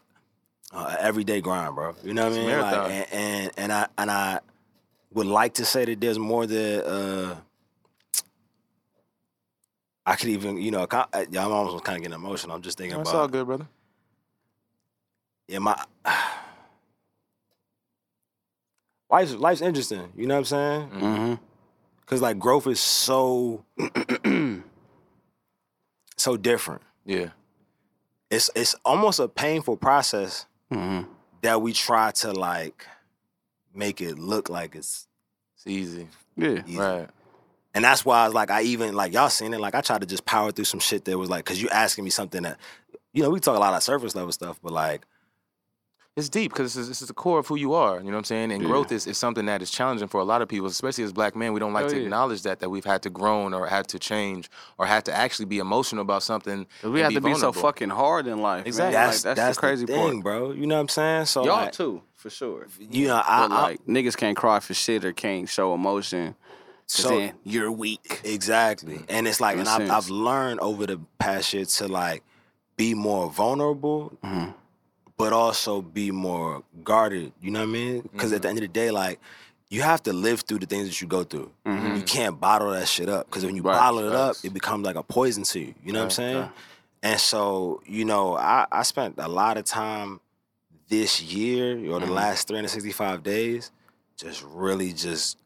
[0.76, 1.95] uh, everyday grind, bro.
[2.03, 2.59] You know what I mean?
[2.59, 4.39] Like, and, and and I and I
[5.13, 7.36] would like to say that there's more that uh,
[10.05, 12.55] I could even you know uh, I'm almost kind of getting emotional.
[12.55, 13.67] I'm just thinking That's about all good, brother.
[15.47, 15.82] yeah my.
[19.07, 20.89] Life's, life's interesting, you know what I'm saying?
[20.89, 21.34] Mm-hmm.
[22.05, 23.63] Cause like growth is so
[26.17, 26.82] so different.
[27.05, 27.30] Yeah.
[28.30, 31.09] It's it's almost a painful process Mm-hmm.
[31.41, 32.86] that we try to like
[33.74, 35.07] make it look like it's
[35.55, 36.07] It's easy.
[36.36, 36.63] Yeah.
[36.66, 36.78] easy.
[36.80, 37.09] Right.
[37.74, 39.59] And that's why I was like, I even like y'all seen it.
[39.59, 42.03] Like I tried to just power through some shit that was like, cause you asking
[42.03, 42.57] me something that,
[43.13, 45.05] you know, we talk a lot of surface level stuff, but like,
[46.16, 47.97] It's deep because this is, this is the core of who you are.
[47.97, 48.51] You know what I'm saying?
[48.53, 48.70] And Yeah.
[48.70, 51.36] growth is, is something that is challenging for a lot of people, especially as black
[51.36, 51.51] men.
[51.51, 52.03] We don't like Hell to yeah.
[52.03, 55.47] acknowledge that that we've had to grown or had to change or had to actually
[55.47, 56.68] be emotional about something.
[56.84, 58.59] We have to be so fucking hard in life.
[58.59, 58.68] man.
[58.68, 58.95] Exactly.
[58.95, 60.24] Like, that's that's, that's, the crazy thing, part.
[60.24, 60.51] bro.
[60.53, 61.26] You know what I'm saying?
[61.26, 62.68] So Y'all like, too, for sure.
[62.80, 66.36] you know, I, But I like niggas can't cry for shit or can't show emotion.
[66.88, 68.22] So- then you're weak.
[68.24, 69.03] Exactly.
[69.09, 69.91] And it's like, and a I've.
[69.91, 72.24] I've learned over the past year to like
[72.78, 74.53] be more vulnerable, Mhm.
[75.18, 77.32] But also be more guarded.
[77.41, 78.01] You know what I mean?
[78.01, 78.36] Because Mm-hmm.
[78.36, 79.20] at the end of the day, like,
[79.70, 81.51] you have to live through the things that you go through.
[81.66, 83.26] You can't bottle that shit up.
[83.28, 83.70] Because when you Mm-hmm.
[83.70, 85.74] Right, bottle it up, it becomes like a poison to you.
[85.84, 86.49] You know what I'm saying?
[87.03, 90.20] And so, you know, I, I spent a lot of time
[90.89, 92.05] this year or Mm-hmm.
[92.07, 93.72] the last 365 days
[94.18, 95.38] just really just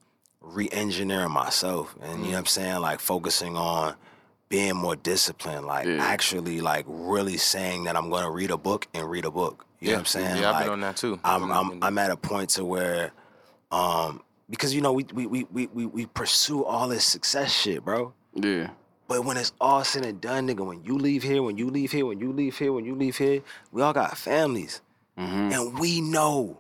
[0.42, 3.96] re-engineering myself and you know what I'm saying like focusing on
[4.50, 6.04] being more disciplined like Yeah.
[6.04, 9.66] actually like really saying that I'm going to read a book and read a book
[9.80, 11.20] you know what I'm saying Yeah, I've like been on that too.
[11.24, 13.12] I'm I'm I'm at a point to where
[13.72, 17.86] um because you know we we we we we, we pursue all this success shit
[17.86, 18.72] bro Yeah.
[19.08, 21.92] but when it's all said and done, nigga, when you leave here, when you leave
[21.92, 23.42] here, when you leave here, when you leave here,
[23.72, 24.82] we all got families.
[25.18, 25.52] Mm-hmm.
[25.54, 26.60] And we know,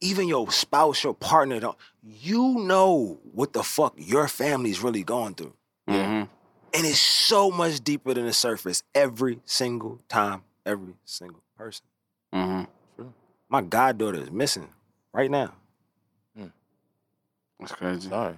[0.00, 5.34] even your spouse, your partner, don't, you know what the fuck your family's really going
[5.34, 5.52] through.
[5.88, 6.30] Mm-hmm.
[6.74, 11.84] And it's so much deeper than the surface every single time, every single person.
[12.32, 13.04] Mm-hmm.
[13.48, 14.68] My goddaughter is missing
[15.12, 15.52] right now.
[17.62, 18.08] That's crazy.
[18.08, 18.34] Sorry.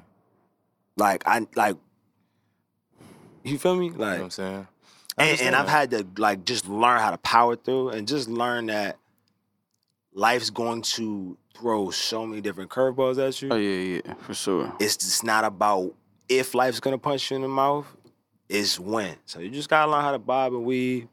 [0.97, 1.77] Like I like.
[3.43, 3.87] You feel me?
[3.87, 4.69] You know Like, what I'm saying?
[5.17, 8.67] And, and I've had to like just learn how to power through and just learn
[8.67, 8.99] that
[10.13, 13.49] life's going to throw so many different curveballs at you.
[13.51, 14.73] Oh yeah, yeah, for sure.
[14.81, 15.95] It's just not about
[16.29, 17.87] if life's gonna punch you in the mouth,
[18.55, 19.17] it's when.
[19.27, 21.09] So you just gotta learn how to bob and weave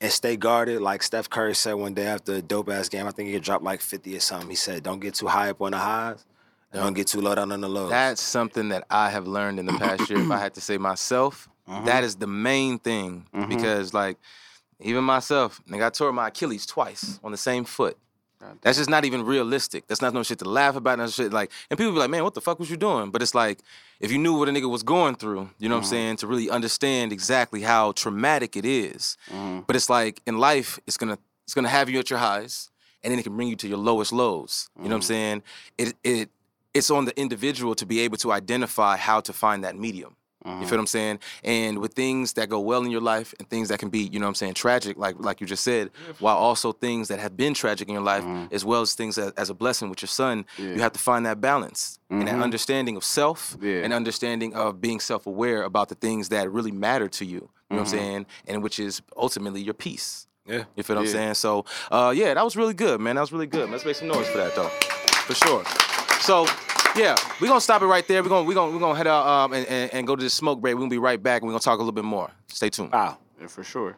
[0.00, 0.80] and stay guarded.
[0.80, 3.64] Like Steph Curry said one day after a dope ass game, I think he dropped
[3.64, 4.50] like 50 or something.
[4.50, 6.24] He said, Don't get too high up on the highs,
[6.72, 7.90] and don't get too low down on the lows.
[7.90, 10.20] That's something that I have learned in the past year.
[10.20, 11.84] If I had to say myself, Mm-hmm.
[11.84, 14.18] that is the main thing because, like,
[14.80, 17.96] even myself, nigga, I tore my Achilles twice on the same foot.
[18.62, 19.86] That's just not even realistic.
[19.86, 20.98] That's not no shit to laugh about.
[20.98, 23.22] No shit like, and people be like, "Man, what the fuck was you doing?" But
[23.22, 23.60] it's like,
[24.00, 25.90] if you knew what a nigga was going through, you know what I'm mm-hmm.
[25.90, 29.16] saying, to really understand exactly how traumatic it is.
[29.28, 29.60] Mm-hmm.
[29.66, 32.70] But it's like in life, it's gonna it's gonna have you at your highs,
[33.02, 34.70] and then it can bring you to your lowest lows.
[34.76, 35.06] You know what I'm mm-hmm.
[35.06, 35.42] saying?
[35.78, 36.30] It it
[36.72, 40.16] it's on the individual to be able to identify how to find that medium.
[40.44, 40.60] You uh-huh.
[40.62, 41.18] feel what I'm saying?
[41.44, 44.18] And with things that go well in your life and things that can be, you
[44.18, 47.36] know what I'm saying, tragic, like like you just said, while also things that have
[47.36, 48.48] been tragic in your life, uh-huh.
[48.50, 51.26] as well as things as, as a blessing with your son, you have to find
[51.26, 52.42] that balance and that mm-hmm.
[52.42, 53.82] understanding of self Yeah.
[53.84, 57.32] and understanding of being self-aware about the things that really matter to you.
[57.32, 57.98] You know what I'm mm-hmm.
[57.98, 58.26] saying?
[58.48, 60.26] And which is ultimately your peace.
[60.46, 60.64] yeah.
[60.74, 61.34] You feel what I'm saying?
[61.34, 63.14] So, uh, yeah, that was really good, man.
[63.14, 63.70] That was really good.
[63.70, 64.70] Let's make some noise for that, though,
[65.26, 65.64] for sure.
[66.20, 66.46] So,
[66.96, 68.22] yeah, we're gonna stop it right there.
[68.22, 70.30] We're gonna we're gonna we're gonna head out um, and, and, and go to the
[70.30, 70.74] smoke break.
[70.74, 71.42] We're gonna be right back.
[71.42, 72.30] and We're gonna talk a little bit more.
[72.48, 72.92] Stay tuned.
[72.92, 73.18] Wow.
[73.40, 73.96] Yeah, for sure.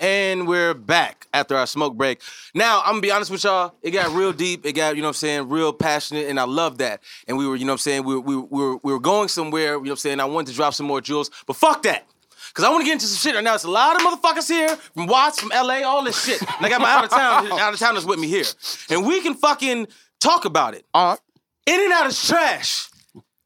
[0.00, 2.20] And we're back after our smoke break.
[2.54, 4.64] Now, I'm gonna be honest with y'all, it got real deep.
[4.64, 7.02] It got, you know what I'm saying, real passionate, and I love that.
[7.26, 9.26] And we were, you know what I'm saying, we, we, we, were, we were going
[9.26, 11.82] somewhere, you know what I'm saying, I wanted to drop some more jewels, but fuck
[11.82, 12.06] that.
[12.54, 13.54] Cause I want to get into some shit right now.
[13.54, 16.40] It's a lot of motherfuckers here from Watts, from LA, all this shit.
[16.42, 18.44] And I got my out of town, out of towners with me here.
[18.90, 19.86] And we can fucking
[20.20, 20.84] talk about it.
[20.94, 21.20] All right.
[21.68, 22.88] In and out is trash.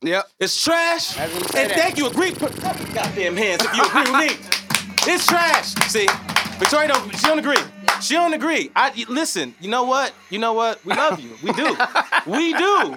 [0.02, 0.24] Yep.
[0.38, 1.18] It's trash.
[1.18, 1.72] And that.
[1.72, 2.06] thank you.
[2.06, 2.32] Agree.
[2.32, 5.12] Put up your goddamn hands if you agree with me.
[5.12, 5.74] It's trash.
[5.90, 6.06] See,
[6.58, 7.10] Victoria don't.
[7.16, 7.56] She don't agree.
[8.00, 8.70] She don't agree.
[8.74, 9.54] I listen.
[9.60, 10.12] You know what?
[10.30, 10.84] You know what?
[10.84, 11.36] We love you.
[11.42, 11.76] We do.
[12.26, 12.94] we do.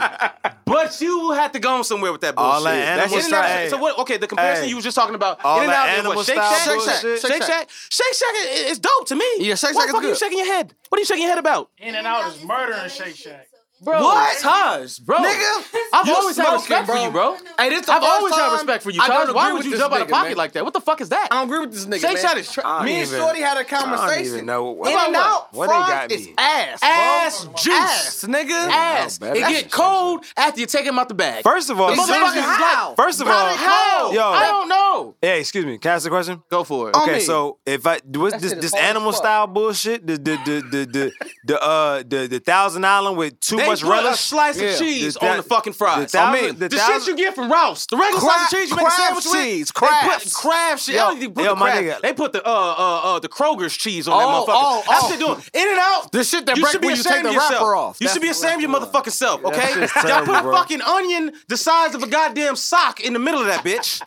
[0.66, 2.54] But you had to go somewhere with that bullshit.
[2.54, 4.00] All that animal in and out- style- So what?
[4.00, 4.70] Okay, the comparison Hey.
[4.70, 5.44] you was just talking about.
[5.44, 5.94] All in and that out.
[5.94, 7.02] is animal what, Shake style Shack.
[7.02, 7.22] bullshit.
[7.22, 7.70] Shake Shake Shack.
[7.70, 7.70] Shack.
[7.90, 9.26] Shake Shack is is dope to me.
[9.40, 10.74] Yeah, Shake Why Shack the fuck is are you shaking your head?
[10.90, 11.70] What are you shaking your head about?
[11.80, 13.48] In and out is murder in Shake Shack.
[13.86, 14.40] Bro, what?
[14.42, 15.18] Taj, bro.
[15.20, 15.64] Nigga,
[15.94, 17.38] I've you always had smoking, respect for you, bro.
[17.58, 19.28] Hey, this the I've first always had respect for you, I Taj.
[19.28, 20.38] don't Why agree would with you this jump out of nigga, pocket man.
[20.38, 20.64] like that?
[20.66, 21.28] What the fuck is that?
[21.32, 22.02] I don't agree with this nigga.
[22.02, 22.22] Shake man.
[22.24, 22.66] Shack is trash.
[22.66, 24.26] I Me don't and even- Shorty had a I don't conversation.
[24.34, 26.34] even know what, In and out, what they got fries is me.
[26.38, 26.90] ass, bro.
[26.90, 27.76] Ass juice.
[27.78, 28.52] ass, nigga.
[28.70, 29.18] Ass.
[29.20, 29.38] bad.
[29.38, 31.44] It That's get just cold after you take him out the bag.
[31.44, 32.88] First of all, The Exactly motherfuckers is how?
[32.90, 34.12] like, first of all, how?
[34.12, 35.16] yo, I don't know.
[35.22, 35.78] hey, excuse me.
[35.78, 36.42] Can I ask a question?
[36.50, 36.96] Go for it.
[36.96, 37.20] Okay, me.
[37.20, 39.22] so if I what's That this shit is this hard as animal fuck.
[39.22, 41.12] style bullshit, the the the the the,
[41.46, 44.68] the uh the the Thousand Island with too They much put a slice Yeah.
[44.70, 46.12] of cheese The on the fucking fries.
[46.12, 48.54] the I mean, the the, thousand- shit you get from Rouse, the regular Crab- slice
[48.54, 49.82] of cheese you make a crab sandwich cheese, with.
[49.82, 50.24] They crabs.
[50.24, 50.96] put crab shit.
[50.96, 51.84] Yo, I don't put yo, the my crab.
[51.84, 52.02] nigga.
[52.02, 54.54] They put the uh uh uh the Kroger's cheese on that Oh, motherfucker.
[54.56, 55.10] oh, That's oh.
[55.10, 55.44] what they doing.
[55.54, 56.12] In and out.
[56.12, 57.52] The shit that you should be when you ashamed take the of yourself.
[57.54, 57.98] wrapper off.
[58.00, 59.74] You should be That's ashamed of your motherfucking self, okay?
[59.74, 63.42] shit's Y'all put a fucking onion the size of a goddamn sock in the middle
[63.42, 64.02] of that bitch.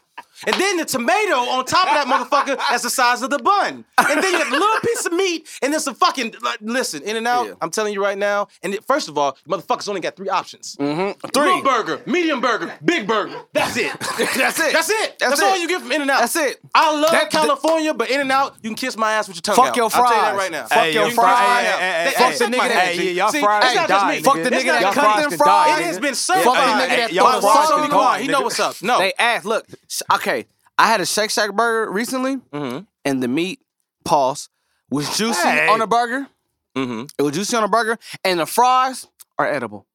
[0.47, 3.85] And then the tomato on top of that motherfucker that's the size of the bun.
[3.99, 7.27] And then a little piece of meat and then some fucking like, listen, in and
[7.27, 7.47] out.
[7.47, 7.55] Yeah.
[7.61, 8.49] I'm telling you right now.
[8.63, 10.77] And it, first of all, motherfuckers only got three options.
[10.79, 11.27] Mm-hmm.
[11.29, 13.37] three Little burger, medium burger, big burger.
[13.53, 13.93] That's it.
[14.19, 14.73] That's it.
[14.73, 15.19] That's it.
[15.19, 16.21] That's, That's all you get from In and Out.
[16.21, 16.61] That's it.
[16.75, 19.43] I love That- California, but In and Out, you can kiss my ass with your
[19.43, 19.77] tongue Fuck out.
[19.77, 20.37] your I'll tell you that fries.
[20.39, 20.67] right now.
[20.67, 21.37] Fuck Hey, your yo, You fries.
[21.37, 21.67] fries.
[21.67, 23.89] Hey, hey, hey, They- hey, fuck the nigga that- yeah, y'all See, fries it's not
[23.89, 24.23] just me.
[24.23, 24.65] Fuck the nigga.
[24.81, 25.79] that cut them fries.
[25.81, 26.45] It has been certified.
[26.45, 28.61] Fuck the nigga that y'all fuck fries sauce can on die, the He know what's
[28.61, 28.83] up.
[28.83, 28.99] No.
[28.99, 32.87] They asked, look, sh- okay, I had a Shake Shack burger recently, Mhm.
[33.05, 33.61] and the meat,
[34.05, 34.49] pause,
[34.91, 35.69] was juicy Hey.
[35.69, 36.29] on the burger.
[36.77, 37.07] mm-hmm.
[37.19, 39.07] It was juicy on the burger, and the fries
[39.39, 39.87] are edible.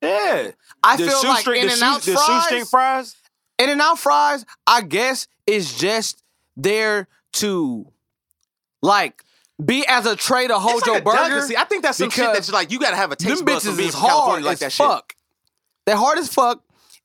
[0.00, 0.52] Yeah.
[0.82, 3.16] I The feel like In the, and Out the shoestring fries, fries.
[3.58, 6.22] In and Out fries, I guess, is just
[6.56, 7.92] there to,
[8.80, 9.22] like,
[9.62, 11.48] be as a tray to hold It's your like a burger.
[11.58, 13.74] I think that's some shit that's like you gotta have a Them taste bud from
[13.76, 14.86] bitches is from California hard like as that shit.
[14.86, 15.14] fuck.
[15.84, 16.62] They're hard as fuck,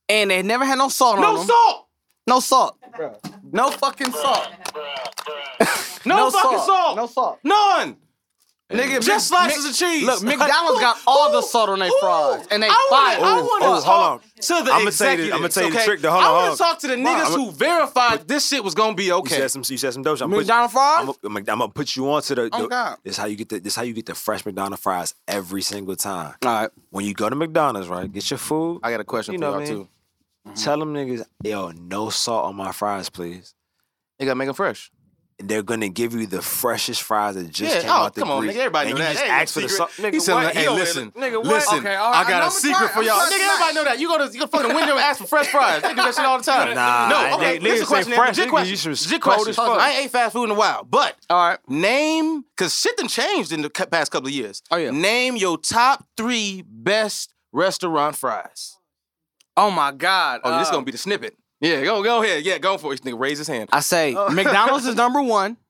[0.07, 1.35] and they never had no salt on them.
[1.35, 1.87] No salt.
[2.27, 2.77] No salt.
[3.51, 4.47] No fucking salt.
[6.05, 6.95] No, fucking salt.
[6.97, 7.39] No salt.
[7.43, 7.97] None.
[8.71, 10.03] Nigga, Just Mc- slices Mc- of cheese.
[10.03, 13.19] Look, McDonald's got all the salt on their fries, and they I fire.
[13.21, 14.19] wanna, I wanna hold talk on.
[14.41, 16.09] to the I'ma tell you the- I'ma tell you the trick, though.
[16.11, 18.95] Hold I want to talk to the niggas I'ma- who verified this shit was gonna
[18.95, 19.35] be okay.
[19.35, 19.47] You okay.
[19.47, 19.63] said some.
[19.67, 20.19] You said some dope.
[20.21, 20.99] I'm put- McDonald's fries?
[21.01, 22.49] I'm, gonna- I'm gonna put you onto the.
[22.51, 22.97] Oh, the God.
[23.03, 23.59] this how you get the.
[23.59, 26.33] This how you get the fresh McDonald's fries every single time.
[26.43, 26.69] All right.
[26.89, 28.11] When you go to McDonald's, right?
[28.11, 28.79] Get your food.
[28.81, 29.87] I got a question You for y'all what
[30.45, 30.61] I too.
[30.63, 33.53] Tell them niggas, yo, no salt on my fries, please.
[34.19, 34.91] They gotta make them fresh.
[35.39, 38.21] And they're gonna give you the freshest fries that just Yeah, came oh, out the
[38.21, 38.55] come on, nigga.
[38.55, 39.19] Everybody and know you that.
[39.19, 39.97] just no ask for the sauce.
[39.97, 40.53] Nigga, He said, what?
[40.55, 41.45] "Hey, He listen, nigga, what?
[41.47, 41.79] listen.
[41.79, 43.19] Okay, all right, I got I'm a secret for y'all.
[43.19, 43.99] Nigga, everybody know that.
[43.99, 45.81] You go to you go to fucking window and ask for fresh fries.
[45.81, 46.75] They do that shit all the time.
[46.75, 47.15] Nah, no.
[47.17, 48.13] I- Okay, this is a question.
[48.13, 48.91] fresh, Legit nigga, question.
[48.91, 49.55] Legit question.
[49.57, 51.59] I ain't ate fast food in a while, but All right.
[51.67, 54.61] name because shit done changed in the past couple of years.
[54.69, 54.91] Oh, yeah.
[54.91, 58.77] Name your top three best restaurant fries.
[59.55, 60.41] Oh my God.
[60.43, 61.35] Oh, this uh, gonna be the snippet.
[61.61, 62.43] Yeah, go go ahead.
[62.43, 63.01] Yeah, go for it.
[63.01, 63.69] Nigga, raise his hand.
[63.71, 65.57] I say McDonald's is number one.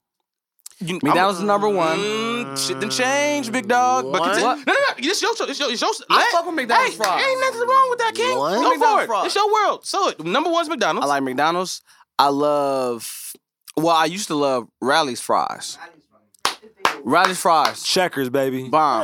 [0.80, 1.98] You- McDonald's is number one.
[1.98, 4.12] Mm, shit done changed, big dog.
[4.12, 4.44] But continue.
[4.48, 4.58] What?
[4.68, 4.94] No, no, no.
[4.98, 5.46] It's your show.
[5.46, 5.72] It's your.
[5.72, 5.92] It's your.
[6.10, 7.24] I let- fuck with McDonald's hey, fries.
[7.24, 8.38] Ain't nothing wrong with that, King.
[8.38, 8.62] One?
[8.62, 9.06] Go for it.
[9.06, 9.26] fries.
[9.28, 9.86] It's your world.
[9.86, 11.06] So it- number one's McDonald's.
[11.06, 11.82] I like McDonald's.
[12.20, 13.34] I love.
[13.78, 15.78] Well, I used to love Rally's fries.
[17.06, 17.84] Rally's fries.
[17.84, 18.70] Checkers, baby.
[18.70, 19.04] Bomb.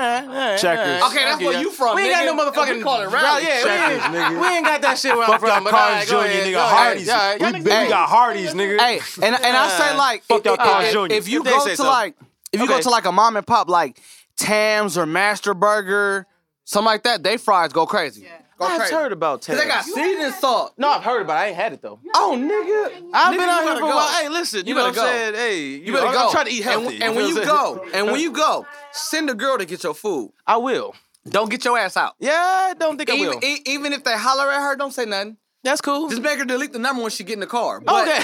[0.58, 1.04] Checkers.
[1.04, 3.14] Okay, that's where you from, We ain't got no motherfucking And we call it Rally.
[3.14, 3.48] Rally's.
[3.48, 4.42] Yeah, Checkers, we, ain't, nigga.
[4.42, 5.50] we ain't got that shit where I'm Fuck from.
[5.50, 6.52] y'all but Carl's alright, go Jr., ahead, nigga.
[6.54, 6.78] go ahead.
[6.78, 7.08] Hardee's.
[7.08, 8.80] Yeah, y'all We, niggas- we hey, got Hardee's, nigga.
[8.80, 11.08] Hey, and and I say like, Fuck y'all if, Carl's if- Jr.
[11.14, 11.84] if you If they go say to so.
[11.84, 12.16] like,
[12.52, 12.84] if you go Okay.
[12.84, 14.00] to like a mom and pop like
[14.38, 16.26] Tams or Master Burger,
[16.64, 18.26] something like that, they fries go crazy.
[18.60, 18.94] Go I've crazy.
[18.94, 19.60] heard about 'Cause Taz.
[19.62, 20.74] they got seasoning salt.
[20.78, 21.40] No, I've heard about it.
[21.40, 22.00] I ain't had it though.
[22.14, 23.10] Oh, nigga.
[23.14, 24.08] I've Nigga, been out here for a while.
[24.10, 25.34] Hey, listen, you, You know what better I'm saying?
[25.36, 26.26] Hey, You better know, go.
[26.26, 26.96] I'm trying to eat healthy.
[26.96, 29.84] And, and when you what go, and when you go, send a girl to get
[29.84, 30.34] your food.
[30.46, 30.94] I will.
[31.28, 32.16] Don't get your ass out.
[32.20, 33.44] Yeah, I don't think I Even, will.
[33.44, 35.38] e- even if they holler at her, don't say nothing.
[35.62, 36.08] That's cool.
[36.10, 37.82] Just make her delete the number when she get in the car.
[37.82, 38.20] But Okay.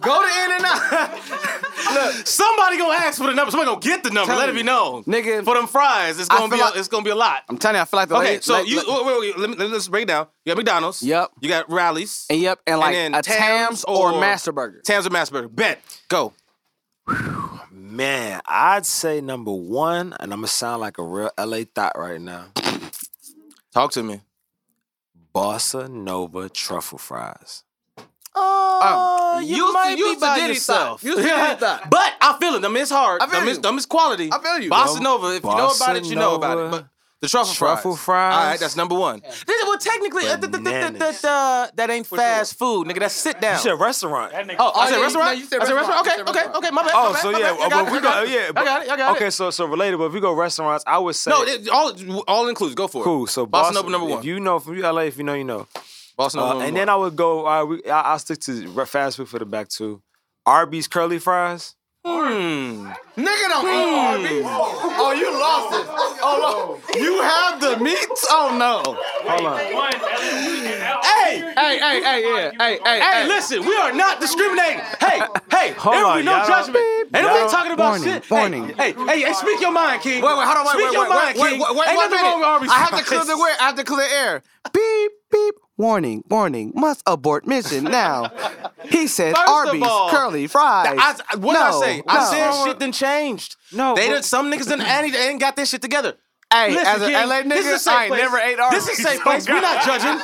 [0.00, 1.12] go to In and Out.
[1.94, 3.50] Look, Somebody gonna ask for the number.
[3.52, 4.32] Somebody gonna get the number.
[4.32, 5.04] Tell Let it be known.
[5.04, 5.44] Nigga.
[5.44, 7.42] For them fries, it's I gonna feel be a, it's gonna be a lot.
[7.48, 9.20] I'm telling you, I feel like the Okay, lady- so like- you like- wait, wait,
[9.20, 10.26] wait, let me, let me- let's break it down.
[10.44, 11.02] You got McDonald's.
[11.02, 11.30] Yep.
[11.40, 12.26] You got Rallies.
[12.28, 14.80] and yep, and like then a Tams Tams or, or- Master Burger.
[14.84, 15.48] Tams or Mass Burger.
[15.48, 15.80] Bet.
[16.08, 16.32] Go.
[17.72, 22.20] Man, I'd say number one, and I'm gonna sound like a real LA thought right
[22.20, 22.46] now.
[23.72, 24.20] Talk to me.
[25.34, 27.64] Bossa Nova truffle fries.
[28.34, 31.00] Oh, you- might you be by Diddy yourself.
[31.00, 31.06] thought.
[31.08, 31.28] You Diddy
[31.90, 32.62] but I feel it.
[32.62, 33.20] Them is hard.
[33.22, 34.30] I feel them, is, them is quality.
[34.32, 34.70] I feel you.
[34.70, 35.34] Bossa Nova.
[35.36, 36.70] If you know about it, you know about it.
[36.70, 36.86] But
[37.20, 38.04] the truffle, Truffle fries.
[38.04, 38.34] fries.
[38.34, 39.20] All right, that's number one.
[39.20, 43.00] This- well, technically, uh, th- th- th- th- th- that ain't fast food, nigga.
[43.00, 43.54] That's sit down.
[43.56, 44.32] You said restaurant.
[44.32, 44.56] That.
[44.58, 45.26] Oh, I said yeah, restaurant.
[45.26, 46.06] no, you said I said restaurant.
[46.06, 46.28] restaurant.
[46.30, 46.70] Okay, okay, okay.
[46.70, 46.92] My bad.
[46.94, 47.70] Oh, my bad, so my yeah, bad.
[47.70, 48.30] But it, we I got go, it.
[48.30, 48.50] yeah.
[48.60, 48.90] I got it.
[48.90, 49.16] I got it.
[49.16, 51.92] Okay, so so related, but if we go restaurants, I would say No, it, all
[52.26, 52.74] all includes.
[52.74, 53.04] Go for it.
[53.04, 53.26] cool.
[53.26, 54.18] So Bossa Bossa Nova number one.
[54.20, 55.66] If you know from you LA, if you know, you know.
[56.18, 57.46] Bossa Nova Uh, number and then I would go.
[57.46, 60.02] Uh, we, I, I'll stick to fast food for the back two.
[60.46, 61.74] Arby's curly fries.
[62.04, 62.88] Hmm.
[63.20, 64.46] Nigga don't eat Arby's.
[64.48, 65.86] Oh, you lost it.
[66.22, 66.98] Oh, no.
[66.98, 68.26] You have the meats?
[68.30, 68.80] Oh, no.
[69.28, 69.58] Hold on.
[71.04, 72.50] Hey, Hey, hey, hey, yeah.
[72.58, 74.80] Hey, hey, hey, listen, we are not discriminating.
[74.98, 75.20] Hey,
[75.52, 76.84] hey, Hold there will on, be no y'all don't- judgment.
[76.84, 78.30] Ain't y'all nobody don't- talking about Warning, shit.
[78.30, 78.68] warning.
[78.78, 80.22] Hey, hey, hey, speak your mind, King.
[80.24, 81.60] Wait, wait, hold on, wait, Speak wait, your wait, mind, wait, King.
[81.60, 82.46] wait, wait, Ain't one nothing wrong with minute.
[82.48, 83.26] Arby's I have to clear fries.
[83.28, 83.56] the air.
[83.60, 84.42] I have to clear the air.
[84.72, 85.54] Beep, beep.
[85.80, 86.72] Warning, warning.
[86.74, 88.30] Must abort mission now.
[88.90, 90.98] He said First of Arby's all, curly fries.
[90.98, 92.02] I, what did I No, say?
[92.08, 93.56] I said shit done changed.
[93.72, 96.16] No, they but- done, some niggas done ain't, they ain't got this shit together.
[96.52, 98.20] Hey, Listen, as an King, LA this is a nigga, I ain't place.
[98.22, 98.86] never ate Arby's.
[98.86, 99.48] This is a safe oh, place.
[99.48, 100.18] We're not judging.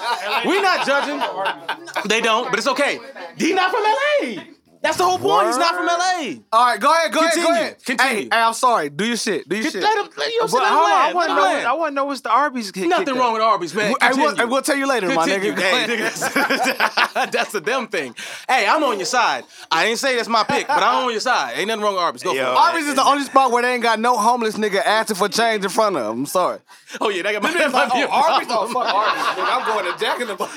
[0.51, 2.09] We're not judging.
[2.09, 2.99] They don't, but it's okay.
[3.37, 4.43] D not from LA.
[4.87, 5.49] That's the whole point.
[5.49, 6.35] He's not from LA.
[6.53, 7.85] All right, go ahead, go Continue, ahead, go ahead.
[7.85, 8.15] continue.
[8.15, 8.89] Hey, hey, I'm sorry.
[8.89, 9.49] Do your shit.
[9.49, 9.83] Do your Let shit.
[9.83, 11.43] him, let, know, But him hold on, I want to know.
[11.45, 12.71] I want to know what's the Arby's.
[12.71, 13.95] kick- Nothing kick wrong with Arby's, man.
[14.01, 14.53] Hey, we'll, Continue.
[14.53, 15.59] we'll tell you later, my nigga.
[15.59, 18.15] Hey, that's a them thing.
[18.49, 19.45] Hey, I'm on your side.
[19.71, 21.55] I ain't say that's my pick, but I'm on your side.
[21.59, 22.23] Ain't nothing wrong with Arby's.
[22.23, 22.45] Go Yo.
[22.45, 22.57] for it.
[22.57, 25.65] Arby's is the only spot where they ain't got no homeless nigga asking for change
[25.65, 26.21] in front of them.
[26.21, 26.61] I'm sorry.
[27.01, 28.47] Oh yeah, that got my, that might be a oh, Arby's?
[28.49, 28.73] problem.
[28.73, 29.23] fuck Arby's.
[29.25, 30.55] Nigga, I'm going to Jack in the Box.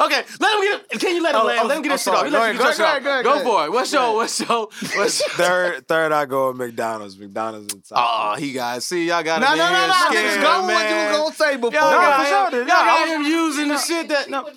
[0.00, 1.00] okay, let him get.
[1.00, 1.60] Can you let him Oh, land?
[1.62, 2.49] oh, let him get his oh, shit off.
[2.58, 2.58] Sorry.
[2.58, 3.72] Go you ahead, get your shit go ahead, go ahead, Go go for it.
[3.72, 4.14] What's your?
[4.14, 4.68] What's your?
[4.96, 7.18] What's Third, third, I go with McDonald's.
[7.18, 7.98] McDonald's in top.
[7.98, 8.82] Oh, he got.
[8.82, 9.94] See, y'all got No, him no, in no, here no.
[10.08, 11.12] scared, Niggas go with what you man.
[11.12, 11.72] going to say before.
[11.72, 12.58] Y'all No, got for him, sure.
[12.60, 14.30] y'all Yeah, got I- him using the shit that.
[14.30, 14.48] No.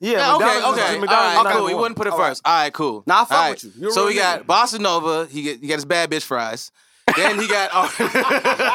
[0.00, 0.94] Yeah, Yeah, okay, McDonald's is- okay.
[0.94, 1.66] All McDonald's right, is cool.
[1.68, 2.42] He wouldn't put it first.
[2.44, 3.04] All right, cool.
[3.06, 3.92] Nah, I fuck with you.
[3.92, 4.46] So we got nigga.
[4.46, 5.26] Bossa Nova.
[5.30, 6.72] He get, he got his bad bitch fries.
[7.16, 7.70] Then he got.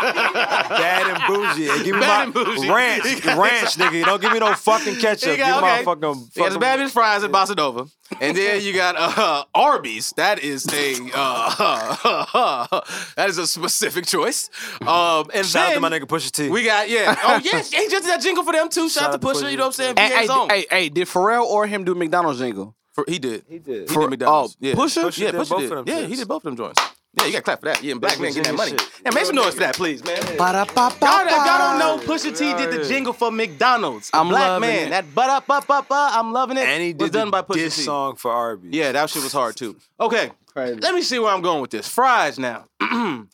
[0.03, 1.69] Bad and bougie.
[1.69, 2.69] And give me Bad my and bougie.
[2.69, 4.05] ranch, ranch, nigga.
[4.05, 5.32] Don't give me no fucking ketchup.
[5.32, 5.78] He give got- me okay.
[5.78, 6.01] my fucking.
[6.34, 7.88] He got his fucking- bad bitch fries at Bossa Nova.
[8.21, 10.13] And then you got uh, Arby's.
[10.17, 12.82] That is a uh,
[13.15, 14.49] that is a specific choice.
[14.82, 16.49] Um, and Shout out to my nigga Pusha T.
[16.49, 17.15] we got yeah.
[17.23, 18.88] Oh yeah, he just did that jingle for them too.
[18.89, 19.43] Shout, Shout out out to to Pusha.
[19.43, 19.51] Pusha.
[19.51, 19.95] You know what I'm saying?
[19.97, 22.75] Hey, VA's hey, hey, hey, did Pharrell or him do McDonald's jingle?
[22.93, 23.43] For- he did.
[23.49, 23.89] he did.
[23.89, 24.55] He For- did McDonald's.
[24.55, 24.73] oh, yeah.
[24.73, 25.03] Pusha?
[25.05, 25.71] Pusha Yeah, Pusha both did.
[25.71, 26.82] of them Yeah, he did both of them joints.
[27.20, 27.84] Yeah, you got to clap for that.
[27.84, 28.72] Yeah, and black man getting that money.
[28.72, 29.01] Virginia shit.
[29.05, 30.18] Yeah, make some noise for that, please, man.
[30.18, 31.05] Y'all, Ba-da-ba-ba-ba.
[31.05, 34.09] y'all don't know Pusha T did the jingle for McDonald's.
[34.13, 34.88] I'm black man.
[34.88, 34.89] it.
[34.91, 36.15] That but up up up up.
[36.15, 36.68] I'm loving it.
[36.68, 37.82] And he was did done the by Pusha diss T.
[37.84, 38.74] song for Arby's.
[38.74, 39.78] Yeah, that shit was hard too.
[39.99, 40.80] Okay, Crazy.
[40.80, 41.88] let me see where I'm going with this.
[41.88, 42.65] Fries now.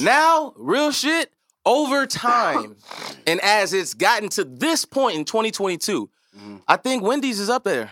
[0.00, 1.32] Now, real shit,
[1.66, 2.76] over time,
[3.26, 6.56] and as it's gotten to this point in 2022, mm-hmm.
[6.68, 7.90] I think Wendy's is up there.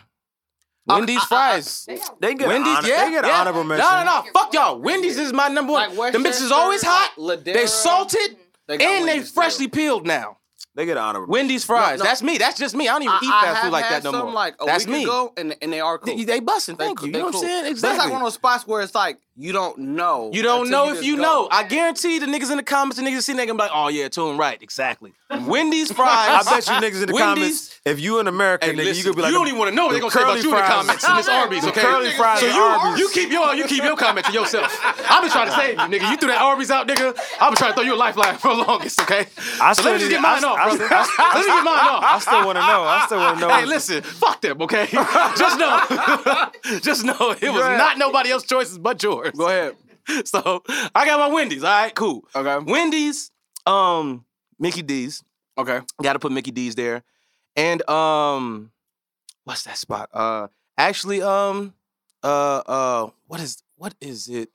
[0.87, 1.87] Wendy's fries.
[2.21, 3.41] They get Wendy's, honor, yeah, they get yeah.
[3.41, 3.87] honorable mention.
[3.87, 4.33] No, no, no.
[4.33, 4.79] Fuck y'all.
[4.81, 5.97] Wendy's is my number one.
[5.97, 7.13] Like the bitches is always hot.
[7.17, 7.69] like they Ladera.
[7.69, 9.71] salted They got and they Wendy's freshly still.
[9.71, 10.39] peeled now.
[10.75, 11.31] They get honorable.
[11.31, 11.99] Wendy's fries.
[11.99, 12.05] no.
[12.05, 12.39] That's me.
[12.39, 12.89] That's just me.
[12.89, 14.33] I don't even I, eat fast food like that no some more.
[14.33, 15.03] like a That's week me.
[15.05, 16.17] ago, and and they are cool.
[16.17, 16.77] They, they busting.
[16.77, 17.13] Thank cool- you.
[17.13, 17.43] You know what I'm cool.
[17.43, 17.63] saying?
[17.65, 17.97] But Exactly.
[17.97, 20.31] it's like one of those spots where it's like you don't know.
[20.33, 21.23] You don't know if you go.
[21.23, 21.49] know.
[21.51, 24.11] I guarantee the niggas in the comments, the niggas see nigga like, oh yeah, to
[24.11, 25.15] tune right, exactly.
[25.47, 26.47] Wendy's fries.
[26.47, 27.19] I bet you niggas in the Wendy's-
[27.69, 29.59] comments, if you an American, Hey, nigga, listen, you could be like, you don't even
[29.59, 31.29] want to know what they're gonna say about curly you in the comments in this
[31.29, 31.81] Arby's, okay?
[31.81, 34.71] curly fries So you, you keep your you keep your comment to yourself.
[35.11, 36.11] I've been trying to save you, nigga.
[36.11, 37.17] You threw that Arby's out, nigga.
[37.41, 39.27] I've been trying to throw you a lifeline for the longest, okay?
[39.61, 40.89] I So let me just get mine I- off, I- brother.
[41.19, 42.05] Let me get mine off.
[42.05, 42.83] I still want to know.
[42.85, 43.55] I still want to know.
[43.55, 44.87] Hey, listen, fuck them, okay?
[45.37, 46.51] Just know,
[46.83, 49.22] just know it was not nobody else's choices but yours.
[49.31, 49.77] Go ahead.
[50.25, 50.65] So
[50.97, 51.63] I got my Wendy's.
[51.63, 52.25] All right, cool.
[52.35, 52.59] Okay.
[52.69, 53.31] Wendy's,
[53.67, 54.25] um,
[54.59, 55.23] Mickey D's.
[55.57, 55.79] Okay.
[56.03, 57.05] Got to put Mickey D's there,
[57.55, 58.73] and um,
[59.45, 60.09] what's that spot?
[60.13, 61.73] Uh, actually, um,
[62.25, 64.49] uh, uh, what is what is it?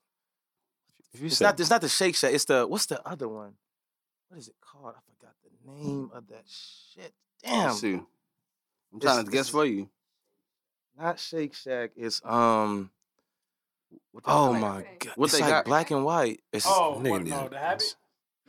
[1.14, 1.58] It's not.
[1.58, 2.34] It's not the Shake Shack.
[2.34, 3.54] It's the what's the other one?
[4.28, 4.96] What is it called?
[4.98, 7.14] I forgot the name of that shit.
[7.42, 8.02] Damn, Let's see.
[8.94, 9.90] I'm trying to guess for you.
[11.00, 11.92] not Shake Shack.
[11.96, 12.92] It's um.
[14.18, 14.60] What they Oh got?
[14.62, 15.14] my god!
[15.16, 15.66] What it's they like got?
[15.66, 16.42] black and white.
[16.52, 17.96] It's Oh, Nigga what, no, the habit?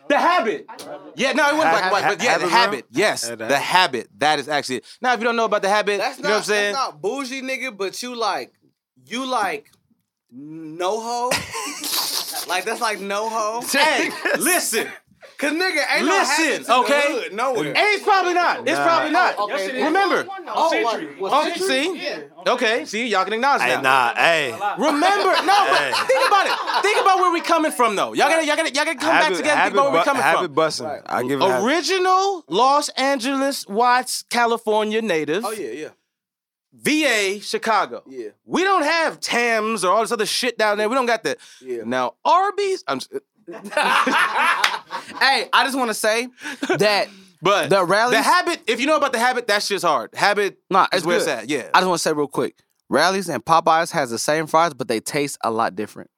[0.09, 0.67] The habit.
[1.15, 2.87] Yeah, no, it wasn't black and white, but yeah, the Habit habit.
[2.91, 4.09] Yes, the the habit.
[4.17, 4.85] That is actually it.
[5.03, 6.73] Now, if you don't know about the habit, That's you not, know what I'm saying?
[6.73, 7.77] That's not bougie, nigga.
[7.77, 8.51] But you like,
[9.05, 9.71] you like,
[10.31, 11.29] no ho.
[12.49, 13.61] like that's like no ho.
[13.71, 14.89] hey, listen.
[15.37, 17.13] Cause nigga ain't Listen, no habits in okay?
[17.15, 17.75] the hood nowhere.
[17.75, 18.61] Hey, it's probably not.
[18.61, 18.85] It's Nah.
[18.85, 19.39] probably not.
[19.39, 19.77] Okay, Yes, it then.
[19.77, 19.85] is.
[19.85, 20.27] Remember.
[20.49, 21.07] Oh, Century.
[21.19, 21.97] what- what Oh, see?
[21.99, 23.81] Yeah, Okay, see, y'all can acknowledge Hey, now.
[23.81, 24.53] nah, hey.
[24.79, 26.83] Remember, no, but think about it.
[26.83, 28.13] Think about where we coming from, though.
[28.15, 29.51] Y'all gotta, y'all gotta, y'all gotta come back together.
[29.51, 30.55] and Think about where we coming habit from.
[30.55, 30.87] busting.
[30.87, 31.03] Right.
[31.07, 31.45] I give it.
[31.49, 31.65] habit.
[31.65, 35.45] Original Los Angeles, Watts, California native.
[35.45, 35.89] Oh yeah, yeah,
[36.73, 38.03] VA, Chicago.
[38.07, 40.89] yeah, We don't have Tams or all this other shit down there.
[40.89, 41.39] We don't got that.
[41.61, 41.83] yeah.
[41.85, 43.09] Now Arby's, I'm, s-
[45.21, 46.29] hey, I just want to say
[46.79, 47.09] that
[47.43, 48.61] but The rallies- the habit.
[48.67, 50.11] If you know about the habit, that shit's hard.
[50.15, 51.23] Habit, nah, is it's where good.
[51.29, 51.49] it's at.
[51.49, 51.71] Yeah.
[51.75, 52.57] I just want to say real quick,
[52.89, 56.11] Rallies and Popeyes has the same fries, but they taste a lot different.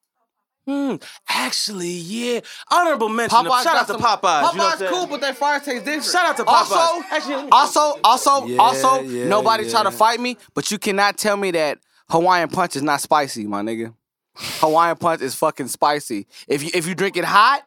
[0.66, 0.96] Hmm.
[1.28, 2.40] Actually, yeah.
[2.70, 3.36] Honorable mention.
[3.38, 4.42] Popeyes Shout out to some- Popeyes.
[4.42, 6.04] Popeyes you know what I'm cool, but their fries taste different.
[6.04, 6.70] Shout out to Popeyes.
[6.70, 11.16] Also, Actually, also, also, Yeah, also, yeah, nobody try to fight me, but you cannot
[11.18, 13.94] tell me that Hawaiian punch is not spicy, my nigga.
[14.36, 16.26] Hawaiian punch is fucking spicy.
[16.46, 17.62] If you if you drink it hot,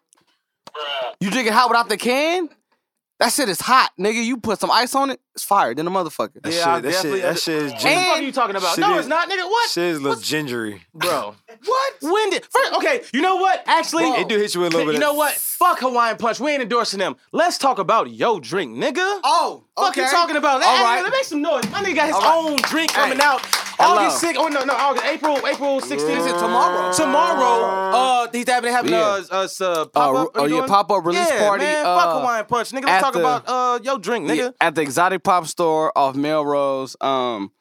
[1.19, 2.49] you drink it hot without the can.
[3.19, 4.23] That shit is hot, nigga.
[4.23, 5.73] You put some ice on it, it's fire.
[5.73, 6.41] Then a motherfucker.
[6.43, 8.03] That Yeah, shit, that definitely shit, that shit is What the ginger.
[8.05, 8.77] fuck are you talking about?
[8.77, 9.43] No, is- it's not, nigga.
[9.49, 9.69] What?
[9.69, 10.83] Shit is a little gingery.
[10.93, 11.35] Bro.
[11.65, 11.93] What?
[12.01, 13.63] When did first okay, you know what?
[13.67, 15.33] Actually, It do hit you with a little bit You know what?
[15.35, 16.39] Fuck Hawaiian Punch.
[16.41, 17.15] We ain't endorsing them.
[17.31, 19.19] Let's talk about yo drink, nigga.
[19.23, 20.61] Oh, Fuck you talking about?
[20.61, 21.01] All hey, right.
[21.03, 21.63] Let make some noise.
[21.71, 22.51] My nigga got his All right.
[22.51, 23.23] own drink coming Hey.
[23.23, 23.41] out.
[23.79, 23.97] Hello.
[24.01, 24.35] August 6th.
[24.37, 26.19] Oh no, no, August, April, April 16th.
[26.19, 26.91] Is it tomorrow?
[26.91, 27.93] Tomorrow.
[27.95, 29.21] Uh he's having having Yeah.
[29.31, 30.29] uh, us uh pop up.
[30.35, 32.71] oh, yeah, pop-up release yeah, party, Man, uh, fuck Hawaiian Punch.
[32.71, 34.53] Nigga, let's talk the- about uh yo drink, nigga.
[34.59, 36.95] At the exotic pop store off Melrose.
[37.01, 37.51] Um,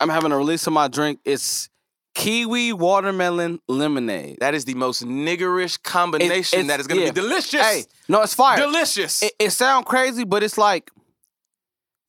[0.00, 1.20] I'm having a release of my drink.
[1.24, 1.68] It's
[2.14, 4.38] kiwi watermelon lemonade.
[4.40, 7.10] That is the most niggerish combination it's- that is gonna yeah.
[7.10, 7.60] be delicious.
[7.62, 8.58] Hey, no, it's fire.
[8.58, 9.22] delicious.
[9.22, 10.90] it, it sounds crazy, but it's like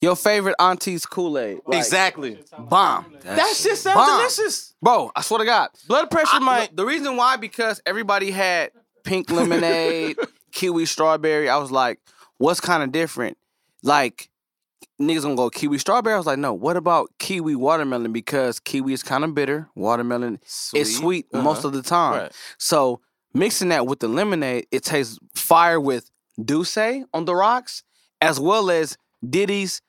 [0.01, 1.59] your favorite auntie's Kool Aid.
[1.71, 2.39] exactly.
[2.57, 3.13] Bomb.
[3.21, 4.17] That shit sounds bomb.
[4.19, 4.73] delicious.
[4.81, 5.69] Bro, I swear to God.
[5.87, 6.75] Blood pressure I- might.
[6.75, 8.71] the reason why because everybody had
[9.03, 10.17] pink lemonade,
[10.51, 11.49] kiwi strawberry.
[11.49, 11.99] I was like,
[12.37, 13.37] what's kind of different?
[13.83, 14.29] Like
[14.99, 16.13] niggas gonna go kiwi strawberry.
[16.13, 16.53] I was like, no.
[16.53, 18.11] What about kiwi watermelon?
[18.11, 19.69] Because kiwi is kind of bitter.
[19.75, 20.39] Watermelon
[20.73, 21.67] is sweet most Uh-huh.
[21.69, 22.13] of the time.
[22.23, 22.31] Right.
[22.57, 22.99] So
[23.33, 26.09] mixing that with the lemonade, it tastes fire with
[26.43, 27.83] D'USSÉ on the rocks,
[28.21, 28.97] as well as
[29.27, 29.81] Diddy's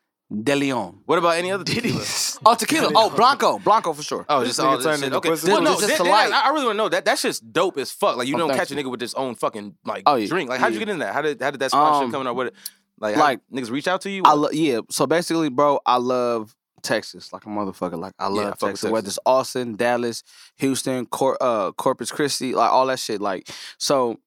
[0.42, 1.00] De Leon.
[1.06, 2.04] What about any other tequila?
[2.46, 2.90] Oh, tequila.
[2.94, 3.58] Oh, Blanco.
[3.58, 4.24] Blanco for sure.
[4.28, 5.06] Oh, This just nigga all this turned shit.
[5.06, 5.28] into Okay.
[5.30, 5.50] pussy.
[5.50, 7.04] Well, no, Just that- that- I I really want to know that.
[7.04, 8.16] That shit's dope as fuck.
[8.16, 10.28] Like you Oh, don't thank catch a nigga with his own fucking like Oh, yeah.
[10.28, 10.48] drink.
[10.48, 11.14] Like how'd you get in that?
[11.14, 12.54] How did how did that sponsorship Um, coming up with it?
[13.00, 14.22] Like, like- how, niggas reach out to you?
[14.24, 14.80] I lo- yeah.
[14.90, 17.98] So basically, bro, I love Texas like a motherfucker.
[17.98, 19.16] Like I I love fuck with Texas, whether Texas.
[19.18, 20.22] it's Austin, Dallas,
[20.58, 23.20] Houston, Cor- uh, Corpus Christi, like all that shit.
[23.20, 23.48] Like
[23.78, 24.18] so,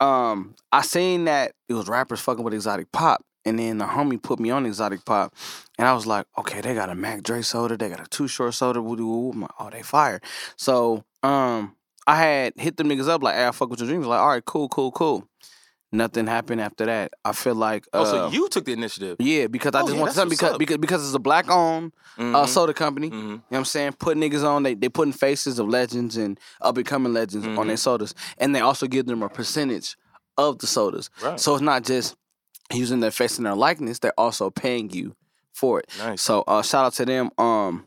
[0.00, 4.22] um, I seen that it was rappers fucking with exotic pop, and then the homie
[4.22, 5.34] put me on exotic pop,
[5.78, 8.28] and I was like, okay, they got a Mac Dre soda, they got a Too
[8.28, 9.32] Short soda, woo woo woo.
[9.32, 10.20] I'm like, oh, they fire.
[10.56, 14.06] So, um, I had hit them niggas up like, hey, I fuck with your dreams.
[14.06, 15.26] Like, all right, cool, cool, cool.
[15.96, 17.12] Nothing happened after that.
[17.24, 19.16] I feel like oh, so uh, you took the initiative.
[19.18, 21.92] yeah, because I Oh, just yeah, want something because, because because it's a black owned
[22.18, 22.48] uh, Mhm.
[22.48, 23.10] soda company.
[23.10, 23.14] Mhm.
[23.14, 23.92] You know what I'm saying?
[23.94, 27.54] Put niggas on, they they putting faces of legends and up and coming legends on
[27.56, 27.66] Mhm.
[27.68, 28.14] their sodas.
[28.38, 29.96] And they also give them a percentage
[30.36, 31.08] of the sodas.
[31.22, 31.40] Right.
[31.40, 32.14] So it's not just
[32.72, 35.14] using their face and their likeness, they're also paying you
[35.52, 35.86] for it.
[35.98, 36.20] Nice.
[36.22, 37.30] So uh shout out to them.
[37.38, 37.86] Um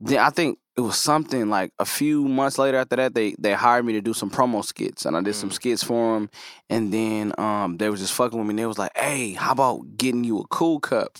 [0.00, 3.52] then I think it was something like a few months later after that they they
[3.52, 6.30] hired me to do some promo skits and I did some skits for them
[6.70, 9.52] and then um they was just fucking with me and they was like hey how
[9.52, 11.18] about getting you a cool cup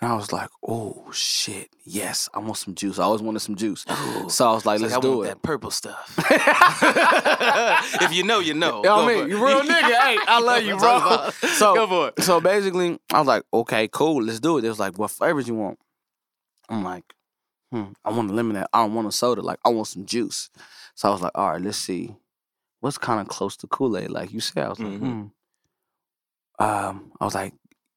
[0.00, 3.54] and I was like oh shit yes I want some juice I always wanted some
[3.54, 3.84] juice
[4.28, 6.18] so I was like let's I do want it that purple stuff.
[8.02, 8.78] if you know, you know.
[8.78, 9.28] You know I mean?
[9.28, 9.94] You real nigga.
[10.02, 11.30] Hey, I love you, bro.
[11.58, 12.22] So, Go for it.
[12.22, 14.62] so basically, I was like, okay, cool, let's do it.
[14.62, 15.78] They was like, what flavors you want?
[16.68, 17.04] I'm like,
[17.72, 18.66] hmm, I want a lemonade.
[18.72, 19.42] I don't want a soda.
[19.42, 20.50] Like, I want some juice.
[20.94, 22.14] So I was like, all right, let's see.
[22.80, 24.10] What's kind of close to Kool-Aid?
[24.10, 24.98] Like you said, I was like, Mhm.
[26.58, 26.64] hmm.
[26.64, 27.54] Um, I was like,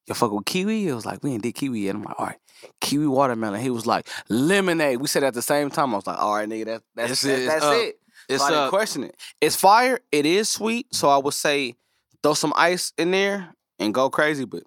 [0.07, 0.87] you fuck with kiwi?
[0.87, 1.95] It was like, we ain't did kiwi yet.
[1.95, 2.37] I'm like, all right,
[2.79, 3.59] kiwi watermelon.
[3.61, 4.99] He was like, lemonade.
[5.01, 5.93] We said at the same time.
[5.93, 7.75] I was like, all right, nigga, that, that's It's- that- it's that's up.
[7.75, 7.95] it.
[8.29, 9.15] It's so I didn't question it.
[9.41, 9.99] It's fire.
[10.11, 10.93] It is sweet.
[10.93, 11.75] So I would say
[12.21, 14.63] throw some ice in there and go crazy, but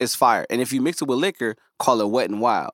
[0.00, 0.46] it's fire.
[0.48, 2.72] And if you mix it with liquor, call it wet and wild.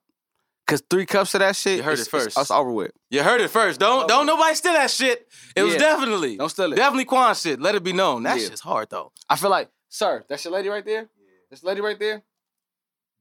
[0.73, 2.29] Cause three cups of that shit, You heard it first.
[2.29, 2.93] It's, it's over with.
[3.11, 3.79] You heard it first.
[3.79, 5.29] Don't don't nobody steal that shit.
[5.55, 6.77] It was definitely Don't steal it.
[6.77, 7.61] definitely Quan shit.
[7.61, 8.23] Let it be known.
[8.23, 8.45] That Yeah.
[8.49, 9.13] shit's hard though.
[9.29, 11.11] I feel like, sir, that's your lady right there.
[11.51, 12.23] This lady right there.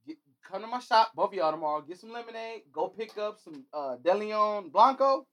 [0.07, 0.15] Get,
[0.49, 1.81] come to my shop, both of y'all tomorrow.
[1.81, 2.61] Get some lemonade.
[2.71, 5.27] Go pick up some uh, De Leon Blanco.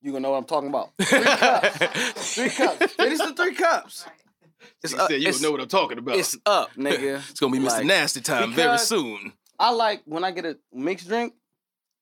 [0.00, 0.92] You gonna know what I'm talking about.
[0.98, 2.34] Three cups.
[2.34, 2.92] Three cups.
[2.94, 4.06] Finish the three cups.
[4.82, 5.10] It's up.
[5.10, 6.16] it's, what I'm talking about.
[6.16, 7.20] it's up, nigga.
[7.28, 7.66] It's gonna be Mr.
[7.68, 9.34] Like, Nasty time very soon.
[9.60, 11.34] I like when I get a mixed drink,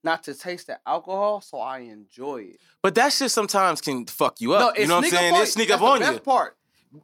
[0.05, 2.61] not to taste the alcohol, so I enjoy it.
[2.83, 4.75] But that shit sometimes can fuck you up.
[4.77, 5.35] No, you know what I'm sneak up saying?
[5.35, 5.47] on It you.
[5.51, 6.13] sneak That's up on the you.
[6.13, 6.55] best part.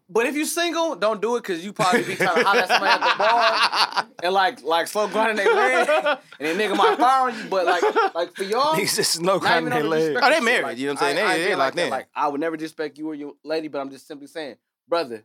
[0.09, 2.69] But if you single, don't do it because you probably be trying to holler at
[2.69, 6.97] somebody at the bar and like like slow grinding their leg, and then nigga might
[6.97, 7.45] fire on you.
[7.51, 7.83] But like
[8.15, 10.01] like for y'all, he's just no not kind even of on the leg.
[10.01, 11.27] disrespect Oh, they married, like, you know what I'm saying?
[11.27, 11.91] I- I They- they feel locked that.
[11.91, 14.57] Like I would never disrespect you or your lady, but I'm just simply saying,
[14.89, 15.23] brother,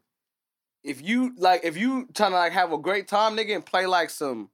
[0.84, 3.86] if you like if you trying to like have a great time, nigga, and play
[3.86, 4.50] like some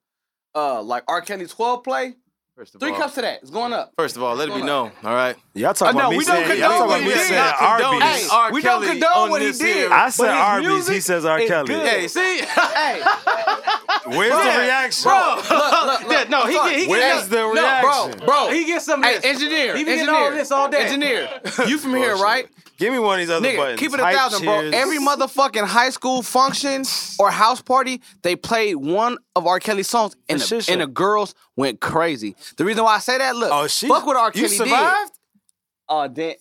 [0.55, 1.21] uh like R.
[1.21, 2.13] Kelly 12 play,
[2.55, 3.41] First of three all, cups of that.
[3.41, 3.91] It's going up.
[3.97, 4.91] First of all, let it be Going known.
[5.03, 5.35] All right.
[5.53, 7.07] Y'all talking Uh, no, about me we don't saying, y'all condone talking what about he
[7.07, 7.27] me did.
[7.27, 8.03] saying Not Arby's.
[8.03, 8.51] Hey, R.
[8.53, 9.91] we don't condone on what he did.
[9.91, 10.31] I said but
[10.61, 10.87] his Arby's.
[10.87, 11.39] He says R.
[11.39, 11.67] Kelly.
[11.67, 11.87] good.
[11.87, 13.01] Hey, see, Hey,
[14.07, 15.03] Where's the reaction?
[15.09, 15.35] bro.
[15.37, 16.71] look, look, Yeah, no, I'm he sorry.
[16.71, 18.19] get, he Where's get, the no, reaction?
[18.19, 18.49] bro, bro.
[18.51, 20.83] he gets some of Hey, engineer, He be engineer, getting all this all day.
[20.85, 21.29] Engineer,
[21.67, 22.47] you from here, right?
[22.77, 23.79] Give me one of these other Nigga, buttons.
[23.79, 24.59] keep it a Hype thousand, bro.
[24.73, 26.83] Every motherfucking high school function
[27.19, 29.59] or house party, they played one of R.
[29.61, 32.35] Kelly's songs, and the, and the girls went crazy.
[32.57, 33.87] The reason why I say that, look, Oh, she.
[33.87, 34.29] fuck what R.
[34.31, 35.11] Kelly You survived?
[35.13, 35.19] did.
[35.87, 36.35] Oh, damn.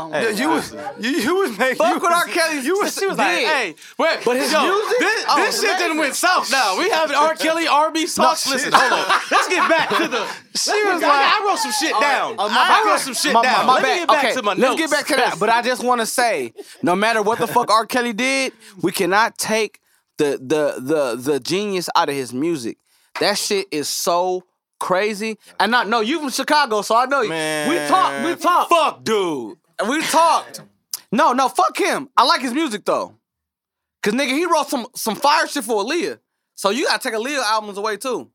[0.00, 1.76] Oh, Yeah, you was you, you was making.
[1.76, 2.26] Fuck you was, R.
[2.26, 2.94] Kelly You was.
[2.94, 4.98] She was like, hey, wait, But his yo, music?
[4.98, 6.78] this, Oh, this shit didn't went south now.
[6.78, 7.34] We have R.
[7.34, 8.06] Kelly, R.B.
[8.06, 8.44] talks.
[8.44, 8.52] shit.
[8.54, 9.20] Listen, hold on.
[9.30, 10.26] Let's get back to the.
[10.58, 12.36] She was like, I wrote some shit down.
[12.38, 13.66] Oh, I wrote some shit down.
[13.66, 14.62] Let me get back to my notes.
[14.62, 15.36] let's get back to that.
[15.38, 17.86] But I just want to say, no matter what the fuck R.
[17.86, 19.80] Kelly did, we cannot take
[20.18, 22.78] the the the the genius out of his music.
[23.20, 24.44] That shit is so
[24.78, 25.38] crazy.
[25.58, 27.28] And not no, you from Chicago, so I know you.
[27.28, 28.68] Man, we talk, We talk.
[28.68, 29.58] Fuck, dude.
[29.88, 30.62] We talked.
[31.12, 32.08] No, no, fuck him.
[32.16, 33.14] I like his music though.
[34.02, 36.18] Cause nigga, he wrote some some fire shit for Aaliyah.
[36.54, 38.30] So you gotta take Aaliyah albums away too.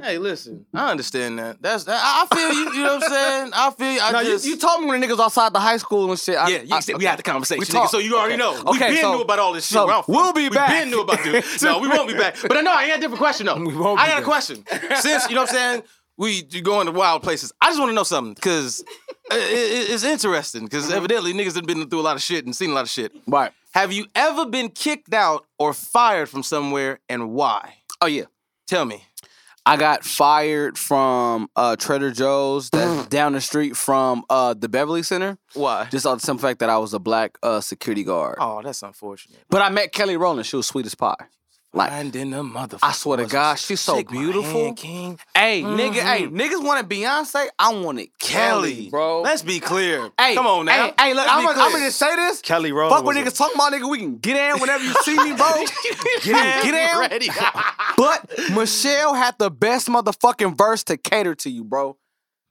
[0.00, 1.62] Hey, listen, I understand that.
[1.62, 2.72] That's that, I feel you.
[2.74, 3.52] You know what I'm saying?
[3.54, 4.00] I feel you.
[4.02, 6.20] I No, you, just, you told me when the niggas outside the high school and
[6.20, 6.36] shit.
[6.36, 8.42] I, Yeah, you I- said we had the conversation, nigga, so you already Okay.
[8.42, 8.62] know.
[8.72, 9.72] We Okay, been so- knew about all this shit.
[9.76, 10.68] so we'll be back.
[10.70, 11.62] we been knew about this.
[11.62, 12.36] No, we won't be back.
[12.42, 13.56] But uh, I know I got a different question though.
[13.64, 14.64] We won't I got a question.
[14.96, 15.82] Since you know what I'm saying,
[16.18, 17.50] we you go into wild places.
[17.62, 18.84] I just want to know something because
[19.30, 22.54] it, it- it's interesting because evidently niggas have been through a lot of shit and
[22.54, 23.12] seen a lot of shit.
[23.26, 23.52] Right.
[23.74, 27.74] Have you ever been kicked out or fired from somewhere and why?
[28.00, 28.24] Oh yeah.
[28.66, 29.04] Tell me.
[29.66, 35.02] I got fired from uh, Trader Joe's that's down the street from uh, the Beverly
[35.02, 35.36] Center.
[35.54, 35.86] Why?
[35.90, 38.38] Just on the simple fact that I was a black uh, security guard.
[38.40, 39.38] Oh, that's unfortunate.
[39.50, 40.46] But I met Kelly Rowland.
[40.46, 41.14] She was sweet as pie.
[41.72, 42.80] Like, And then the motherfucker.
[42.82, 44.64] I swear to God, she's so Shake my beautiful.
[44.64, 45.20] hand, King.
[45.36, 47.46] hey, nigga, hey, niggas wanted Beyonce.
[47.60, 49.22] I wanted Kelly, Kelly, bro.
[49.22, 50.10] Let's be clear.
[50.18, 50.86] hey, come on now.
[50.86, 51.60] Hey, hey look, Let's I'm be gonna.
[51.60, 52.40] I'm gonna just say this.
[52.40, 52.96] Kelly Rowland.
[52.96, 53.88] Fuck what was niggas talking about, nigga.
[53.88, 55.46] We can get in whenever you see me, bro.
[56.22, 56.98] Get in, get in.
[56.98, 57.28] ready.
[57.96, 61.96] But Michelle had the best motherfucking verse to cater to you, bro.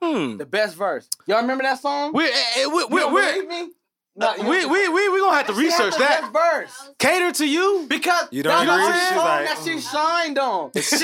[0.01, 0.37] hmm.
[0.37, 1.09] The best verse.
[1.27, 2.13] Y'all remember that song?
[2.13, 3.73] We're, eh, eh, we're, You we're, don't we're, believe me?
[4.15, 6.21] No, we, don't- we, we, we gonna have to She had research the that.
[6.21, 6.89] best verse.
[6.99, 7.85] Cater to you?
[7.87, 8.91] Because You don't that agree?
[8.91, 9.91] the She's song like, that she mm.
[9.91, 10.71] shined on.
[10.75, 11.01] She's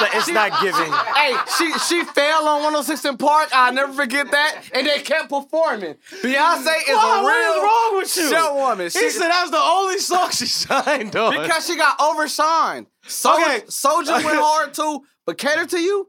[0.00, 0.92] like, it's not giving.
[0.92, 3.48] hey, she she fell on 106 & Park.
[3.52, 4.62] I'll never forget that.
[4.72, 5.96] And they kept performing.
[6.22, 7.20] Beyonce is Why?
[7.20, 8.30] a What real is wrong with you?
[8.30, 8.86] show woman.
[8.86, 11.42] He She, said that was the only song she shined on.
[11.42, 12.86] because she got overshined.
[13.06, 13.64] So, Okay.
[13.68, 16.08] Soldier went hard too, but cater to you.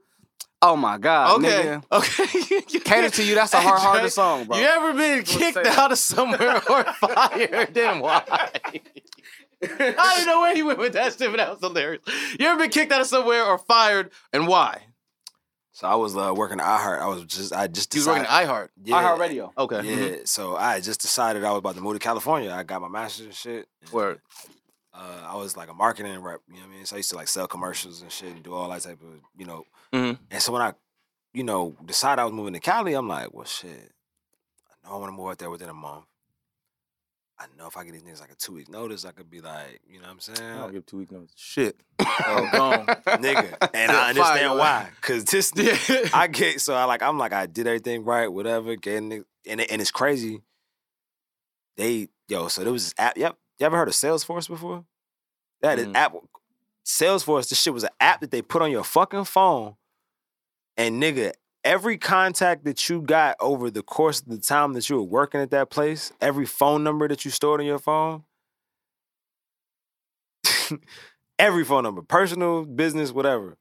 [0.61, 1.49] Oh my God, Okay.
[1.49, 1.83] nigga.
[1.91, 2.79] Okay.
[2.79, 3.35] Cater to you.
[3.35, 4.57] That's a hard, Hey, hardest song, bro.
[4.57, 5.77] You ever been kicked say that.
[5.77, 7.73] out of somewhere or fired?
[7.73, 8.23] Then why?
[9.63, 12.01] I don't know where he went with that shit, but that was hilarious.
[12.39, 14.81] You ever been kicked out of somewhere or fired, and why?
[15.73, 17.01] So I was uh, working at iHeart.
[17.01, 18.49] I was just I just You was working decided.
[18.49, 18.67] at iHeart.
[18.83, 19.51] yeah, iHeartRadio.
[19.59, 19.75] Okay.
[19.83, 19.95] Yeah.
[19.95, 20.27] mhm.
[20.27, 22.51] So I just decided I was about to move to California.
[22.51, 23.67] I got my master's and shit.
[23.91, 24.19] Word.
[24.97, 26.41] Uh, I was like a marketing rep.
[26.47, 26.85] You know what I mean?
[26.85, 29.21] So I used to like sell commercials and shit and do all that type of
[29.37, 29.63] you know.
[29.93, 30.17] Mhm.
[30.31, 30.73] And so when I,
[31.33, 33.91] you know, decided I was moving to Cali, I'm like, well, shit.
[34.69, 36.05] I know I want to move out there within a month.
[37.39, 39.41] I know if I get these niggas like a two week notice, I could be
[39.41, 40.51] like, you know what I'm saying?
[40.51, 41.31] I don't give two week notice.
[41.35, 41.75] Shit.
[41.99, 42.85] Oh, gone.
[43.21, 43.55] nigga.
[43.75, 44.57] And I understand fire.
[44.57, 44.89] why.
[45.01, 45.77] Cause this Yeah.
[46.15, 48.75] I get so I like I'm like I did everything right, whatever.
[48.75, 50.41] Getting it, and it, and it's crazy.
[51.75, 53.17] They yo, so there was this app.
[53.17, 54.85] Yep, you ever heard of Salesforce before?
[55.61, 55.95] That is Mm.
[55.95, 56.15] app.
[56.85, 57.49] Salesforce.
[57.49, 59.75] This shit was an app that they put on your fucking phone,
[60.77, 61.33] and nigga,
[61.63, 65.41] every contact that you got over the course of the time that you were working
[65.41, 68.23] at that place, every phone number that you stored on your phone,
[71.39, 73.57] every phone number, personal, business, whatever.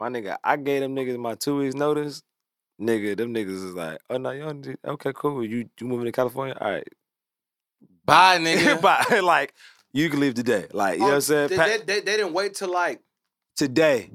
[0.00, 2.22] My nigga, I gave them niggas my two weeks notice.
[2.80, 5.44] Nigga, them niggas is like, oh no, you don't okay, cool.
[5.44, 6.56] You you moving to California?
[6.60, 6.88] All right.
[8.06, 8.80] Bye, nigga.
[8.80, 9.52] but like,
[9.92, 10.66] you can leave today.
[10.72, 11.48] Like, you know oh, what I'm saying?
[11.48, 13.00] They, Pa- they, they, they didn't wait till like
[13.56, 14.10] today.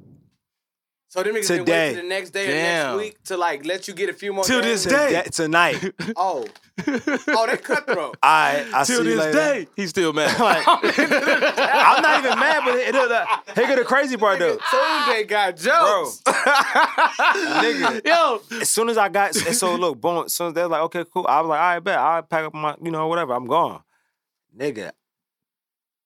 [1.11, 1.87] So them niggas didn't Today.
[1.89, 2.51] wait till the next day or
[2.93, 4.85] next week to like let you get a few more Till days?
[4.85, 5.07] this day.
[5.07, 5.93] Today- Tonight.
[6.15, 6.45] Oh.
[6.87, 8.15] oh, they cutthroat.
[8.23, 9.33] I I see Till you this later.
[9.33, 10.31] day, he's still mad.
[10.39, 14.57] Like, I'm not even mad, but it, it, uh, here go the crazy part though.
[14.57, 15.71] Tuesday got Bro,
[16.05, 16.21] jokes.
[16.25, 18.01] nigga.
[18.05, 20.25] Yo, As soon as I got, so look, boom.
[20.25, 21.25] As soon as they're like, okay, cool.
[21.27, 21.97] I was like, all right, bet.
[21.99, 23.33] I'll pack up my, you know, whatever.
[23.33, 23.81] I'm gone,
[24.57, 24.91] nigga.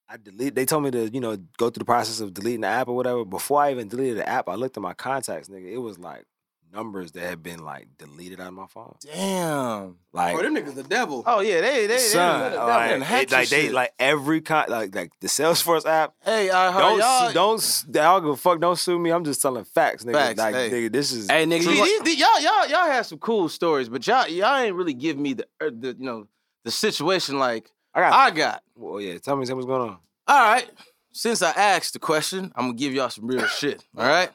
[0.10, 0.54] I delete.
[0.56, 2.96] They told me to, you know, go through the process of deleting the app or
[2.96, 3.26] whatever.
[3.26, 5.72] Before I even deleted the app, I looked at my contacts, nigga.
[5.72, 6.26] It was like
[6.74, 8.96] numbers that had been like deleted out of my phone.
[9.02, 9.96] damn.
[10.14, 11.24] Like, Oh, them niggas the devil.
[11.26, 14.66] Oh yeah, they they son, they, they, like, done hacked like they like every con,
[14.70, 16.14] like like the Salesforce app.
[16.24, 17.28] Hey, I heard Don't y'all.
[17.30, 18.60] su- don't s- I don't give a fuck.
[18.60, 19.12] Don't sue me.
[19.12, 20.14] I'm just telling facts, nigga.
[20.14, 20.70] Facts, like hey.
[20.70, 23.48] nigga, this is Hey, nigga, See, you these, these- y'all y'all y'all have some cool
[23.50, 26.28] stories, but y'all y'all ain't really give me the er, the you know
[26.66, 28.14] the situation like I got.
[28.14, 28.64] I got.
[28.76, 29.18] well, yeah.
[29.18, 29.98] Tell me, tell me what's going on.
[30.28, 30.70] All right,
[31.14, 33.84] since I asked the question, I'm gonna give y'all some real shit.
[33.98, 34.30] All right.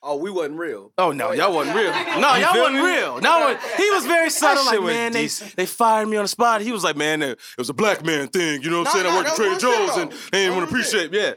[0.00, 0.92] Oh, we wasn't real.
[0.96, 1.90] Oh no, oh, y'all wasn't real.
[2.20, 2.86] No, You y'all wasn't me?
[2.86, 3.20] real.
[3.20, 4.62] No, he was very subtle.
[4.62, 6.60] shit Like was man, they, they fired me on the spot.
[6.60, 8.62] He was like, man, it was a black man thing.
[8.62, 9.06] You know what I'm No, saying?
[9.06, 10.16] I no, worked at Trader Joe's and though.
[10.30, 11.12] they didn't want to was appreciate.
[11.12, 11.32] Yeah,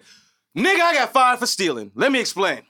[0.55, 1.91] nigga, I got fired for stealing.
[1.95, 2.61] Let me explain.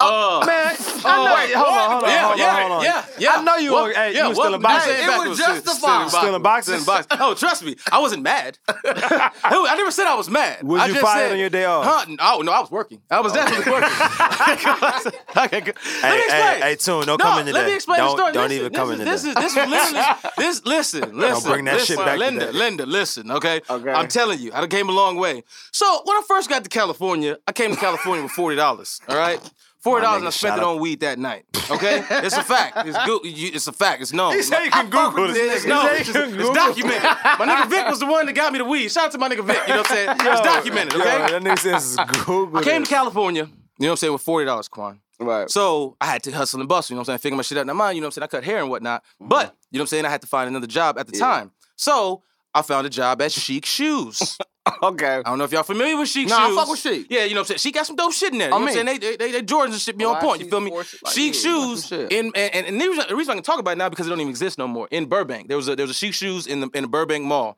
[0.00, 1.34] Uh, Man, I know.
[1.34, 2.84] wait, hold on, hold on, yeah, hold on, yeah, hold on.
[2.84, 3.32] yeah, yeah.
[3.36, 3.72] I know you.
[3.72, 4.92] What- were- hey, yeah, you was what- stealing nah, boxes.
[4.92, 6.10] It back was stealing- justified.
[6.10, 6.82] Stealing boxes?
[6.82, 7.18] Stealing boxes.
[7.20, 8.58] Oh, trust me, I wasn't mad.
[8.68, 10.62] I never said I was mad.
[10.62, 11.84] Was I you just fired said- on your day off?
[11.84, 12.16] Huh?
[12.20, 13.00] Oh no, I was working.
[13.10, 13.90] I was definitely working.
[15.36, 15.76] okay, good.
[15.78, 16.42] Hey, let me explain.
[16.42, 17.58] hey, hey, Tune, don't no, come in today.
[17.58, 18.32] let me explain don't, the story.
[18.32, 19.40] Don't listen, even come is, in this today.
[19.44, 20.64] is this is literally this.
[20.64, 21.20] Listen, listen.
[21.20, 22.52] Don't bring that shit back Linda.
[22.52, 23.30] Linda, listen.
[23.30, 23.90] Okay, Okay.
[23.92, 25.42] I'm telling you, I came a long way.
[25.72, 29.00] So when I first got to California, I came to California with forty dollars.
[29.08, 29.40] All right.
[29.86, 31.44] Forty dollars, and I spent it on weed that night.
[31.70, 32.76] Okay, it's a fact.
[32.88, 33.20] It's good.
[33.24, 34.02] It's a fact.
[34.02, 34.34] It's known.
[34.34, 35.58] He said you can Google this.
[35.58, 37.02] It's, no, it's, you just- can it's documented.
[37.02, 38.88] My nigga Vic was the one that got me the weed.
[38.90, 39.58] Shout out to my nigga Vic.
[39.68, 40.08] You know what I'm saying?
[40.10, 40.92] it's documented.
[40.94, 41.18] Yo, Okay.
[41.18, 42.58] that nigga says Google.
[42.58, 43.44] I came to California.
[43.44, 44.12] You know what I'm saying?
[44.12, 45.00] With forty dollars, Quan.
[45.20, 45.48] Right.
[45.48, 47.18] So I had to hustle and bustle, you know what I'm saying?
[47.20, 47.66] Figure my shit out.
[47.66, 48.24] Now, mind, you know what I'm saying?
[48.24, 49.04] I cut hair and whatnot.
[49.04, 49.28] Mm-hmm.
[49.28, 50.04] But, you know what I'm saying?
[50.04, 51.52] I had to find another job at the time.
[51.76, 52.22] So
[52.52, 54.36] I found a job at Shiekh Shoes.
[54.82, 55.06] Okay.
[55.18, 56.56] I don't know if y'all familiar with Shiekh Nah, I Shoes.
[56.56, 57.06] fuck with Shiekh.
[57.08, 57.58] Yeah, you know what I'm saying?
[57.58, 58.48] She got some dope shit in there.
[58.48, 59.00] You I know what I'm mean- saying?
[59.00, 60.42] They, they, they, Jordans and shit be on point.
[60.42, 60.70] You feel me?
[60.72, 61.92] like, Shiekh yeah, Shoes.
[61.92, 64.06] In, and, and, and the, reason, the reason I can talk about it now because
[64.06, 64.88] it don't even exist no more.
[64.90, 65.48] In Burbank.
[65.48, 67.56] There was a there was a Shiekh Shoes in the in the Burbank Mall.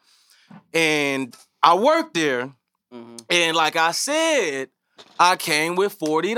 [0.75, 2.53] And I worked there.
[2.93, 3.17] Mm-hmm.
[3.31, 4.69] And like I said,
[5.19, 6.35] I came with forty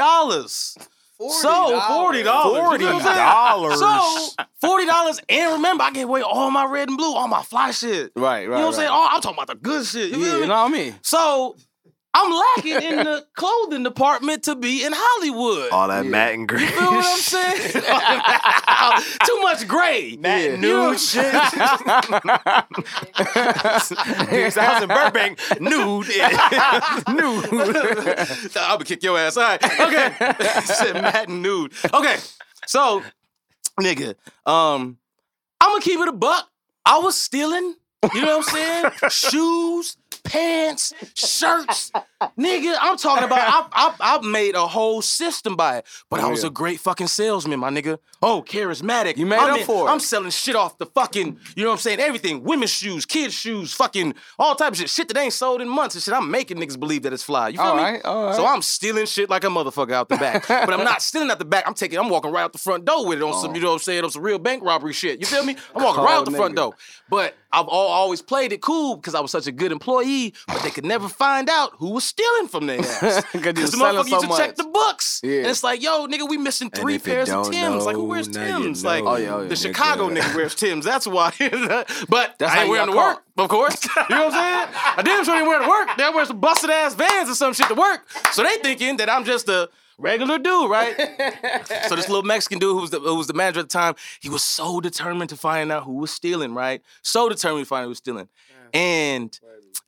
[1.21, 1.43] dollars.
[1.43, 2.59] So forty dollars.
[2.59, 3.79] Forty dollars.
[3.79, 7.43] So forty dollars, and remember, I gave away all my red and blue, all my
[7.43, 8.12] fly shit.
[8.16, 8.43] Right, right.
[8.43, 8.89] You know what I'm saying?
[8.91, 10.11] Oh, I'm talking about the good shit.
[10.11, 10.95] You Yeah, you know what I mean?
[11.03, 11.57] So
[12.13, 15.71] I'm lacking in the clothing department to be in Hollywood.
[15.71, 16.63] all that matte and green.
[16.63, 17.73] You feel what I'm saying?
[19.27, 20.17] Too much gray.
[20.19, 21.33] Matte and You nude shit.
[23.31, 26.09] Niggas, I was in Burbank, nude,
[27.09, 28.57] nude.
[28.57, 29.37] I'm gonna kick your ass.
[29.37, 29.63] All right.
[29.81, 30.13] Okay.
[30.65, 31.73] Said Matt and nude.
[31.93, 32.17] Okay.
[32.67, 33.03] So,
[33.81, 34.15] nigga,
[34.47, 34.99] um,
[35.61, 36.49] I'm gonna keep it a buck.
[36.85, 37.75] I was stealing.
[38.15, 39.11] You know what I'm saying?
[39.11, 41.93] Shoes, pants, shirts.
[42.39, 43.39] Nigga, I'm talking about.
[43.73, 46.79] I, I, I made a whole system by it, but I oh, was a great
[46.79, 47.99] fucking salesman, my nigga.
[48.23, 49.16] Oh, charismatic.
[49.16, 49.91] You made I'm up in- for it.
[49.91, 51.39] I'm selling shit off the fucking.
[51.57, 52.01] You know what I'm saying?
[52.01, 52.43] Everything.
[52.43, 54.91] Women's shoes, kids' shoes, fucking all type of shit.
[54.91, 56.12] Shit that ain't sold in months and shit.
[56.12, 57.49] I'm making niggas believe that it's fly.
[57.49, 57.83] You feel All me?
[57.83, 58.37] right, all right.
[58.37, 60.47] So I'm stealing shit like a motherfucker out the back.
[60.49, 61.64] but I'm not stealing out the back.
[61.66, 63.55] I'm taking, I'm walking right out the front door with it on some, oh.
[63.55, 65.21] you know what I'm saying, on some real bank robbery shit.
[65.21, 65.57] You feel me?
[65.75, 66.75] I'm walking right out the front door.
[67.09, 70.62] But I've all, always played it cool because I was such a good employee, but
[70.62, 73.25] they could never find out who was stealing from their ass.
[73.25, 75.21] 'Cause you Because the motherfucker used so to check the books.
[75.23, 75.39] Yeah.
[75.39, 77.85] And it's like, yo, nigga, we missing three pairs of Tim's.
[77.87, 78.85] like, who wears Tim's?
[78.85, 79.49] Like, Oh, yeah, oh, yeah.
[79.49, 79.63] the nigga.
[79.63, 80.85] Chicago nigga wears Tim's.
[80.85, 81.33] That's why.
[82.09, 83.85] but That's I how ain't you wearing to work, of course.
[83.97, 84.95] you know what I'm saying?
[84.99, 85.89] I damn sure ain't wearing to work.
[85.97, 88.07] They wear some busted ass vans or some shit to work.
[88.33, 90.97] So they thinking that I'm just a regular dude, right?
[91.89, 93.95] so this little Mexican dude who was the who was the manager at the time,
[94.21, 96.83] he was so determined to find out who was stealing, right?
[97.03, 98.29] So determined to find out who was stealing.
[98.73, 99.39] And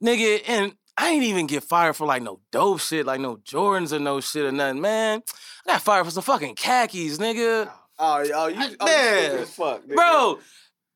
[0.02, 3.92] nigga, and I ain't even get fired for like no dope shit, like no Jordans
[3.92, 5.22] or no shit or nothing, man.
[5.66, 7.70] I got fired for some fucking khakis, nigga.
[7.70, 10.38] Oh, oh, oh you, oh, you stupid as fuck, Bro,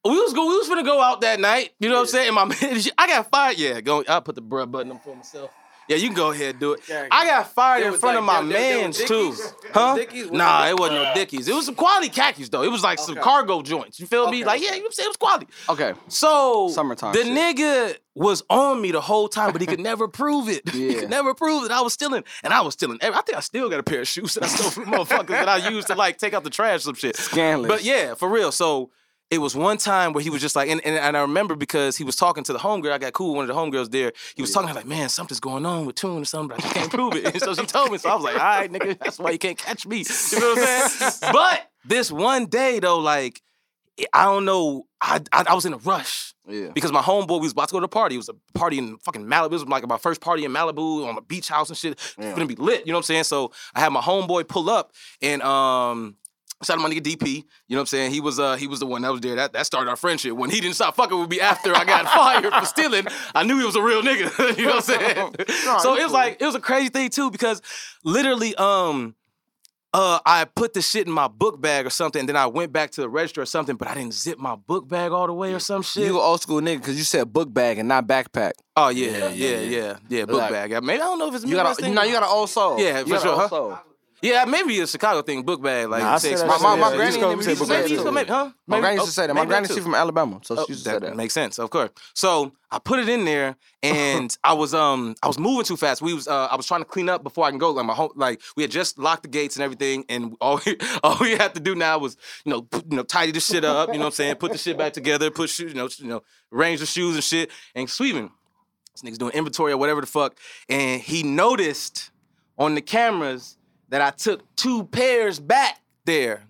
[0.05, 1.71] we was go, we was finna go out that night.
[1.81, 2.29] You know what I'm saying?
[2.29, 3.59] And my man, I got fired.
[3.59, 4.05] Yeah, go.
[4.07, 5.51] I'll put the bruh button up for myself.
[5.89, 6.81] Yeah, you can go ahead and do it.
[7.11, 9.35] I got fired in front like- of my they- they- they mans too.
[9.73, 9.97] Huh?
[10.33, 11.47] Nah, it- it wasn't no Dickies.
[11.49, 12.63] It was some quality khakis though.
[12.63, 14.01] It was like some cargo joints.
[14.01, 14.45] You feel me?
[14.45, 14.77] Like, yeah, okay.
[14.77, 15.07] you know what I'm saying?
[15.07, 15.47] It was quality.
[15.69, 15.95] Okay.
[16.09, 17.57] So Summertime the shit.
[17.57, 20.69] nigga was on me the whole time, but he could never prove it.
[20.73, 22.99] he could never prove that I was stealing, and I was stealing.
[23.03, 25.49] I think I still got a pair of shoes that I stole from motherfuckers that
[25.49, 27.17] I used to like take out the trash, some shit.
[27.17, 27.69] Scandalous.
[27.69, 28.51] But yeah, for real.
[28.53, 28.91] So
[29.31, 31.97] it was one time where he was just like, and, and, and I remember because
[31.97, 32.93] he was talking to the homegirl.
[32.93, 34.13] I got cool with one of the homegirls there.
[34.37, 36.75] He was talking like, man, something's going on with Tune or something, but I just
[36.75, 37.25] can't prove it.
[37.27, 37.99] And so she told me.
[37.99, 40.05] So I was like, all right, nigga, that's why you can't catch me.
[40.33, 41.33] You know what I'm saying?
[41.33, 43.43] but this one day though, like,
[44.13, 46.35] I don't know, I, I, I was in a rush.
[46.49, 46.69] Yeah.
[46.73, 48.15] Because my homeboy, we was about to go to a party.
[48.15, 49.47] It was a party in fucking Malibu.
[49.47, 51.93] It was like my first party in Malibu on a beach house and shit.
[51.95, 52.31] It's Yeah.
[52.33, 52.87] gonna be lit.
[52.87, 53.25] You know what I'm saying?
[53.25, 56.15] So I had my homeboy pull up and um
[56.65, 57.27] shout out my nigga DP.
[57.29, 58.13] You know what I'm saying?
[58.13, 59.35] He was uh he was the one that was there.
[59.37, 60.33] That that started our friendship.
[60.33, 63.59] When he didn't stop fucking with me after I got fired for stealing, I knew
[63.59, 64.57] he was a real nigga.
[64.59, 65.79] you know what I'm saying?
[65.81, 67.61] so it was like it was a crazy thing too because
[68.05, 69.15] literally um
[69.95, 72.71] uh, I put the shit in my book bag or something, and then I went
[72.71, 75.33] back to the register or something, but I didn't zip my book bag all the
[75.33, 76.05] way or some shit.
[76.05, 78.53] You old school nigga because you said book bag and not backpack.
[78.77, 80.71] oh yeah, yeah, yeah, yeah, book Like- bag.
[80.85, 81.95] Maybe I don't know if it's You got a, thing.
[81.95, 82.79] no, you got an old soul.
[82.79, 83.49] Yeah, You for sure, old huh?
[83.49, 83.79] soul.
[84.23, 85.89] Yeah, maybe a Chicago thing, book bag.
[85.89, 87.83] Like Nah, I you said My, my, my Yeah, granny used to say book bag
[87.83, 88.05] that Maybe, too.
[88.05, 88.13] too.
[88.13, 88.51] maybe, huh?
[88.67, 89.35] My Maybe- granny used oh, to say that.
[89.35, 89.75] My maybe granny too.
[89.75, 91.17] she from Alabama, so Oh, she used to say that that.
[91.17, 91.91] makes sense, of course.
[92.15, 96.01] So I put it in there, and I was um I was moving too fast.
[96.01, 97.71] We was uh, I was trying to clean up before I can go.
[97.73, 100.77] Like my home, like we had just locked the gates and everything, and all we,
[101.03, 103.65] all we had to do now was you know put, you know tidy the shit
[103.65, 103.89] up.
[103.91, 104.37] You know what I'm saying?
[104.37, 105.31] Put the shit back together.
[105.31, 108.31] Put shoes, you know you know arrange the shoes and shit, and sweeping.
[108.95, 110.39] This nigga's doing inventory or whatever the fuck,
[110.71, 112.11] and he noticed
[112.59, 113.59] on the cameras
[113.89, 116.43] that I took two pairs back there.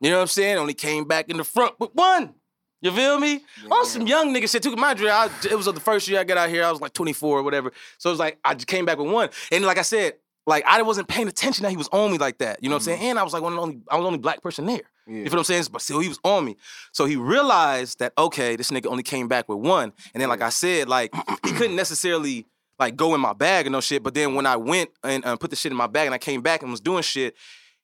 [0.00, 0.58] You know what I'm saying?
[0.58, 2.34] Only came back in the front with one.
[2.82, 3.40] You feel me?
[3.70, 4.76] On some young nigga shit too.
[4.76, 6.64] Mind you, I, it was the first year I got out here.
[6.64, 7.72] I was like 24 or whatever.
[7.98, 9.30] So it was like I just came back with one.
[9.50, 10.14] And like I said,
[10.46, 12.62] like I wasn't paying attention that he was on me like that.
[12.62, 13.00] You know what I'm mm-hmm.
[13.00, 13.10] saying?
[13.10, 14.82] And I was like one of the only, I was the only black person there.
[15.08, 15.64] You feel what I'm saying?
[15.72, 16.56] But still, he was on me.
[16.92, 19.92] So he realized that okay, this nigga only came back with one.
[20.12, 21.14] And then like I said, like
[21.44, 22.46] he couldn't necessarily
[22.78, 24.02] like go in my bag and no shit.
[24.02, 26.18] But then when I went and uh, put the shit in my bag and I
[26.18, 27.34] came back and was doing shit,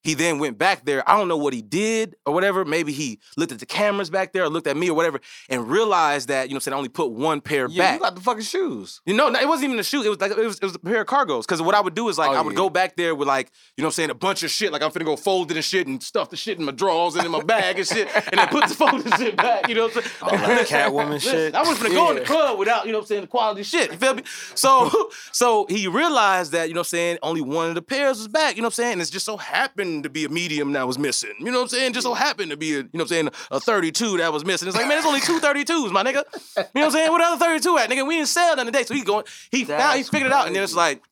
[0.02, 1.08] he then went back there.
[1.08, 2.64] I don't know what he did or whatever.
[2.64, 5.68] Maybe he looked at the cameras back there or looked at me or whatever and
[5.68, 7.94] realized that, you know what I'm saying, I only put one pair Yeah, back.
[7.94, 9.00] you got the fucking shoes.
[9.06, 10.02] You know, it wasn't even a shoe.
[10.02, 11.42] It was like it was, it was a pair of cargos.
[11.42, 12.56] Because what I would do is like Oh, I would yeah.
[12.56, 14.72] go back there with like you know what I'm saying a bunch of shit.
[14.72, 17.14] Like I'm finna go fold it and shit and stuff the shit in my drawers
[17.14, 19.68] and in my bag and shit, and then put the folded shit back.
[19.68, 20.02] You know what I'm
[20.38, 20.42] saying?
[20.56, 21.54] like Catwoman shit.
[21.54, 23.62] I was finna go in the club without you know what I'm saying the quality
[23.62, 23.92] shit.
[23.92, 24.22] You feel me?
[24.54, 28.18] So so he realized that you know what I'm saying only one of the pairs
[28.18, 28.56] was back.
[28.56, 28.92] You know what I'm saying?
[28.94, 31.34] And it's just so happened to be a medium that was missing.
[31.38, 31.92] You know what I'm saying?
[31.92, 34.44] Just so happened to be a you know what I'm saying a 32 that was
[34.44, 34.68] missing.
[34.68, 36.14] It's like man, there's only two 32s, my nigga.
[36.14, 37.12] You know what I'm saying?
[37.12, 38.06] The other 32 at, nigga?
[38.06, 38.84] We didn't sell none today.
[38.84, 39.24] So he's going.
[39.50, 39.96] He found.
[39.96, 41.02] He That's figured it out, and then it's like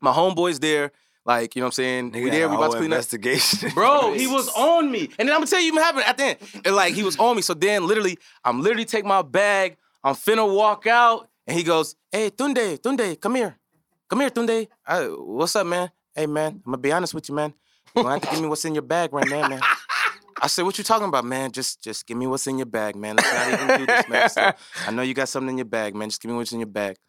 [0.00, 0.92] my homeboy's there.
[1.26, 2.12] Like you know what I'm saying?
[2.12, 2.48] Nigga we there.
[2.48, 2.96] We about to clean up.
[2.96, 3.70] investigation.
[3.74, 5.10] Bro, he was on me.
[5.18, 6.38] And then I'm gonna tell you what happened at the end.
[6.64, 7.42] And like he was on me.
[7.42, 11.96] So then literally, I'm literally take my bag, I'm finna walk out, and he goes,
[12.12, 13.56] Hey, Tunde, Tunde, come here.
[14.08, 14.68] Come here, Tunde.
[14.86, 15.90] I, what's up, man?
[16.14, 17.54] Hey man, I'm gonna be honest with you, man.
[17.94, 19.60] You gonna have to give me what's in your bag right now, man.
[20.42, 21.52] I said, what you talking about, man?
[21.52, 23.16] Just just give me what's in your bag, man.
[23.16, 24.28] Let's not even do this, man.
[24.28, 24.52] So,
[24.86, 26.08] I know you got something in your bag, man.
[26.10, 26.96] Just give me what's in your bag.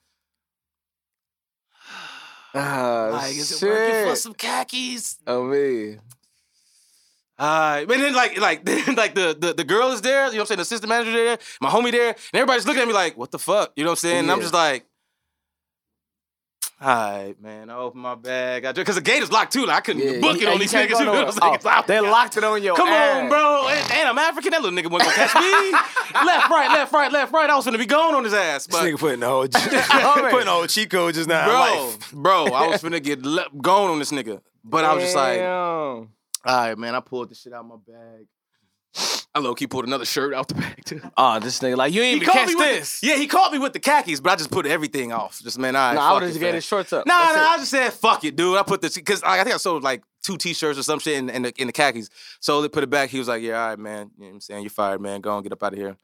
[2.58, 5.18] Ah, Like, is it working for some khakis?
[5.28, 6.00] Oh man.
[7.38, 10.38] Alright, but then like like then like the, the the girl is there, you know
[10.38, 12.94] what I'm saying, the assistant manager there, my homie there, and everybody's looking at me
[12.94, 13.74] like, what the fuck?
[13.76, 14.20] You know what I'm saying?
[14.20, 14.86] And I'm just like,
[16.82, 18.66] alright, man, I opened my bag.
[18.66, 19.66] I because the gate is locked too.
[19.66, 20.90] Like I couldn't Yeah, book it on these niggas.
[20.92, 21.26] go You know nowhere.
[21.28, 21.74] what I'm saying?
[21.78, 23.24] Oh, they locked it on your Come ass.
[23.24, 23.68] on, bro.
[23.70, 24.52] And, and I'm African.
[24.52, 25.72] That little nigga wasn't gonna catch me.
[26.26, 27.50] left, right, left, right, left, right.
[27.50, 28.68] I was gonna be gone on his ass.
[28.68, 29.48] This nigga putting the whole
[30.30, 31.46] putting the whole cheat code just now.
[31.46, 34.42] bro, bro, I was finna get le- gone on this nigga.
[34.64, 35.48] But I was just like, Damn.
[35.48, 36.10] all
[36.46, 38.26] right, man, I pulled the shit out of my bag.
[39.36, 41.02] I low key pulled another shirt out the back too.
[41.18, 43.02] Oh, this nigga like you ain't He even catch this.
[43.02, 45.42] The, yeah, he caught me with the khakis, but I just put everything off.
[45.42, 45.94] Just man, I.
[45.94, 47.06] Nah, I fuck would it, just get his shorts up.
[47.06, 47.48] Nah, That's nah, it.
[47.48, 48.58] I just said fuck it, dude.
[48.58, 51.18] I put this because I, I think I sold like two t-shirts or some shit
[51.18, 52.10] in, in, the, in the khakis.
[52.40, 53.10] So they put it back.
[53.10, 54.12] He was like, "Yeah, all right, man.
[54.16, 54.64] You know what I'm saying?
[54.64, 55.20] You're fired, man.
[55.20, 55.98] Go on, get up out of here."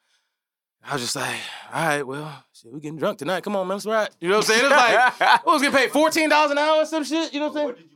[0.83, 1.39] I was just like,
[1.73, 3.43] "All right, well, shit, we getting drunk tonight.
[3.43, 3.77] Come on, man.
[3.77, 4.65] That's right." You know what I'm saying?
[4.65, 7.33] It's like I was getting paid fourteen dollars an hour or some shit.
[7.33, 7.89] You know what I'm saying?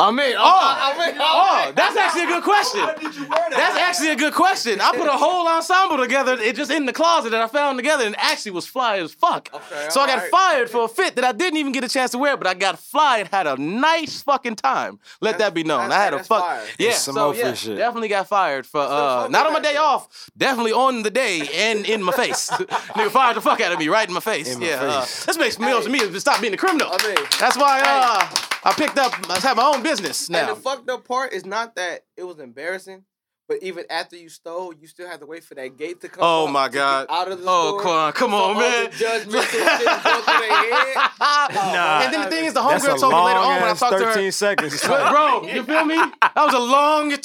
[0.00, 2.80] I mean, Oh, I mean, oh, that's actually a good question.
[2.80, 3.48] That?
[3.50, 4.80] That's actually a good question.
[4.80, 8.04] I put a whole ensemble together, it just in the closet that I found together,
[8.04, 9.50] and actually was fly as fuck.
[9.52, 10.30] Okay, so I got alright.
[10.30, 12.54] fired for a fit that I didn't even get a chance to wear, but I
[12.54, 14.98] got fly and had a nice fucking time.
[15.20, 15.92] Let that be known.
[15.92, 16.40] I had a fuck.
[16.44, 16.64] fire.
[16.78, 17.76] Yeah, Some so yeah, shit.
[17.76, 21.84] definitely got fired for uh, not on my day off, definitely on the day and
[21.86, 22.48] in my face.
[22.50, 24.54] Nigga fired the fuck out of me right in my face.
[24.54, 25.26] In my yeah, uh, face.
[25.26, 26.88] this makes me to me to stop being a criminal.
[26.90, 28.28] I mean, That's why uh,
[28.62, 29.12] I picked up.
[29.30, 30.40] I have my own business now.
[30.40, 33.04] And the fucked up part is not that it was embarrassing,
[33.50, 36.22] but even after you stole, you still have to wait for that gate to come.
[36.22, 37.08] Oh my God.
[37.10, 37.80] Out of the Oh, store.
[37.82, 38.84] Quan, come on, all man.
[38.84, 40.96] The judgmental shit go their head.
[41.20, 41.20] Nah.
[41.20, 43.98] Oh, and then the thing is, the homegirl told me later on when I talked
[43.98, 44.12] to her.
[44.12, 44.80] 13 seconds.
[44.86, 45.96] Bro, you feel me?
[45.96, 47.18] That was a long in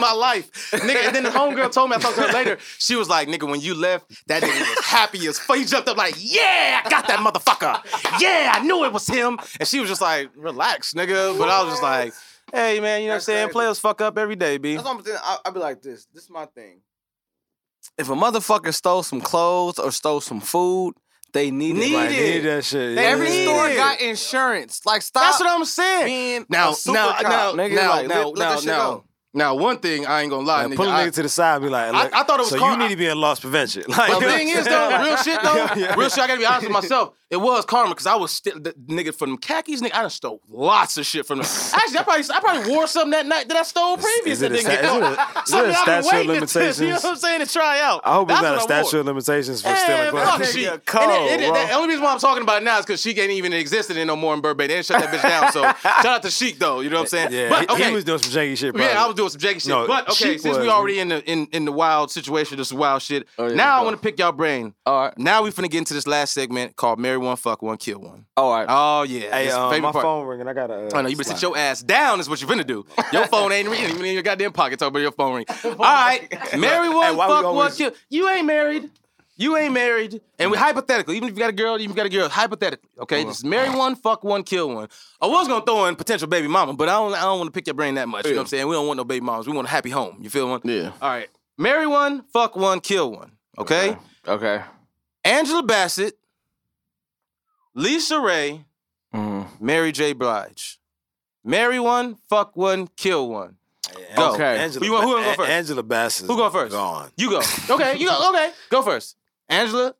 [0.00, 0.50] my life.
[0.72, 3.28] Nigga, and then the homegirl told me, I talked to her later, she was like,
[3.28, 5.58] nigga, when you left, that nigga was happy as fuck.
[5.58, 7.80] He jumped up like, yeah, I got that motherfucker.
[8.20, 9.38] Yeah, I knew it was him.
[9.60, 11.38] And she was just like, relax, nigga.
[11.38, 12.12] But I was just like,
[12.52, 13.46] hey, man, you know what I'm saying?
[13.46, 13.52] crazy.
[13.52, 14.74] Players fuck up every day, B.
[14.74, 15.18] That's what I'm saying.
[15.22, 16.06] I, I'd be like this.
[16.12, 16.80] This is my thing.
[17.98, 20.94] If a motherfucker stole some clothes or stole some food,
[21.32, 21.96] they need Need it.
[21.98, 22.10] I it.
[22.10, 22.96] need that shit.
[22.96, 23.76] They Every need store it.
[23.76, 24.80] got insurance.
[24.86, 25.22] Like stop.
[25.22, 26.06] That's what I'm saying.
[26.06, 27.74] being Now, a super now, cop, now, nigga.
[27.74, 29.04] now, Like, now, let- let now, that now, go.
[29.36, 30.76] Now, one thing I ain't gonna lie, nigga.
[30.76, 32.50] pull a nigga to the side and be like, I- I thought it was karma.
[32.50, 33.82] so car- you need to be in loss prevention.
[33.88, 36.20] Like, The thing is though, real shit though, Yeah, real shit.
[36.20, 37.14] I gotta be honest with myself.
[37.30, 39.80] It was karma because I was still the nigga from them khakis.
[39.82, 41.46] Nigga, I done stole lots of shit from them.
[41.74, 44.38] Actually, I probably I probably wore something that night that I stole previous.
[44.40, 45.36] is it that a didn't get sta- is it a- caught.
[45.36, 47.40] is it Something a I've been statute of waiting to- You know what I'm saying?
[47.40, 48.00] To try out.
[48.04, 50.54] I hope it's That's not a statute of limitations for stealing clothes.
[50.54, 52.86] Nigga, And cold, it- it- the only reason why I'm talking about it now is
[52.86, 54.68] because Shiekh ain't even existed in no more in Burbank.
[54.68, 55.50] They didn't shut that bitch down.
[55.50, 55.62] So
[56.02, 56.80] shout out to Shiekh though.
[56.80, 57.32] You know what I'm saying?
[57.32, 57.88] Yeah, But okay.
[57.88, 58.76] he was doing some janky shit.
[58.76, 59.66] Yeah, I was doing some janky shit.
[59.68, 62.72] No, but okay, Sheik since we already in the in, in the wild situation, this
[62.72, 63.26] wild shit.
[63.38, 64.74] Oh, yeah, now I want to pick y'all brain.
[64.86, 65.18] All right.
[65.18, 68.26] Now we finna get into this last segment called "Marry One, Fuck One, Kill One."
[68.36, 68.66] All right.
[68.68, 70.02] Oh yeah, Hey, It's favorite my part.
[70.04, 70.48] phone ringing.
[70.48, 70.74] I gotta.
[70.74, 72.20] Uh, Oh no, you better sit your ass down.
[72.20, 72.84] Is what you finna do.
[73.12, 74.78] Your phone ain't ringing even in your goddamn pocket.
[74.78, 75.46] Talk about your phone ring.
[75.64, 76.28] All right,
[76.58, 77.92] marry one, why we fuck one, always- kill.
[78.10, 78.90] You ain't married.
[79.36, 80.20] You ain't married.
[80.38, 82.28] And we hypothetically, even if you got a girl, even if you got a girl,
[82.28, 84.88] hypothetically, okay, just marry one, fuck one, kill one.
[85.20, 87.14] I was gonna throw in potential baby mama, but I don't.
[87.14, 88.26] I don't want to pick your brain that much.
[88.26, 88.68] You know what I'm saying?
[88.68, 89.46] We don't want no baby mamas.
[89.48, 90.18] We want a happy home.
[90.20, 90.60] You feel one?
[90.64, 90.92] Yeah.
[91.02, 91.28] All right.
[91.58, 93.32] Marry one, fuck one, kill one.
[93.58, 93.96] Okay.
[94.26, 94.62] Okay.
[95.24, 96.16] Angela Bassett,
[97.74, 98.64] Lisa Raye,
[99.12, 99.48] Mhm.
[99.60, 100.12] Mary J.
[100.12, 100.78] Blige.
[101.44, 103.56] Marry one, fuck one, kill one.
[104.16, 104.34] Go.
[104.34, 104.58] Okay.
[104.58, 105.50] Angela, Who you want- who gonna go first?
[105.50, 106.26] Angela Bassett.
[106.26, 106.72] Who going first?
[106.72, 107.10] Gone.
[107.16, 107.42] You go.
[107.70, 108.30] Okay, you go.
[108.30, 109.16] Okay, go first.
[109.48, 109.94] Angela,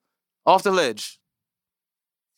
[0.47, 1.19] off the ledge.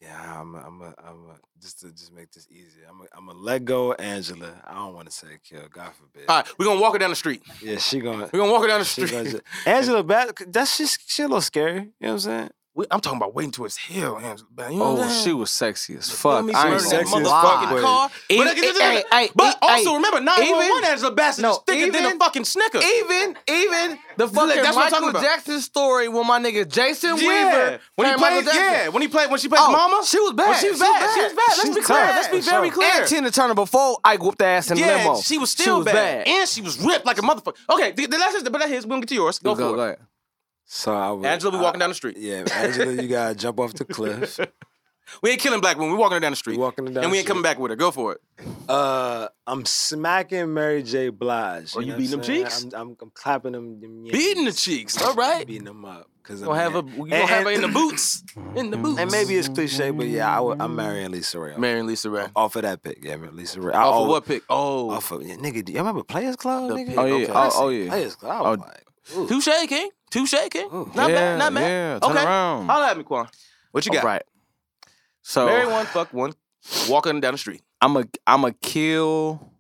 [0.01, 0.55] Yeah, I'm.
[0.55, 0.83] A, I'm.
[0.83, 1.31] A, I'm.
[1.31, 2.85] A, just to just make this easier.
[2.89, 3.01] I'm.
[3.01, 3.29] A, I'm.
[3.29, 4.53] A let go of Angela.
[4.67, 5.63] I don't want to say kill.
[5.71, 6.29] God forbid.
[6.29, 7.43] All right, we're gonna walk her down the street.
[7.63, 8.29] Yeah, she gonna.
[8.33, 9.11] We're gonna walk her down the street.
[9.11, 10.53] gonna Angela Bassett.
[10.53, 11.75] That's just she a little scary.
[11.75, 12.51] You know what I'm saying?
[12.77, 14.47] We- I'm talking about waiting to his hill, Angela.
[14.55, 16.45] Man, you know Oh, she was sexy as fuck.
[16.45, 17.43] me I ain't some gonna sexy as lie.
[17.43, 18.11] fuck, in but- car.
[18.29, 21.59] Even- but hey, hey, but hey, also hey, remember, 911 even- Angela Bassett No, is
[21.67, 22.77] thicker than a fucking snicker.
[22.79, 25.23] Even, even the fucking That's what I'm talking Michael about.
[25.23, 27.27] Jackson story with my nigga Jason yeah.
[27.27, 27.81] Weaver.
[27.95, 30.51] When he played, yeah, when he played, when she played Oh, Mama, she was bad.
[30.51, 31.15] When she was She was bad.
[31.15, 31.37] She was bad.
[31.37, 31.57] bad.
[31.57, 31.99] Let's be was clear.
[32.01, 32.75] bad, Let's be for very sure.
[32.77, 32.93] clear.
[33.01, 35.21] And Tina Turner before I whooped the ass in the Yeah, limo.
[35.23, 36.29] she was still was bad.
[36.29, 37.55] and she was ripped like a motherfucker.
[37.71, 38.85] Okay, th- th- that's just, but that's his.
[38.85, 39.39] We're gonna get to yours.
[39.39, 40.01] Go, Go, for it.
[40.67, 42.17] So I would, Angela, I- walking down the street.
[42.19, 44.39] Yeah, Angela, you gotta jump off the cliff.
[45.23, 45.93] We ain't killing black women.
[45.93, 46.57] We walking her down the street.
[46.57, 47.77] We walking her down and we ain't coming back with her.
[47.77, 48.21] Go for it.
[48.69, 51.11] Uh, I'm smacking Mary J.
[51.11, 51.77] Blige.
[51.77, 52.65] Are you know beating them cheeks?
[52.65, 53.81] I'm, I'm, I'm clapping them.
[53.81, 55.01] them Beating the cheeks.
[55.01, 55.47] All right.
[55.47, 56.11] beating them up.
[56.25, 56.75] Cause Gonna have.
[56.75, 58.25] I'm, We gonna have her in the boots.
[58.57, 58.99] In the boots.
[58.99, 61.57] And maybe it's cliche, but yeah, I would, I'm marrying Lisa Raye.
[61.57, 62.27] Marrying Lisa Raye.
[62.35, 63.75] Off of that pick, yeah, man, Lisa Raye.
[63.75, 64.43] Off of what pick?
[64.51, 65.65] Oh, Off of yeah, nigga.
[65.65, 66.71] Do you remember Players Club?
[66.71, 66.87] The nigga?
[66.89, 66.99] pick.
[66.99, 67.15] Oh, yeah.
[67.15, 67.33] Okay.
[67.33, 67.89] Oh, oh, yeah.
[67.91, 68.45] Players Club.
[68.45, 68.53] I Oh.
[68.55, 68.86] like.
[69.07, 69.91] Touche, King.
[70.11, 70.67] Touche, King.
[70.73, 70.91] Ooh.
[70.95, 71.39] Not yeah, bad.
[71.39, 71.61] Not bad.
[71.63, 72.25] Yeah, turn okay.
[72.25, 72.67] around.
[72.67, 73.27] Holla at me, Quan.
[73.73, 74.03] What you got?
[74.05, 74.23] All right.
[75.23, 76.33] So Marry one, fuck one.
[76.89, 77.63] Walking down the street.
[77.81, 79.53] I'm a I'm a kill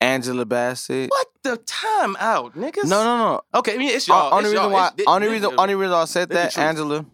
[0.00, 1.10] Angela Bassett.
[1.10, 2.84] What the time out, niggas?
[2.84, 3.40] No, no, no.
[3.54, 4.34] Okay, I mean, it's O- y'all.
[4.34, 4.72] only it's reason y'all.
[4.72, 6.58] why, It's- only it- reason, it- only reason I said that.
[6.58, 7.06] Angela,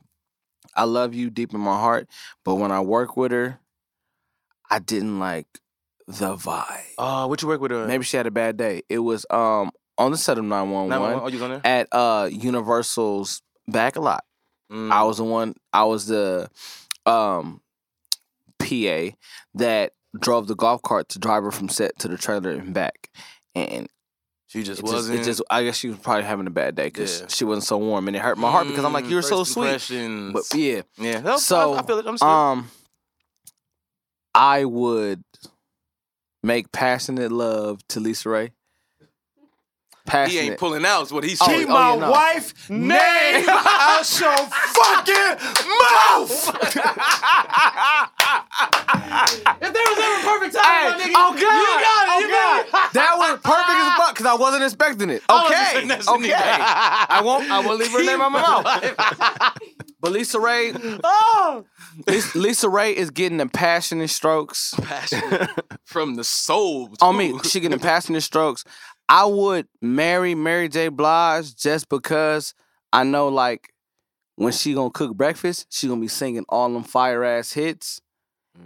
[0.74, 2.08] I love you deep in my heart,
[2.44, 3.60] but when I work with her,
[4.70, 5.46] I didn't like
[6.06, 6.94] the vibe.
[6.96, 7.86] Oh, what you work with her?
[7.86, 8.82] Maybe she had a bad day.
[8.88, 11.22] It was um on the set of 911 911.
[11.22, 11.60] Oh, you on there?
[11.64, 14.24] at uh Universal's back a lot.
[14.72, 14.90] Mm.
[14.92, 15.54] I was the one.
[15.72, 16.48] I was the
[17.06, 17.60] um
[18.58, 19.10] PA
[19.54, 23.08] that drove the golf cart to drive her from set to the trailer and back.
[23.54, 23.88] And
[24.46, 25.20] She just It wasn't.
[25.20, 27.26] it just, I guess she was probably having a bad day because Yeah.
[27.28, 29.44] she wasn't so warm, and it hurt my heart because I'm like, Mm, you're so
[29.44, 30.32] sweet.
[30.32, 31.20] But yeah, yeah.
[31.20, 32.06] No, so I, I feel it.
[32.06, 32.70] I'm um,
[34.34, 35.22] I would
[36.42, 38.52] make passionate love to Lisa Raye.
[40.08, 40.42] Passionate.
[40.42, 41.02] he ain't pulling out.
[41.02, 41.60] Is what he's Oh, saying.
[41.60, 42.10] Keep oh, my yeah, no.
[42.10, 45.36] wife name out your fucking
[45.78, 46.32] mouth.
[49.60, 52.10] if there was ever a perfect time, Hey, my nigga, oh God, you got it.
[52.10, 52.92] oh you got oh, it.
[52.94, 55.22] That was perfect as fuck because I wasn't expecting it.
[55.28, 56.32] Okay, expecting that okay.
[56.34, 57.50] I won't.
[57.50, 59.54] I will leave her name out my mouth.
[60.00, 60.72] But Lisa Raye,
[61.04, 61.64] Oh.
[62.06, 65.20] Lisa, Lisa Raye is getting the passionate strokes Passion
[65.84, 66.90] from the soul.
[67.00, 67.36] on me.
[67.42, 68.62] She getting passionate strokes.
[69.08, 70.88] I would marry Mary J.
[70.88, 72.54] Blige just because
[72.92, 73.72] I know, like,
[74.36, 78.00] when she gonna cook breakfast, she gonna be singing all them fire ass hits.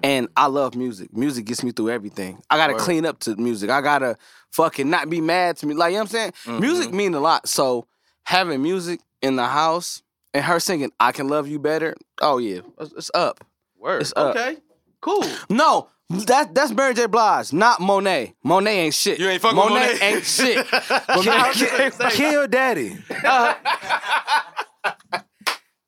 [0.02, 0.32] And mm.
[0.36, 1.14] I love music.
[1.16, 2.42] Music gets me through everything.
[2.50, 2.82] I gotta Word.
[2.82, 3.70] clean up to music.
[3.70, 4.16] I gotta
[4.50, 5.74] fucking not be mad to me.
[5.74, 6.60] Like you know what I'm saying?
[6.60, 6.96] Music mm-hmm.
[6.96, 7.48] mean a lot.
[7.48, 7.86] So
[8.24, 10.02] having music in the house
[10.34, 13.44] and her singing I Can Love You Better, oh yeah, it's, it's up.
[13.78, 14.02] Word.
[14.02, 14.36] It's up.
[14.36, 14.58] Okay.
[15.02, 15.24] Cool.
[15.50, 15.88] No,
[16.26, 17.06] that that's Mary J.
[17.06, 18.34] Blige, not Monet.
[18.42, 19.18] Monet ain't shit.
[19.18, 19.74] You ain't fucking Monet.
[19.74, 19.98] Monet?
[20.00, 20.66] ain't shit.
[20.70, 22.96] But Mary Kill daddy.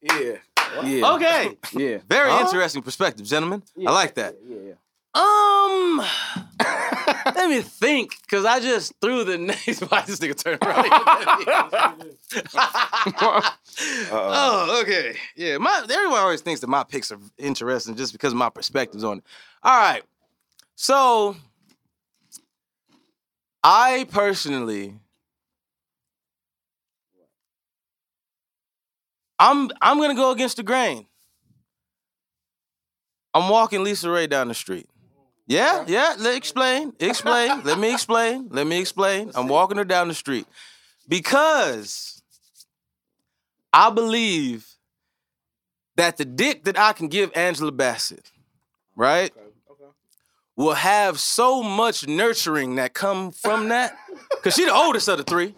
[0.02, 0.36] Yeah.
[0.82, 1.12] Yeah.
[1.14, 1.56] Okay.
[1.72, 1.98] Yeah.
[2.08, 3.62] Very interesting perspective, gentlemen.
[3.86, 4.34] I like that.
[4.44, 4.56] Yeah.
[4.68, 4.72] yeah.
[5.14, 6.02] Um,
[7.36, 9.80] let me think, cause I just threw the names.
[9.80, 10.86] Why this nigga turn around?
[14.12, 15.16] oh, okay.
[15.36, 19.04] Yeah, my everyone always thinks that my picks are interesting just because of my perspectives
[19.04, 19.24] on it.
[19.62, 20.02] All right,
[20.74, 21.36] so
[23.62, 24.94] I personally,
[29.38, 31.06] I'm I'm gonna go against the grain.
[33.32, 34.88] I'm walking Lisa Raye down the street.
[35.46, 36.14] Yeah, yeah.
[36.18, 36.92] Let explain.
[36.98, 37.62] Explain.
[37.64, 38.48] let me explain.
[38.50, 39.30] Let me explain.
[39.34, 40.46] I'm walking her down the street
[41.08, 42.22] because
[43.72, 44.66] I believe
[45.96, 48.30] that the dick that I can give Angela Bassett,
[48.96, 49.32] right,
[50.56, 53.96] will have so much nurturing that come from that.
[54.42, 55.54] Cause she the oldest of the three,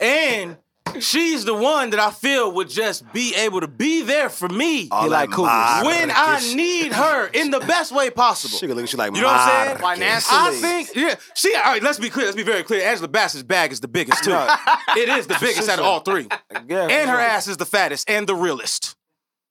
[0.00, 0.56] and
[1.00, 4.82] she's the one that I feel would just be able to be there for me
[4.84, 5.84] He like cougars.
[5.86, 8.58] when I need her in the best way possible.
[8.58, 9.80] She gonna look at you like, You know what I'm saying?
[9.80, 11.14] "Marcus." I think, yeah.
[11.34, 12.26] She, all right, let's be clear.
[12.26, 12.82] Let's be very clear.
[12.86, 14.32] Angela Bassett's bag is the biggest, too.
[14.96, 16.28] it is the biggest out of all three.
[16.68, 18.96] Yeah, And her ass is the fattest and the realest.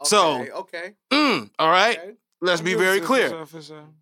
[0.04, 0.94] So, okay.
[1.12, 2.00] mm, all right.
[2.44, 3.46] Let's be very clear.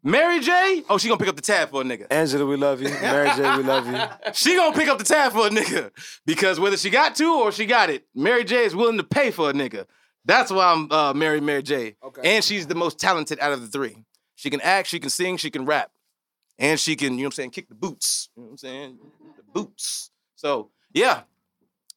[0.02, 0.84] Mary J.
[0.90, 2.08] Oh, she gonna pick up the tab for a nigga.
[2.10, 2.88] Angela, we love you.
[2.90, 4.00] Mary J, we love you.
[4.34, 5.92] She gonna pick up the tab for a nigga
[6.26, 8.64] because whether she got to or she got it, Mary J.
[8.64, 9.86] is willing to pay for a nigga.
[10.24, 11.98] That's why I'm uh, married Mary J.
[12.02, 12.36] Okay.
[12.36, 13.98] And she's the most talented out of the three.
[14.36, 15.92] She can act, she can sing, she can rap,
[16.58, 18.30] and she can, you know what I'm saying, kick the boots.
[18.38, 19.00] You know what I'm saying,
[19.36, 20.12] the boots.
[20.36, 21.24] So yeah.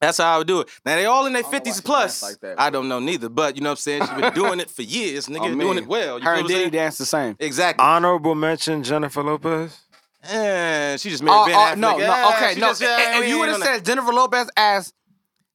[0.03, 0.69] That's how I would do it.
[0.85, 2.24] Now they all in their fifties plus.
[2.24, 2.61] like that.
[2.61, 4.03] I don't know neither, but you know what I'm saying.
[4.03, 6.19] She's been doing it for years, nigga, I mean, doing it well.
[6.19, 7.37] You Her and Diddy dance the same.
[7.39, 7.85] Exactly.
[7.85, 9.79] Honorable mention, Jennifer Lopez.
[10.24, 11.79] Eh, she just made Oh, Ben oh, Affleck.
[11.79, 12.66] no, no, okay, she no.
[12.69, 14.93] just- yeah, if we you would have said Jennifer Lopez as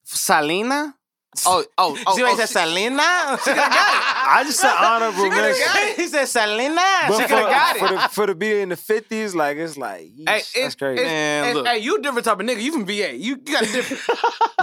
[0.03, 0.95] Selena,
[1.45, 3.01] oh, oh, oh, See oh, what he said, she- Selena?
[3.01, 5.95] I just said honorable mention.
[5.95, 6.81] he said Selena.
[7.07, 7.80] But She for, coulda got it.
[7.80, 10.76] for the for the beat in the fifties, like it's like, yeesh, Hey, that's it's,
[10.76, 11.01] crazy.
[11.01, 11.68] It's, Man, it's- look.
[11.68, 12.61] hey, you a different type of nigga.
[12.61, 12.93] You from VA.
[13.15, 14.01] You, you got a different.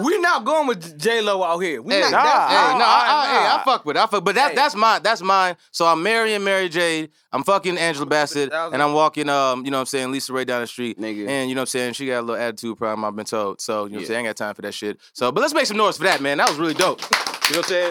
[0.05, 1.81] We're not going with J Lo out here.
[1.81, 2.11] We Hey, not.
[2.13, 3.57] nah, that- hey, I- no, I, I, hey, nah.
[3.61, 4.01] I fuck with it.
[4.03, 4.55] I fuck, but that, Hey.
[4.57, 5.57] that's my that's mine.
[5.71, 7.09] So I'm marrying Mary J.
[7.33, 10.45] I'm fucking Angela Bassett, and I'm walking, um, you know what I'm saying, Lisa Raye
[10.45, 11.01] down the street.
[11.01, 11.27] Nigga.
[11.29, 13.61] And you know what I'm saying, she got a little attitude problem, I've been told.
[13.61, 14.07] So, you know what I'm Yeah.
[14.07, 15.01] saying, I ain't got time for that shit.
[15.15, 16.39] So, but let's make some noise for that, man.
[16.39, 17.03] That was really dope.
[17.51, 17.91] You know what I'm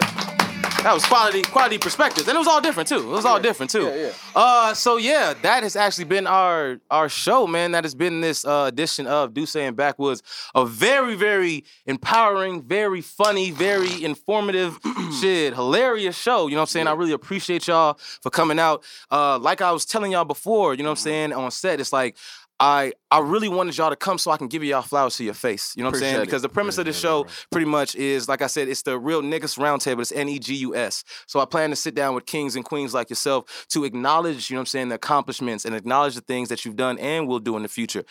[0.84, 2.28] That was quality, quality perspectives.
[2.28, 2.98] And it was all different too.
[2.98, 3.84] It was all different too.
[3.84, 4.12] Yeah, yeah.
[4.36, 7.72] Uh so yeah, that has actually been our our show, man.
[7.72, 10.22] That has been this uh edition of D'USSÉ and Backwoods.
[10.54, 14.78] A very, very empowering, very funny, very informative,
[15.22, 16.48] shit, hilarious show.
[16.48, 16.86] You know what I'm saying?
[16.86, 18.84] I really appreciate y'all for coming out.
[19.10, 21.94] Uh like I was telling y'all before, you know what I'm saying, on set, it's
[21.94, 22.18] like
[22.60, 25.34] I I really wanted y'all to come so I can give y'all flowers to your
[25.34, 25.74] face.
[25.76, 26.16] You know what I'm saying?
[26.16, 26.24] It.
[26.24, 29.22] Because the premise of the show pretty much is, like I said, it's the real
[29.22, 30.00] niggas roundtable.
[30.00, 31.04] It's N E G U S.
[31.26, 34.54] So I plan to sit down with kings and queens like yourself to acknowledge, you
[34.54, 37.40] know what I'm saying, the accomplishments and acknowledge the things that you've done and will
[37.40, 38.04] do in the future.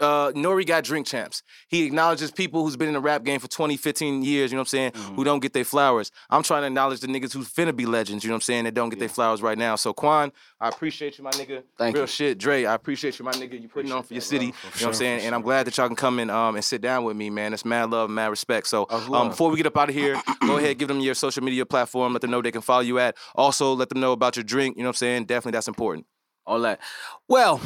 [0.00, 0.64] Uh, N.O.R.E.
[0.64, 1.42] got drink champs.
[1.68, 4.60] He acknowledges people who's been in the rap game for 20, 15 years, you know
[4.60, 5.14] what I'm saying, Mm-hmm.
[5.14, 6.10] who don't get their flowers.
[6.30, 8.64] I'm trying to acknowledge the niggas who's finna be legends, you know what I'm saying,
[8.64, 9.76] that don't get their flowers right now.
[9.76, 11.62] So Quan, I appreciate you, my nigga.
[11.78, 12.06] Thank Real you.
[12.08, 12.38] shit.
[12.38, 13.60] Dre, I appreciate you, my nigga.
[13.60, 14.46] You putting on for your city.
[14.46, 15.20] you know what I'm saying?
[15.26, 17.52] And I'm glad that y'all can come in um, and sit down with me, man.
[17.52, 18.66] It's mad love, mad respect.
[18.66, 21.42] So um, before we get up out of here, go ahead, give them your social
[21.42, 22.12] media platform.
[22.12, 23.16] Let them know they can follow you at.
[23.34, 24.76] Also, let them know about your drink.
[24.76, 25.24] You know what I'm saying?
[25.26, 26.06] Definitely that's important.
[26.46, 26.80] all that.
[27.28, 27.60] Well,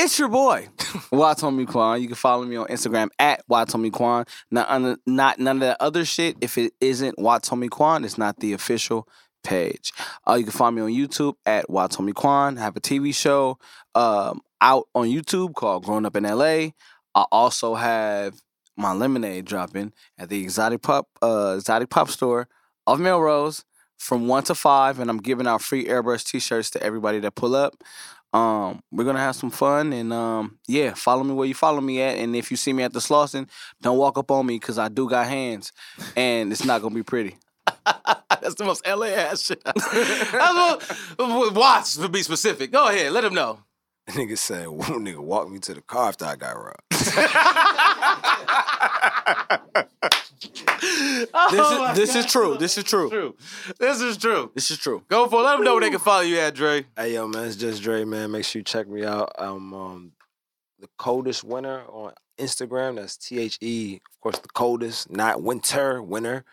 [0.00, 0.68] It's your boy,
[1.12, 2.00] Watomi Quan.
[2.00, 4.24] You can follow me on Instagram at Watomi Quan.
[4.48, 6.36] Not, not none of that other shit.
[6.40, 9.08] If it isn't Watomi Quan, it's not the official
[9.42, 9.92] page.
[10.26, 12.58] Uh, you can find me on YouTube at Watomi Quan.
[12.58, 13.58] I have a TV show
[13.96, 16.70] um, out on YouTube called Growing Up in LA.
[17.14, 18.40] I also have
[18.76, 22.46] my lemonade dropping at the Exotic Pop uh, Exotic Pop store
[22.86, 23.64] of Melrose
[23.98, 27.56] from one to five, and I'm giving out free Airbrush T-shirts to everybody that pull
[27.56, 27.82] up.
[28.32, 32.02] Um, we're gonna have some fun, and um, yeah, follow me where you follow me
[32.02, 32.18] at.
[32.18, 33.48] And if you see me at the Slauson,
[33.80, 35.72] don't walk up on me because I do got hands,
[36.14, 37.36] and it's not gonna be pretty.
[37.84, 39.62] That's the most LA ass shit.
[39.64, 42.70] That's what, Watts, to be specific.
[42.70, 43.60] Go ahead, let him know.
[44.08, 46.82] Nigga said, nigga walk me to the car after I got robbed.
[50.40, 52.56] This is this is true.
[52.58, 53.10] This is true.
[53.10, 53.36] True.
[53.78, 54.50] This is true.
[54.54, 55.02] This is true.
[55.08, 55.42] Go for it.
[55.44, 56.86] Let them know where they can follow you at, Dre.
[56.96, 58.30] Hey yo, man, it's just Dre, man.
[58.30, 59.32] Make sure you check me out.
[59.38, 60.12] I'm um,
[60.78, 62.96] the coldest winter on Instagram.
[62.96, 66.44] That's T H E, of course, the coldest, not winter, winter.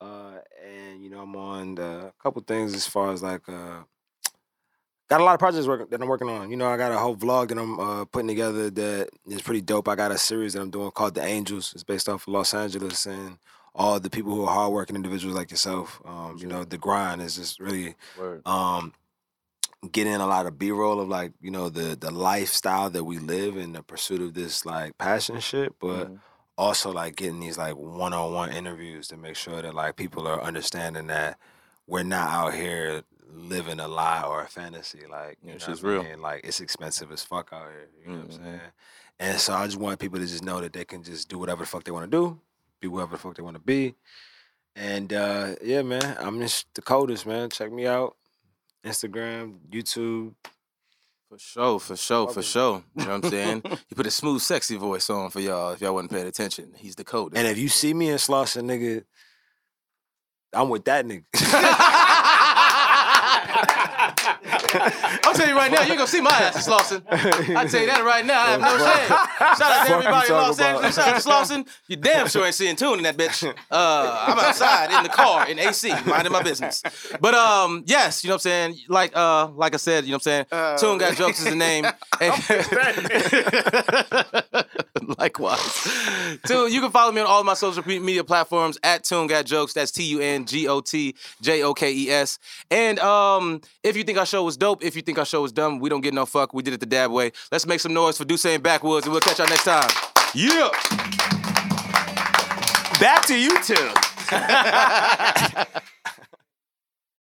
[0.00, 3.82] Uh, and you know, I'm on the, a couple things as far as like uh,
[5.08, 6.50] got a lot of projects work, that I'm working on.
[6.50, 9.60] You know, I got a whole vlog that I'm uh, putting together that is pretty
[9.60, 9.88] dope.
[9.88, 11.72] I got a series that I'm doing called The Angels.
[11.74, 13.38] It's based off of Los Angeles and
[13.74, 16.00] all the people who are hardworking individuals like yourself.
[16.04, 17.94] Um, you know, the grind is just really
[18.46, 18.92] um
[19.92, 23.18] get in a lot of b-roll of like you know the the lifestyle that we
[23.18, 26.10] live in the pursuit of this like passion shit but
[26.58, 31.06] also like getting these like one-on-one interviews to make sure that like people are understanding
[31.06, 31.38] that
[31.86, 35.80] we're not out here living a lie or a fantasy like you Yeah, know I
[35.82, 36.02] real.
[36.04, 36.20] mean?
[36.22, 38.44] like it's expensive as fuck out here you know what i'm Mhm.
[38.44, 38.60] saying
[39.18, 41.62] and so i just want people to just know that they can just do whatever
[41.64, 42.40] the fuck they want to do
[42.80, 43.94] be whoever the fuck they want to be
[44.76, 48.16] and uh yeah man i'm just the coldest man check me out
[48.84, 50.34] Instagram, YouTube.
[51.28, 52.84] For sure, for sure, for sure.
[52.94, 53.62] You know what I'm saying?
[53.88, 56.72] he put a smooth, sexy voice on for y'all if y'all wasn't paying attention.
[56.76, 57.36] He's the coldest.
[57.36, 59.02] And if you see me in Slauson, nigga,
[60.52, 61.24] I'm with that nigga.
[65.24, 67.02] I'll tell you right now, you're gonna see my ass in Slauson.
[67.56, 68.40] I tell you that right now.
[68.40, 69.08] I have no shame.
[69.56, 70.60] Shout out to everybody in Los.
[70.60, 70.94] Angeles.
[70.94, 71.66] Shout out to Slauson.
[71.88, 73.42] You damn sure ain't seeing Tune in that bitch.
[73.70, 76.82] Uh, I'm outside in the car in AC, minding my business.
[77.20, 78.76] But um, yes, you know what I'm saying.
[78.88, 80.78] Like uh, like I said, you know what I'm saying.
[80.78, 81.86] Tune got jokes is the name.
[85.18, 86.38] Likewise.
[86.46, 89.72] Tune, you can follow me on all my social media platforms at Tune Got Jokes.
[89.72, 92.38] That's T U N G O T J O K E S.
[92.70, 95.52] And um, if you think our show was dope, if you think our show was
[95.52, 96.52] dumb, we don't get no fuck.
[96.54, 97.32] We did it the dab way.
[97.50, 99.88] Let's make some noise for D'USSÉ and Backwoods, and we'll catch y'all next time.
[100.34, 100.70] yeah.
[102.98, 103.92] Back to you two.